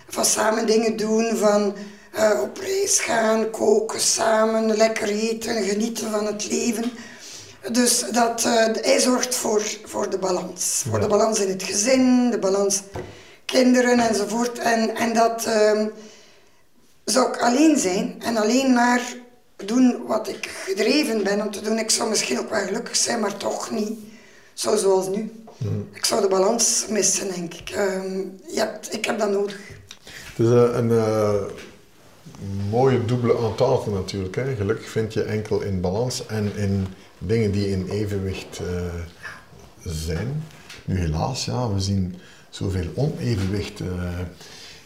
Van 0.07 0.25
samen 0.25 0.65
dingen 0.65 0.97
doen, 0.97 1.35
van 1.35 1.75
uh, 2.15 2.41
op 2.41 2.57
reis 2.57 2.99
gaan, 2.99 3.49
koken 3.49 3.99
samen, 3.99 4.77
lekker 4.77 5.07
eten, 5.07 5.63
genieten 5.63 6.11
van 6.11 6.25
het 6.25 6.47
leven. 6.51 6.91
Dus 7.71 8.03
dat, 8.11 8.43
uh, 8.45 8.65
hij 8.81 8.99
zorgt 8.99 9.35
voor, 9.35 9.63
voor 9.83 10.09
de 10.09 10.17
balans. 10.17 10.83
Voor 10.89 10.99
de 10.99 11.07
balans 11.07 11.39
in 11.39 11.49
het 11.49 11.63
gezin, 11.63 12.29
de 12.29 12.39
balans 12.39 12.81
kinderen 13.45 13.99
enzovoort. 13.99 14.59
En, 14.59 14.95
en 14.95 15.13
dat 15.13 15.45
uh, 15.47 15.85
zou 17.11 17.33
ik 17.33 17.37
alleen 17.37 17.77
zijn 17.77 18.15
en 18.19 18.37
alleen 18.37 18.73
maar 18.73 19.01
doen 19.65 20.01
wat 20.07 20.27
ik 20.27 20.49
gedreven 20.65 21.23
ben 21.23 21.41
om 21.41 21.51
te 21.51 21.61
doen. 21.61 21.77
Ik 21.77 21.89
zou 21.89 22.09
misschien 22.09 22.39
ook 22.39 22.49
wel 22.49 22.65
gelukkig 22.65 22.95
zijn, 22.95 23.19
maar 23.19 23.37
toch 23.37 23.71
niet 23.71 23.99
zo 24.53 24.75
zoals 24.75 25.07
nu. 25.07 25.31
Hmm. 25.57 25.87
Ik 25.93 26.05
zou 26.05 26.21
de 26.21 26.27
balans 26.27 26.85
missen, 26.89 27.33
denk 27.33 27.53
ik. 27.53 27.75
Uh, 27.75 28.23
ja, 28.47 28.79
ik 28.89 29.05
heb 29.05 29.19
dat 29.19 29.31
nodig. 29.31 29.57
Het 30.35 30.45
is 30.45 30.47
een, 30.47 30.77
een 30.77 30.89
uh, 30.89 31.33
mooie 32.69 33.05
dubbele 33.05 33.37
entente 33.37 33.89
natuurlijk. 33.89 34.35
Hè? 34.35 34.55
Gelukkig 34.55 34.89
vind 34.89 35.13
je 35.13 35.23
enkel 35.23 35.61
in 35.61 35.81
balans 35.81 36.25
en 36.25 36.55
in 36.55 36.87
dingen 37.17 37.51
die 37.51 37.69
in 37.69 37.87
evenwicht 37.89 38.59
uh, 38.61 38.81
zijn. 39.83 40.43
Nu 40.85 40.97
helaas, 40.99 41.45
ja, 41.45 41.73
we 41.73 41.79
zien 41.79 42.15
zoveel 42.49 42.87
onevenwicht. 42.95 43.79
Uh, 43.79 43.87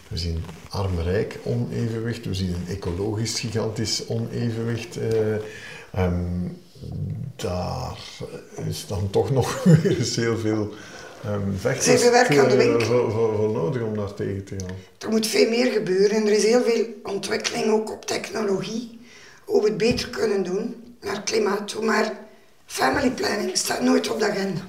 we 0.07 0.17
zien 0.17 0.43
arm-rijk 0.69 1.39
onevenwicht, 1.43 2.25
we 2.25 2.33
zien 2.33 2.53
een 2.53 2.75
ecologisch 2.75 3.39
gigantisch 3.39 4.07
onevenwicht. 4.07 4.97
Um, 5.97 6.57
daar 7.35 7.97
is 8.67 8.87
dan 8.87 9.09
toch 9.09 9.31
nog 9.31 9.63
weer 9.63 9.97
eens 9.97 10.15
heel 10.15 10.37
veel 10.37 10.73
um, 11.25 11.57
vechters 11.57 12.09
werk 12.09 12.37
aan 12.37 12.49
de 12.49 12.55
winkel. 12.55 12.85
Voor, 12.85 13.11
voor, 13.11 13.35
voor, 13.35 13.49
nodig 13.49 13.81
om 13.81 13.95
daar 13.95 14.13
tegen 14.13 14.43
te 14.43 14.55
gaan. 14.59 14.75
Er 14.97 15.09
moet 15.09 15.27
veel 15.27 15.49
meer 15.49 15.71
gebeuren. 15.71 16.25
Er 16.25 16.31
is 16.31 16.43
heel 16.43 16.63
veel 16.63 16.85
ontwikkeling 17.03 17.71
ook 17.71 17.91
op 17.91 18.05
technologie. 18.05 18.99
Hoe 19.45 19.61
we 19.61 19.67
het 19.67 19.77
beter 19.77 20.09
kunnen 20.09 20.43
doen 20.43 20.83
naar 21.01 21.23
klimaat 21.23 21.67
toe. 21.67 21.85
Maar 21.85 22.17
family 22.65 23.11
planning 23.11 23.57
staat 23.57 23.81
nooit 23.81 24.09
op 24.09 24.19
de 24.19 24.29
agenda. 24.29 24.61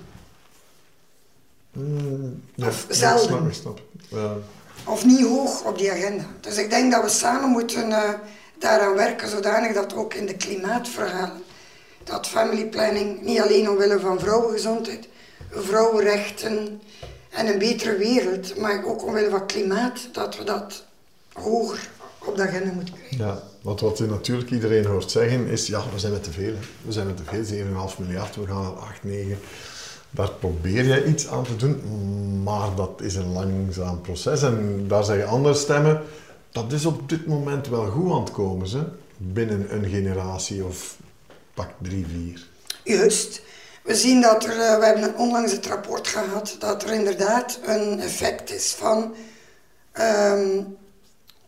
Mm, 1.72 2.42
of 2.56 2.86
zelden. 2.88 3.52
Of 4.86 5.04
niet 5.04 5.22
hoog 5.22 5.64
op 5.64 5.78
die 5.78 5.90
agenda. 5.90 6.24
Dus 6.40 6.56
ik 6.56 6.70
denk 6.70 6.92
dat 6.92 7.02
we 7.02 7.08
samen 7.08 7.48
moeten 7.48 7.88
uh, 7.88 8.10
daaraan 8.58 8.94
werken, 8.94 9.28
zodanig 9.28 9.72
dat 9.72 9.94
ook 9.94 10.14
in 10.14 10.26
de 10.26 10.36
klimaatverhalen, 10.36 11.42
dat 12.04 12.26
family 12.26 12.66
planning 12.66 13.22
niet 13.22 13.40
alleen 13.40 13.70
omwille 13.70 14.00
van 14.00 14.20
vrouwengezondheid, 14.20 15.08
vrouwenrechten 15.50 16.80
en 17.30 17.46
een 17.46 17.58
betere 17.58 17.96
wereld, 17.96 18.56
maar 18.56 18.84
ook 18.84 19.04
omwille 19.06 19.30
van 19.30 19.46
klimaat, 19.46 20.08
dat 20.12 20.36
we 20.36 20.44
dat 20.44 20.84
hoger 21.32 21.88
op 22.24 22.36
de 22.36 22.42
agenda 22.42 22.72
moeten 22.72 22.94
krijgen. 22.94 23.18
Ja, 23.18 23.42
want 23.62 23.80
wat 23.80 23.98
natuurlijk 23.98 24.50
iedereen 24.50 24.84
hoort 24.84 25.10
zeggen 25.10 25.46
is, 25.46 25.66
ja, 25.66 25.82
we 25.92 25.98
zijn 25.98 26.12
met 26.12 26.24
te 26.24 26.32
veel. 26.32 26.54
We 26.82 26.92
zijn 26.92 27.06
met 27.06 27.16
te 27.16 27.22
veel, 27.24 27.90
7,5 27.90 27.98
miljard, 27.98 28.36
we 28.36 28.46
gaan 28.46 28.62
naar 28.62 28.72
8, 28.72 29.04
9. 29.04 29.38
Daar 30.16 30.30
probeer 30.30 30.84
je 30.84 31.06
iets 31.06 31.28
aan 31.28 31.44
te 31.44 31.56
doen, 31.56 31.82
maar 32.42 32.74
dat 32.74 33.00
is 33.02 33.14
een 33.14 33.32
langzaam 33.32 34.00
proces. 34.00 34.42
En 34.42 34.84
daar 34.88 35.04
zeggen 35.04 35.28
andere 35.28 35.54
stemmen, 35.54 36.02
dat 36.50 36.72
is 36.72 36.86
op 36.86 37.08
dit 37.08 37.26
moment 37.26 37.68
wel 37.68 37.86
goed 37.86 38.12
aan 38.12 38.20
het 38.20 38.30
komen, 38.30 38.68
ze, 38.68 38.82
binnen 39.16 39.74
een 39.74 39.88
generatie 39.88 40.64
of 40.64 40.96
pak 41.54 41.68
drie, 41.82 42.06
vier. 42.06 42.46
Juist. 42.84 43.42
We 43.82 43.94
zien 43.94 44.20
dat 44.20 44.44
er, 44.44 44.50
eh, 44.50 44.78
we 44.78 44.84
hebben 44.84 45.16
onlangs 45.16 45.52
het 45.52 45.66
rapport 45.66 46.08
gehad, 46.08 46.56
dat 46.58 46.82
er 46.82 46.92
inderdaad 46.92 47.58
een 47.64 48.00
effect 48.00 48.52
is 48.52 48.72
van 48.72 49.14
um, 50.00 50.76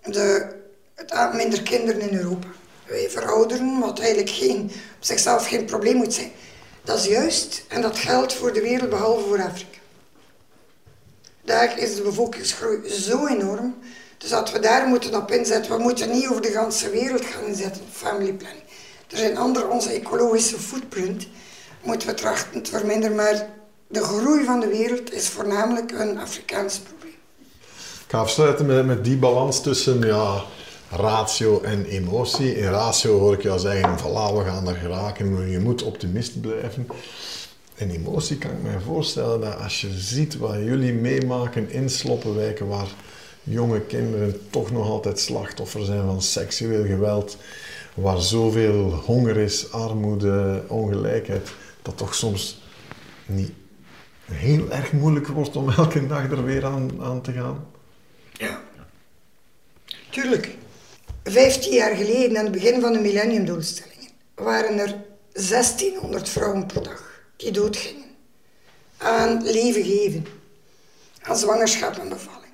de, 0.03 0.57
het 0.95 1.33
minder 1.35 1.63
kinderen 1.63 2.01
in 2.11 2.19
Europa. 2.19 2.47
Wij 2.87 3.11
verouderen, 3.11 3.79
wat 3.79 3.99
eigenlijk 3.99 4.31
geen, 4.31 4.63
op 4.63 4.71
zichzelf 5.05 5.49
geen 5.49 5.65
probleem 5.65 5.97
moet 5.97 6.15
zijn. 6.15 6.31
Dat 6.89 6.99
is 6.99 7.07
juist 7.07 7.65
en 7.69 7.83
dat 7.83 7.99
geldt 7.99 8.35
voor 8.35 8.53
de 8.53 8.61
wereld 8.61 8.91
behalve 8.91 9.29
voor 9.29 9.43
Afrika. 9.43 9.79
Daar 11.45 11.79
is 11.79 11.95
de 11.95 12.03
bevolkingsgroei 12.03 12.89
zo 12.89 13.27
enorm, 13.27 13.75
dus 14.19 14.31
dat 14.31 14.53
we 14.53 14.59
daar 14.59 14.87
moeten 14.87 15.15
op 15.15 15.31
inzetten. 15.31 15.77
We 15.77 15.83
moeten 15.83 16.11
niet 16.11 16.29
over 16.29 16.43
de 16.43 16.49
hele 16.49 16.91
wereld 16.91 17.25
gaan 17.25 17.45
inzetten, 17.45 17.83
family 17.93 18.33
planning. 18.33 18.63
Er 19.11 19.17
zijn 19.17 19.37
andere, 19.37 19.67
onze 19.67 19.91
ecologische 19.91 20.59
footprint 20.59 21.27
moeten 21.83 22.09
we 22.09 22.15
trachten 22.15 22.63
te 22.63 22.71
verminderen, 22.71 23.17
maar 23.17 23.49
de 23.89 24.03
groei 24.03 24.45
van 24.45 24.61
de 24.61 24.69
wereld 24.69 25.13
is 25.13 25.29
voornamelijk 25.29 25.93
een 25.93 26.19
Afrikaans 26.19 26.79
probleem. 26.79 27.17
Ik 28.05 28.15
ga 28.15 28.19
afsluiten 28.19 28.67
met, 28.67 28.87
met 28.87 29.05
die 29.05 29.17
balans 29.17 29.63
tussen 29.63 30.01
ja, 30.01 30.43
ratio 30.91 31.61
en 31.61 31.85
emotie. 31.85 32.57
In 32.57 32.71
ratio 32.71 33.19
hoor 33.19 33.33
ik 33.33 33.43
jou 33.43 33.59
zeggen, 33.59 33.99
voilà, 33.99 34.37
we 34.37 34.45
gaan 34.45 34.65
daar 34.65 34.75
geraken, 34.75 35.51
je 35.51 35.59
moet 35.59 35.83
optimist 35.83 36.41
blijven. 36.41 36.87
In 37.75 37.91
emotie 37.91 38.39
kan 38.39 38.51
ik 38.51 38.63
me 38.63 38.81
voorstellen 38.81 39.41
dat 39.41 39.59
als 39.59 39.81
je 39.81 39.91
ziet 39.91 40.37
wat 40.37 40.55
jullie 40.55 40.93
meemaken 40.93 41.71
in 41.71 41.91
sloppenwijken, 41.91 42.69
waar 42.69 42.89
jonge 43.43 43.81
kinderen 43.81 44.41
toch 44.51 44.71
nog 44.71 44.87
altijd 44.87 45.21
slachtoffer 45.21 45.85
zijn 45.85 46.05
van 46.05 46.23
seksueel 46.23 46.85
geweld, 46.85 47.37
waar 47.95 48.21
zoveel 48.21 48.91
honger 48.91 49.37
is, 49.37 49.73
armoede, 49.73 50.63
ongelijkheid, 50.69 51.51
dat 51.83 51.97
toch 51.97 52.15
soms 52.15 52.63
niet 53.27 53.53
heel 54.25 54.71
erg 54.71 54.93
moeilijk 54.93 55.27
wordt 55.27 55.57
om 55.57 55.71
elke 55.71 56.07
dag 56.07 56.31
er 56.31 56.45
weer 56.45 56.65
aan, 56.65 56.91
aan 57.01 57.21
te 57.21 57.33
gaan? 57.33 57.67
Ja, 58.33 58.61
tuurlijk. 60.11 60.57
Vijftien 61.31 61.73
jaar 61.73 61.97
geleden, 61.97 62.37
aan 62.37 62.45
het 62.45 62.53
begin 62.53 62.81
van 62.81 62.93
de 62.93 62.99
millenniumdoelstellingen, 62.99 64.11
waren 64.35 64.79
er 64.79 65.05
1600 65.33 66.29
vrouwen 66.29 66.67
per 66.67 66.83
dag 66.83 67.23
die 67.37 67.51
doodgingen. 67.51 68.05
Aan 68.97 69.43
leven 69.43 69.85
geven, 69.85 70.27
aan 71.23 71.37
zwangerschap 71.37 71.99
en 71.99 72.09
bevalling. 72.09 72.53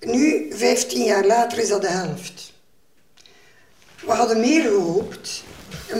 Nu, 0.00 0.52
15 0.54 1.04
jaar 1.04 1.26
later, 1.26 1.58
is 1.58 1.68
dat 1.68 1.80
de 1.80 1.88
helft. 1.88 2.52
We 4.04 4.12
hadden 4.12 4.40
meer 4.40 4.62
gehoopt, 4.62 5.44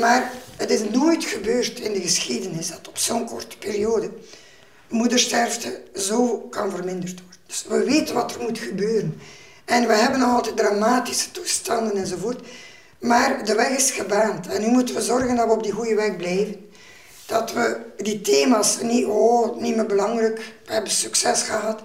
maar 0.00 0.32
het 0.56 0.70
is 0.70 0.80
nooit 0.90 1.24
gebeurd 1.24 1.80
in 1.80 1.92
de 1.92 2.00
geschiedenis 2.00 2.68
dat 2.68 2.88
op 2.88 2.98
zo'n 2.98 3.26
korte 3.26 3.58
periode 3.58 4.10
moedersterfte 4.88 5.82
zo 5.94 6.38
kan 6.38 6.70
verminderd 6.70 7.20
worden. 7.20 7.40
Dus 7.46 7.64
we 7.68 7.84
weten 7.84 8.14
wat 8.14 8.34
er 8.34 8.42
moet 8.42 8.58
gebeuren. 8.58 9.20
En 9.64 9.86
we 9.86 9.92
hebben 9.92 10.20
nog 10.20 10.34
altijd 10.34 10.56
dramatische 10.56 11.30
toestanden 11.30 11.96
enzovoort. 11.96 12.46
Maar 12.98 13.44
de 13.44 13.54
weg 13.54 13.68
is 13.68 13.90
gebaand. 13.90 14.46
En 14.48 14.60
nu 14.60 14.68
moeten 14.68 14.94
we 14.94 15.00
zorgen 15.00 15.36
dat 15.36 15.46
we 15.46 15.52
op 15.52 15.62
die 15.62 15.72
goede 15.72 15.94
weg 15.94 16.16
blijven. 16.16 16.70
Dat 17.26 17.52
we 17.52 17.80
die 17.96 18.20
thema's 18.20 18.78
niet, 18.82 19.06
oh, 19.06 19.60
niet 19.60 19.76
meer 19.76 19.86
belangrijk, 19.86 20.36
we 20.66 20.72
hebben 20.72 20.90
succes 20.90 21.42
gehad. 21.42 21.80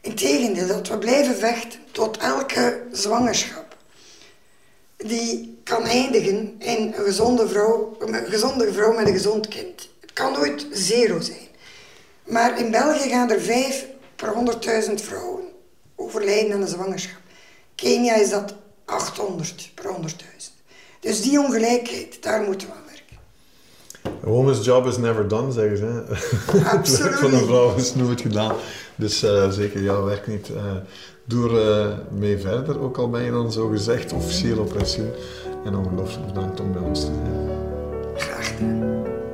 Integendeel, 0.00 0.66
dat 0.66 0.88
we 0.88 0.98
blijven 0.98 1.36
vechten 1.36 1.80
tot 1.92 2.16
elke 2.16 2.82
zwangerschap. 2.92 3.76
Die 4.96 5.60
kan 5.64 5.82
eindigen 5.82 6.54
in 6.58 6.94
een 6.96 7.04
gezonde 7.04 7.48
vrouw, 7.48 7.96
een 7.98 8.14
gezonde 8.14 8.72
vrouw 8.72 8.92
met 8.92 9.06
een 9.06 9.12
gezond 9.12 9.48
kind. 9.48 9.88
Het 10.00 10.12
kan 10.12 10.32
nooit 10.32 10.66
zero 10.72 11.20
zijn. 11.20 11.48
Maar 12.24 12.58
in 12.58 12.70
België 12.70 13.08
gaan 13.08 13.30
er 13.30 13.40
vijf 13.40 13.86
per 14.16 14.34
100.000 14.88 14.94
vrouwen 14.94 15.37
overlijden 16.08 16.52
aan 16.52 16.60
een 16.60 16.68
zwangerschap. 16.68 17.20
Kenia 17.74 18.14
is 18.14 18.30
dat 18.30 18.54
800 18.84 19.70
per 19.74 19.84
100.000. 19.84 20.06
Dus 21.00 21.22
die 21.22 21.38
ongelijkheid, 21.38 22.22
daar 22.22 22.42
moeten 22.42 22.68
we 22.68 22.74
aan 22.74 22.82
werken. 22.86 23.16
A 24.24 24.28
woman's 24.28 24.64
job 24.64 24.86
is 24.86 24.96
never 24.96 25.28
done, 25.28 25.52
zeggen 25.52 25.76
ze. 25.76 26.04
Absoluut. 26.64 27.10
Het 27.10 27.20
van 27.30 27.32
een 27.32 27.46
vrouw 27.46 27.74
is 27.74 27.94
nooit 27.94 28.20
gedaan. 28.20 28.56
Dus 28.94 29.24
uh, 29.24 29.50
zeker 29.50 29.82
jouw 29.82 30.04
werk 30.04 30.26
niet. 30.26 30.48
Uh, 30.48 30.56
doe 31.24 31.50
er 31.50 31.88
uh, 31.88 31.96
mee 32.10 32.38
verder, 32.38 32.80
ook 32.80 32.98
al 32.98 33.10
ben 33.10 33.22
je 33.22 33.30
dan 33.30 33.52
zo 33.52 33.68
gezegd 33.68 34.12
officieel 34.12 34.58
op 34.58 34.72
pensioen. 34.72 35.10
En 35.64 35.76
ongelooflijk 35.76 36.26
bedankt 36.26 36.60
om 36.60 36.72
bij 36.72 36.82
ons 36.82 37.00
te 37.00 37.06
zijn. 37.06 37.48
Graag 38.16 38.56
gedaan. 38.56 39.27